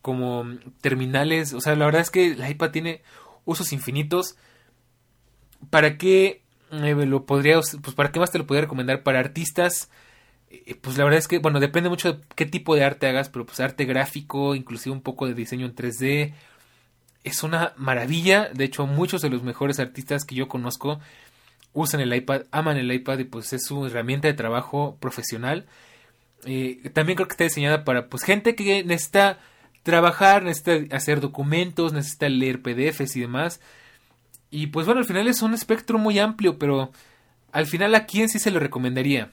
como 0.00 0.44
terminales, 0.80 1.52
o 1.54 1.60
sea, 1.60 1.76
la 1.76 1.84
verdad 1.84 2.02
es 2.02 2.10
que 2.10 2.34
la 2.34 2.50
iPad 2.50 2.70
tiene 2.70 3.02
usos 3.44 3.72
infinitos. 3.72 4.36
¿Para 5.70 5.96
qué 5.96 6.42
eh, 6.70 6.94
lo 7.06 7.26
podría, 7.26 7.56
pues 7.56 7.94
para 7.94 8.12
qué 8.12 8.20
más 8.20 8.30
te 8.30 8.38
lo 8.38 8.46
podría 8.46 8.62
recomendar? 8.62 9.02
Para 9.02 9.20
artistas, 9.20 9.90
eh, 10.50 10.74
pues 10.80 10.98
la 10.98 11.04
verdad 11.04 11.18
es 11.18 11.28
que, 11.28 11.38
bueno, 11.38 11.60
depende 11.60 11.88
mucho 11.88 12.12
de 12.12 12.20
qué 12.34 12.46
tipo 12.46 12.74
de 12.74 12.84
arte 12.84 13.06
hagas, 13.06 13.28
pero 13.28 13.46
pues 13.46 13.60
arte 13.60 13.84
gráfico, 13.84 14.54
inclusive 14.54 14.94
un 14.94 15.02
poco 15.02 15.26
de 15.26 15.34
diseño 15.34 15.66
en 15.66 15.74
3D, 15.74 16.34
es 17.24 17.42
una 17.42 17.72
maravilla. 17.76 18.50
De 18.52 18.64
hecho, 18.64 18.86
muchos 18.86 19.22
de 19.22 19.30
los 19.30 19.42
mejores 19.42 19.78
artistas 19.80 20.24
que 20.24 20.34
yo 20.34 20.48
conozco 20.48 21.00
usan 21.74 22.00
el 22.00 22.14
iPad, 22.14 22.42
aman 22.50 22.76
el 22.76 22.92
iPad 22.92 23.18
y 23.20 23.24
pues 23.24 23.52
es 23.52 23.64
su 23.64 23.86
herramienta 23.86 24.28
de 24.28 24.34
trabajo 24.34 24.96
profesional. 25.00 25.66
Eh, 26.44 26.90
también 26.92 27.16
creo 27.16 27.28
que 27.28 27.32
está 27.32 27.44
diseñada 27.44 27.84
para 27.84 28.08
pues 28.08 28.24
gente 28.24 28.54
que 28.54 28.84
necesita 28.84 29.38
trabajar, 29.82 30.42
necesita 30.44 30.96
hacer 30.96 31.20
documentos, 31.20 31.92
necesita 31.92 32.28
leer 32.28 32.62
PDFs 32.62 33.16
y 33.16 33.20
demás. 33.20 33.60
Y 34.50 34.68
pues 34.68 34.86
bueno, 34.86 35.00
al 35.00 35.06
final 35.06 35.28
es 35.28 35.42
un 35.42 35.54
espectro 35.54 35.98
muy 35.98 36.18
amplio, 36.18 36.58
pero 36.58 36.92
al 37.52 37.66
final 37.66 37.94
a 37.94 38.06
quién 38.06 38.28
sí 38.28 38.38
se 38.38 38.50
lo 38.50 38.60
recomendaría. 38.60 39.32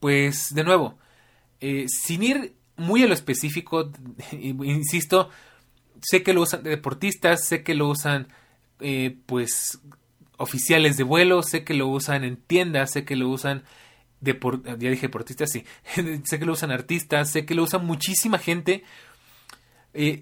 Pues 0.00 0.54
de 0.54 0.64
nuevo, 0.64 0.98
eh, 1.60 1.86
sin 1.88 2.22
ir 2.22 2.54
muy 2.76 3.02
a 3.02 3.06
lo 3.06 3.14
específico, 3.14 3.90
insisto, 4.32 5.30
sé 6.00 6.22
que 6.22 6.32
lo 6.32 6.42
usan 6.42 6.62
deportistas, 6.62 7.44
sé 7.44 7.62
que 7.62 7.74
lo 7.74 7.88
usan 7.88 8.28
eh, 8.80 9.16
pues 9.26 9.80
oficiales 10.36 10.96
de 10.96 11.04
vuelo, 11.04 11.42
sé 11.42 11.64
que 11.64 11.74
lo 11.74 11.88
usan 11.88 12.24
en 12.24 12.36
tiendas, 12.36 12.92
sé 12.92 13.04
que 13.04 13.16
lo 13.16 13.28
usan 13.28 13.62
ya 14.20 14.90
dije 14.90 15.06
deportistas, 15.08 15.50
sí, 15.50 15.64
sé 16.24 16.38
que 16.38 16.46
lo 16.46 16.52
usan 16.52 16.70
artistas, 16.70 17.30
sé 17.30 17.44
que 17.44 17.54
lo 17.54 17.62
usan 17.62 17.84
muchísima 17.84 18.38
gente. 18.38 18.82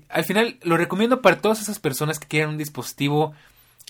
Al 0.09 0.25
final 0.25 0.59
lo 0.63 0.77
recomiendo 0.77 1.23
para 1.23 1.41
todas 1.41 1.61
esas 1.61 1.79
personas 1.79 2.19
que 2.19 2.29
quieran 2.29 2.51
un 2.51 2.59
dispositivo 2.59 3.33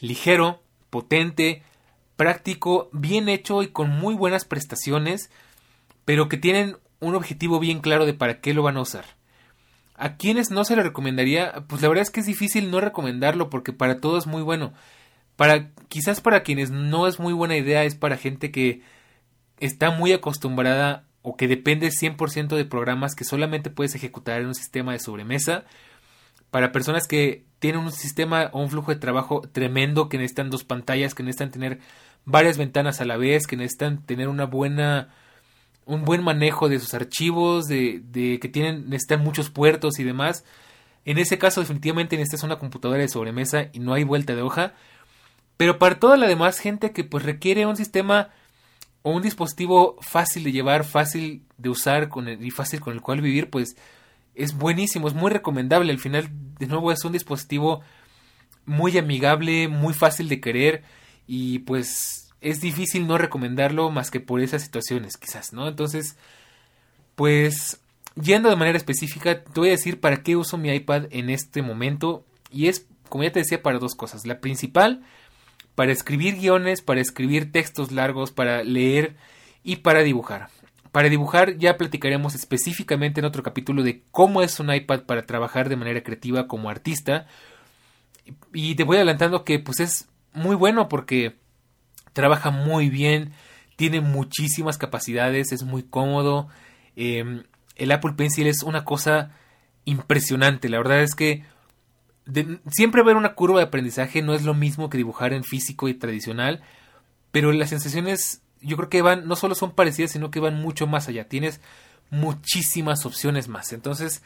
ligero, 0.01 0.63
potente, 0.91 1.63
práctico, 2.17 2.89
bien 2.93 3.29
hecho 3.29 3.63
y 3.63 3.69
con 3.69 3.91
muy 3.91 4.15
buenas 4.15 4.45
prestaciones, 4.45 5.31
pero 6.05 6.29
que 6.29 6.37
tienen 6.37 6.77
un 7.01 7.15
objetivo 7.17 7.59
bien 7.59 7.81
claro 7.81 8.07
de 8.07 8.15
para 8.15 8.41
qué 8.41 8.55
lo 8.55 8.63
van 8.63 8.77
a 8.77 8.83
usar. 8.83 9.05
A 9.95 10.17
quienes 10.17 10.51
no 10.51 10.65
se 10.65 10.77
le 10.77 10.83
recomendaría, 10.83 11.65
pues 11.69 11.83
la 11.83 11.89
verdad 11.89 12.03
es 12.03 12.11
que 12.11 12.21
es 12.21 12.27
difícil 12.27 12.71
no 12.71 12.81
recomendarlo 12.81 13.51
porque 13.51 13.73
para 13.73 13.99
todos 14.01 14.25
es 14.25 14.27
muy 14.27 14.43
bueno. 14.43 14.73
Para 15.37 15.71
quizás 15.89 16.21
para 16.21 16.43
quienes 16.43 16.71
no 16.71 17.07
es 17.07 17.19
muy 17.19 17.33
buena 17.33 17.57
idea 17.57 17.85
es 17.85 17.95
para 17.95 18.17
gente 18.17 18.51
que 18.51 18.83
está 19.59 19.91
muy 19.91 20.13
acostumbrada 20.13 21.05
o 21.23 21.37
que 21.37 21.49
depende 21.49 21.89
100% 21.89 22.57
de 22.57 22.65
programas 22.65 23.15
que 23.15 23.25
solamente 23.25 23.71
puedes 23.71 23.95
ejecutar 23.95 24.41
en 24.41 24.49
un 24.49 24.55
sistema 24.55 24.93
de 24.93 24.99
sobremesa. 24.99 25.65
Para 26.51 26.73
personas 26.73 27.07
que 27.07 27.45
tienen 27.61 27.81
un 27.81 27.93
sistema 27.93 28.51
o 28.53 28.61
un 28.61 28.69
flujo 28.69 28.93
de 28.93 29.01
trabajo 29.01 29.41
tremendo, 29.41 30.09
que 30.09 30.19
necesitan 30.19 30.51
dos 30.51 30.65
pantallas, 30.65 31.15
que 31.15 31.23
necesitan 31.23 31.51
tener 31.51 31.79
varias 32.25 32.59
ventanas 32.59 33.01
a 33.01 33.05
la 33.05 33.17
vez, 33.17 33.47
que 33.47 33.57
necesitan 33.57 34.05
tener 34.05 34.29
una 34.29 34.45
buena 34.45 35.09
un 35.85 36.05
buen 36.05 36.23
manejo 36.23 36.69
de 36.69 36.79
sus 36.79 36.95
archivos, 36.95 37.67
de, 37.67 38.03
de 38.05 38.39
que 38.39 38.49
tienen 38.49 38.89
necesitan 38.89 39.23
muchos 39.23 39.51
puertos 39.51 39.99
y 39.99 40.05
demás. 40.05 40.45
En 41.05 41.19
ese 41.19 41.39
caso 41.39 41.61
definitivamente 41.61 42.17
necesitas 42.17 42.45
una 42.45 42.59
computadora 42.59 43.01
de 43.01 43.09
sobremesa 43.09 43.67
y 43.73 43.81
no 43.81 43.95
hay 43.95 44.05
vuelta 44.05 44.35
de 44.35 44.43
hoja. 44.43 44.75
Pero 45.57 45.79
para 45.79 45.99
toda 45.99 46.17
la 46.17 46.29
demás 46.29 46.59
gente 46.59 46.93
que 46.93 47.05
pues 47.05 47.25
requiere 47.25 47.67
un 47.67 47.77
sistema 47.77 48.31
o 49.03 49.11
un 49.11 49.23
dispositivo 49.23 49.97
fácil 50.01 50.45
de 50.45 50.53
llevar, 50.53 50.85
fácil 50.85 51.43
de 51.59 51.69
usar 51.69 52.09
y 52.41 52.51
fácil 52.51 52.81
con 52.81 52.95
el 52.95 53.01
cual 53.01 53.21
vivir, 53.21 53.51
pues 53.51 53.77
es 54.35 54.57
buenísimo, 54.57 55.09
es 55.09 55.15
muy 55.15 55.31
recomendable. 55.31 55.93
Al 55.93 55.99
final, 55.99 56.29
de 56.59 56.67
nuevo, 56.67 56.93
es 56.93 57.05
un 57.05 57.13
dispositivo 57.13 57.83
muy 58.65 58.97
amigable, 58.97 59.69
muy 59.69 59.95
fácil 59.95 60.29
de 60.29 60.41
querer 60.41 60.83
y 61.27 61.61
pues 61.61 62.33
es 62.41 62.61
difícil 62.61 63.07
no 63.07 63.19
recomendarlo 63.19 63.91
más 63.91 64.11
que 64.11 64.21
por 64.21 64.41
esas 64.41 64.63
situaciones, 64.63 65.17
quizás, 65.17 65.53
¿no? 65.53 65.69
Entonces, 65.69 66.17
pues 67.15 67.81
yendo 68.21 68.49
de 68.51 68.57
manera 68.57 68.77
específica, 68.77 69.43
te 69.45 69.61
voy 69.61 69.69
a 69.69 69.73
decir 69.73 70.01
para 70.01 70.23
qué 70.23 70.37
uso 70.37 70.59
mi 70.59 70.71
iPad 70.71 71.07
en 71.11 71.31
este 71.31 71.63
momento 71.63 72.25
y 72.51 72.69
es, 72.69 72.87
como 73.09 73.25
ya 73.25 73.33
te 73.33 73.41
decía, 73.41 73.63
para 73.63 73.79
dos 73.79 73.95
cosas. 73.95 74.27
La 74.27 74.41
principal, 74.41 75.03
para 75.75 75.93
escribir 75.93 76.37
guiones, 76.37 76.83
para 76.83 77.01
escribir 77.01 77.53
textos 77.53 77.93
largos, 77.93 78.33
para 78.33 78.63
leer 78.63 79.17
y 79.63 79.77
para 79.77 80.03
dibujar. 80.03 80.49
Para 80.91 81.09
dibujar 81.09 81.57
ya 81.57 81.79
platicaremos 81.79 82.35
específicamente 82.35 83.21
en 83.21 83.27
otro 83.27 83.43
capítulo 83.43 83.83
de 83.83 84.03
cómo 84.11 84.43
es 84.43 84.61
un 84.61 84.73
iPad 84.73 85.05
para 85.05 85.23
trabajar 85.23 85.69
de 85.69 85.77
manera 85.77 86.03
creativa 86.03 86.47
como 86.47 86.69
artista. 86.69 87.27
Y 88.53 88.75
te 88.75 88.85
voy 88.85 88.97
adelantando 88.97 89.45
que 89.45 89.59
pues 89.59 89.81
es 89.81 90.09
muy 90.35 90.55
bueno 90.55 90.89
porque 90.89 91.37
trabaja 92.13 92.51
muy 92.51 92.91
bien, 92.91 93.33
tiene 93.77 94.01
muchísimas 94.03 94.77
capacidades, 94.77 95.53
es 95.53 95.63
muy 95.63 95.83
cómodo. 95.83 96.49
Em, 96.95 97.45
el 97.77 97.91
Apple 97.91 98.13
Pencil 98.13 98.47
es 98.47 98.63
una 98.63 98.85
cosa 98.85 99.31
impresionante. 99.87 100.69
La 100.69 100.79
verdad 100.79 101.03
es 101.03 101.15
que 101.15 101.45
siempre 102.71 103.03
ver 103.03 103.17
una 103.17 103.35
curva 103.35 103.59
de 103.59 103.67
aprendizaje 103.67 104.23
no 104.23 104.35
es 104.35 104.45
lo 104.45 104.55
mismo 104.55 104.89
que 104.89 104.99
dibujar 104.99 105.33
en 105.33 105.45
físico 105.45 105.89
y 105.89 105.95
tradicional, 105.95 106.63
pero 107.31 107.53
las 107.53 107.71
sensaciones 107.71 108.43
yo 108.63 108.77
creo 108.77 108.89
que 108.89 109.03
van, 109.03 109.27
no 109.27 109.37
solo 109.37 109.55
son 109.55 109.73
parecidas, 109.73 110.13
sino 110.13 110.31
que 110.31 110.41
van 110.41 110.61
mucho 110.61 110.87
más 110.87 111.09
allá. 111.09 111.29
Tienes 111.29 111.61
muchísimas 112.11 113.05
opciones 113.05 113.49
más. 113.49 113.73
Entonces, 113.73 114.23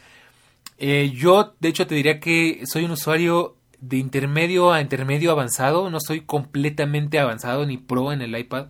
eh, 0.78 1.12
yo 1.14 1.54
de 1.60 1.68
hecho 1.68 1.86
te 1.86 1.94
diría 1.94 2.20
que 2.20 2.62
soy 2.66 2.84
un 2.84 2.90
usuario 2.90 3.56
de 3.80 3.96
intermedio 3.96 4.72
a 4.72 4.80
intermedio 4.80 5.30
avanzado. 5.30 5.90
No 5.90 6.00
soy 6.00 6.20
completamente 6.22 7.18
avanzado 7.18 7.66
ni 7.66 7.78
pro 7.78 8.12
en 8.12 8.22
el 8.22 8.36
iPad, 8.36 8.66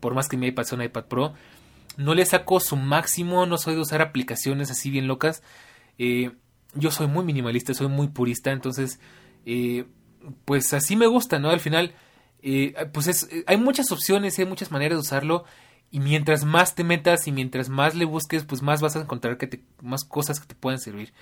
por 0.00 0.14
más 0.14 0.28
que 0.28 0.36
mi 0.36 0.48
iPad 0.48 0.64
sea 0.64 0.78
un 0.78 0.84
iPad 0.84 1.04
Pro. 1.04 1.34
No 1.96 2.14
le 2.14 2.24
saco 2.24 2.60
su 2.60 2.76
máximo, 2.76 3.44
no 3.46 3.58
soy 3.58 3.74
de 3.74 3.80
usar 3.80 4.00
aplicaciones 4.00 4.70
así 4.70 4.90
bien 4.90 5.06
locas. 5.06 5.42
Eh, 5.98 6.30
yo 6.74 6.90
soy 6.90 7.06
muy 7.06 7.24
minimalista, 7.24 7.74
soy 7.74 7.88
muy 7.88 8.08
purista, 8.08 8.52
entonces, 8.52 9.00
eh, 9.46 9.86
pues 10.44 10.72
así 10.72 10.96
me 10.96 11.06
gusta, 11.06 11.38
¿no? 11.38 11.50
Al 11.50 11.60
final 11.60 11.94
eh, 12.42 12.74
pues 12.92 13.06
es, 13.06 13.28
eh, 13.30 13.44
hay 13.46 13.56
muchas 13.56 13.92
opciones, 13.92 14.38
hay 14.38 14.46
muchas 14.46 14.70
maneras 14.70 14.96
de 14.96 15.00
usarlo 15.00 15.44
y 15.90 16.00
mientras 16.00 16.44
más 16.44 16.74
te 16.74 16.84
metas 16.84 17.26
y 17.26 17.32
mientras 17.32 17.68
más 17.68 17.94
le 17.94 18.04
busques, 18.04 18.44
pues 18.44 18.62
más 18.62 18.80
vas 18.80 18.96
a 18.96 19.00
encontrar 19.00 19.36
que 19.36 19.46
te, 19.46 19.62
más 19.82 20.04
cosas 20.04 20.40
que 20.40 20.46
te 20.46 20.54
pueden 20.54 20.78
servir. 20.78 21.12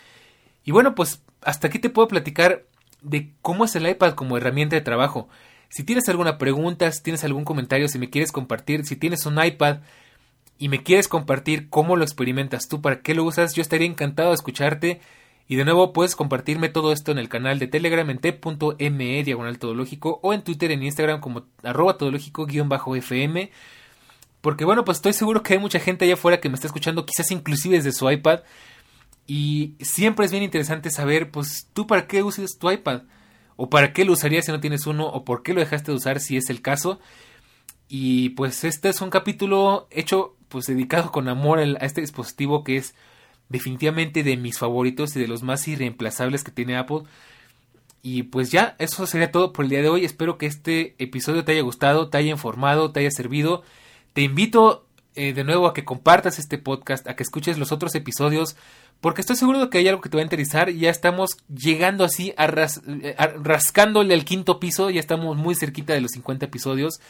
Y 0.64 0.70
bueno, 0.70 0.94
pues 0.94 1.22
hasta 1.40 1.68
aquí 1.68 1.78
te 1.78 1.90
puedo 1.90 2.08
platicar 2.08 2.66
de 3.02 3.32
cómo 3.42 3.64
es 3.64 3.74
el 3.76 3.88
iPad 3.88 4.14
como 4.14 4.36
herramienta 4.36 4.76
de 4.76 4.82
trabajo. 4.82 5.28
Si 5.70 5.84
tienes 5.84 6.08
alguna 6.08 6.38
pregunta, 6.38 6.90
si 6.92 7.02
tienes 7.02 7.24
algún 7.24 7.44
comentario, 7.44 7.88
si 7.88 7.98
me 7.98 8.10
quieres 8.10 8.32
compartir, 8.32 8.84
si 8.84 8.96
tienes 8.96 9.26
un 9.26 9.42
iPad 9.42 9.78
y 10.58 10.68
me 10.68 10.82
quieres 10.82 11.08
compartir 11.08 11.68
cómo 11.68 11.96
lo 11.96 12.04
experimentas 12.04 12.68
tú, 12.68 12.80
para 12.80 13.00
qué 13.00 13.14
lo 13.14 13.24
usas, 13.24 13.54
yo 13.54 13.62
estaría 13.62 13.86
encantado 13.86 14.30
de 14.30 14.34
escucharte 14.34 15.00
y 15.48 15.56
de 15.56 15.64
nuevo 15.64 15.94
puedes 15.94 16.14
compartirme 16.14 16.68
todo 16.68 16.92
esto 16.92 17.10
en 17.10 17.18
el 17.18 17.30
canal 17.30 17.58
de 17.58 17.66
Telegram 17.66 18.08
en 18.10 18.18
t.me 18.18 19.24
diagonal 19.24 19.58
todológico 19.58 20.20
o 20.22 20.34
en 20.34 20.42
Twitter 20.42 20.70
en 20.70 20.82
Instagram 20.82 21.20
como 21.20 21.46
arroba 21.62 21.96
todológico-fm. 21.96 23.50
Porque 24.42 24.66
bueno, 24.66 24.84
pues 24.84 24.98
estoy 24.98 25.14
seguro 25.14 25.42
que 25.42 25.54
hay 25.54 25.58
mucha 25.58 25.80
gente 25.80 26.04
allá 26.04 26.14
afuera 26.14 26.40
que 26.40 26.50
me 26.50 26.54
está 26.54 26.66
escuchando, 26.66 27.06
quizás 27.06 27.30
inclusive 27.30 27.76
desde 27.76 27.92
su 27.92 28.10
iPad. 28.10 28.40
Y 29.26 29.74
siempre 29.80 30.26
es 30.26 30.32
bien 30.32 30.42
interesante 30.42 30.90
saber, 30.90 31.30
pues, 31.30 31.68
tú 31.72 31.86
para 31.86 32.06
qué 32.06 32.22
usas 32.22 32.58
tu 32.58 32.70
iPad. 32.70 33.02
O 33.56 33.68
para 33.70 33.92
qué 33.92 34.04
lo 34.04 34.12
usarías 34.12 34.44
si 34.44 34.52
no 34.52 34.60
tienes 34.60 34.86
uno. 34.86 35.06
O 35.06 35.24
por 35.24 35.42
qué 35.42 35.54
lo 35.54 35.60
dejaste 35.60 35.90
de 35.92 35.96
usar 35.96 36.20
si 36.20 36.36
es 36.36 36.50
el 36.50 36.62
caso. 36.62 37.00
Y 37.88 38.30
pues 38.30 38.64
este 38.64 38.90
es 38.90 39.00
un 39.00 39.10
capítulo 39.10 39.88
hecho, 39.90 40.36
pues, 40.48 40.66
dedicado 40.66 41.10
con 41.10 41.28
amor 41.28 41.58
a 41.58 41.64
este 41.84 42.02
dispositivo 42.02 42.64
que 42.64 42.76
es 42.76 42.94
definitivamente 43.48 44.22
de 44.22 44.36
mis 44.36 44.58
favoritos 44.58 45.16
y 45.16 45.20
de 45.20 45.28
los 45.28 45.42
más 45.42 45.66
irreemplazables 45.68 46.44
que 46.44 46.52
tiene 46.52 46.76
Apple. 46.76 47.02
Y 48.02 48.24
pues 48.24 48.50
ya, 48.50 48.76
eso 48.78 49.06
sería 49.06 49.32
todo 49.32 49.52
por 49.52 49.64
el 49.64 49.70
día 49.70 49.82
de 49.82 49.88
hoy. 49.88 50.04
Espero 50.04 50.38
que 50.38 50.46
este 50.46 50.94
episodio 50.98 51.44
te 51.44 51.52
haya 51.52 51.62
gustado, 51.62 52.08
te 52.08 52.18
haya 52.18 52.30
informado, 52.30 52.92
te 52.92 53.00
haya 53.00 53.10
servido. 53.10 53.62
Te 54.12 54.22
invito 54.22 54.86
eh, 55.14 55.32
de 55.32 55.44
nuevo 55.44 55.66
a 55.66 55.74
que 55.74 55.84
compartas 55.84 56.38
este 56.38 56.58
podcast, 56.58 57.08
a 57.08 57.16
que 57.16 57.24
escuches 57.24 57.58
los 57.58 57.72
otros 57.72 57.94
episodios, 57.96 58.56
porque 59.00 59.20
estoy 59.20 59.36
seguro 59.36 59.58
de 59.58 59.68
que 59.68 59.78
hay 59.78 59.88
algo 59.88 60.00
que 60.00 60.08
te 60.08 60.16
va 60.16 60.20
a 60.20 60.24
interesar. 60.24 60.70
Ya 60.70 60.90
estamos 60.90 61.30
llegando 61.48 62.04
así, 62.04 62.32
a, 62.36 62.46
eh, 62.46 63.14
a 63.18 63.26
rascándole 63.26 64.14
al 64.14 64.24
quinto 64.24 64.60
piso, 64.60 64.90
ya 64.90 65.00
estamos 65.00 65.36
muy 65.36 65.54
cerquita 65.54 65.92
de 65.92 66.00
los 66.00 66.12
50 66.12 66.46
episodios. 66.46 67.00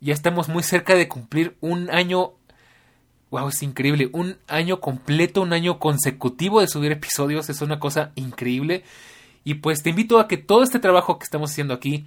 Ya 0.00 0.14
estamos 0.14 0.48
muy 0.48 0.62
cerca 0.62 0.94
de 0.94 1.08
cumplir 1.08 1.56
un 1.60 1.90
año 1.90 2.32
Wow, 3.30 3.48
es 3.48 3.62
increíble. 3.62 4.10
Un 4.12 4.38
año 4.48 4.80
completo, 4.80 5.42
un 5.42 5.52
año 5.52 5.78
consecutivo 5.78 6.60
de 6.60 6.66
subir 6.66 6.90
episodios 6.90 7.48
es 7.48 7.62
una 7.62 7.78
cosa 7.78 8.10
increíble. 8.16 8.82
Y 9.44 9.54
pues 9.54 9.82
te 9.82 9.90
invito 9.90 10.18
a 10.18 10.28
que 10.28 10.36
todo 10.36 10.62
este 10.62 10.80
trabajo 10.80 11.18
que 11.18 11.24
estamos 11.24 11.52
haciendo 11.52 11.72
aquí 11.72 12.06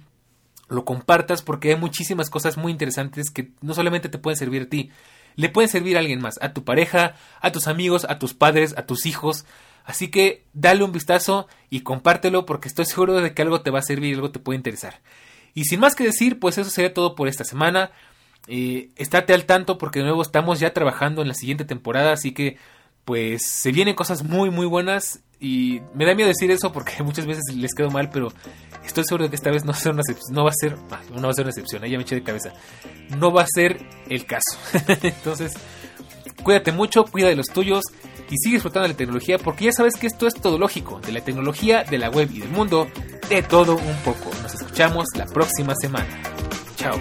lo 0.68 0.84
compartas 0.84 1.42
porque 1.42 1.70
hay 1.70 1.76
muchísimas 1.76 2.30
cosas 2.30 2.56
muy 2.56 2.72
interesantes 2.72 3.30
que 3.30 3.50
no 3.60 3.74
solamente 3.74 4.08
te 4.08 4.18
pueden 4.18 4.36
servir 4.36 4.62
a 4.62 4.68
ti, 4.68 4.90
le 5.36 5.48
pueden 5.48 5.68
servir 5.68 5.96
a 5.96 6.00
alguien 6.00 6.20
más, 6.20 6.38
a 6.42 6.52
tu 6.52 6.64
pareja, 6.64 7.16
a 7.40 7.52
tus 7.52 7.66
amigos, 7.68 8.06
a 8.08 8.18
tus 8.18 8.34
padres, 8.34 8.74
a 8.76 8.86
tus 8.86 9.06
hijos. 9.06 9.46
Así 9.84 10.08
que 10.08 10.44
dale 10.52 10.84
un 10.84 10.92
vistazo 10.92 11.48
y 11.70 11.80
compártelo 11.80 12.46
porque 12.46 12.68
estoy 12.68 12.86
seguro 12.86 13.14
de 13.14 13.34
que 13.34 13.42
algo 13.42 13.62
te 13.62 13.70
va 13.70 13.80
a 13.80 13.82
servir 13.82 14.10
y 14.10 14.14
algo 14.14 14.30
te 14.30 14.38
puede 14.38 14.56
interesar. 14.56 15.00
Y 15.54 15.64
sin 15.64 15.80
más 15.80 15.94
que 15.94 16.04
decir, 16.04 16.38
pues 16.38 16.58
eso 16.58 16.70
sería 16.70 16.94
todo 16.94 17.14
por 17.14 17.28
esta 17.28 17.44
semana. 17.44 17.90
Eh, 18.46 18.90
estate 18.96 19.32
al 19.32 19.46
tanto 19.46 19.78
porque 19.78 20.00
de 20.00 20.06
nuevo 20.06 20.22
estamos 20.22 20.60
ya 20.60 20.72
trabajando 20.74 21.22
en 21.22 21.28
la 21.28 21.34
siguiente 21.34 21.64
temporada, 21.64 22.12
así 22.12 22.32
que 22.32 22.58
pues 23.04 23.42
se 23.46 23.72
vienen 23.72 23.94
cosas 23.94 24.22
muy 24.22 24.50
muy 24.50 24.66
buenas 24.66 25.20
y 25.40 25.82
me 25.94 26.06
da 26.06 26.14
miedo 26.14 26.28
decir 26.28 26.50
eso 26.50 26.72
porque 26.72 27.02
muchas 27.02 27.26
veces 27.26 27.42
les 27.54 27.74
quedo 27.74 27.90
mal, 27.90 28.10
pero 28.10 28.32
estoy 28.84 29.04
seguro 29.04 29.24
de 29.24 29.30
que 29.30 29.36
esta 29.36 29.50
vez 29.50 29.64
no 29.64 29.72
va 29.72 29.78
a 29.78 29.80
ser 29.80 29.92
una, 29.92 30.02
no 30.30 30.44
va 30.44 30.50
a 30.50 30.54
ser, 30.54 30.76
no 31.10 31.22
va 31.22 31.30
a 31.30 31.34
ser 31.34 31.44
una 31.44 31.50
excepción, 31.50 31.84
ahí 31.84 31.90
ya 31.90 31.98
me 31.98 32.02
eché 32.02 32.14
de 32.14 32.22
cabeza. 32.22 32.52
No 33.18 33.32
va 33.32 33.42
a 33.42 33.46
ser 33.46 33.78
el 34.08 34.24
caso. 34.24 34.58
Entonces, 35.02 35.52
cuídate 36.42 36.72
mucho, 36.72 37.04
cuida 37.04 37.28
de 37.28 37.36
los 37.36 37.46
tuyos 37.46 37.84
y 38.30 38.36
sigue 38.38 38.56
disfrutando 38.56 38.88
de 38.88 38.94
la 38.94 38.96
tecnología 38.96 39.38
porque 39.38 39.66
ya 39.66 39.72
sabes 39.72 39.96
que 39.96 40.06
esto 40.06 40.26
es 40.26 40.34
todo 40.34 40.58
lógico, 40.58 41.00
de 41.00 41.12
la 41.12 41.20
tecnología, 41.20 41.84
de 41.84 41.98
la 41.98 42.10
web 42.10 42.30
y 42.32 42.40
del 42.40 42.50
mundo, 42.50 42.88
de 43.28 43.42
todo 43.42 43.76
un 43.76 43.96
poco. 44.04 44.30
Nos 44.42 44.54
escuchamos 44.54 45.06
la 45.14 45.26
próxima 45.26 45.74
semana. 45.80 46.22
Chao. 46.76 46.98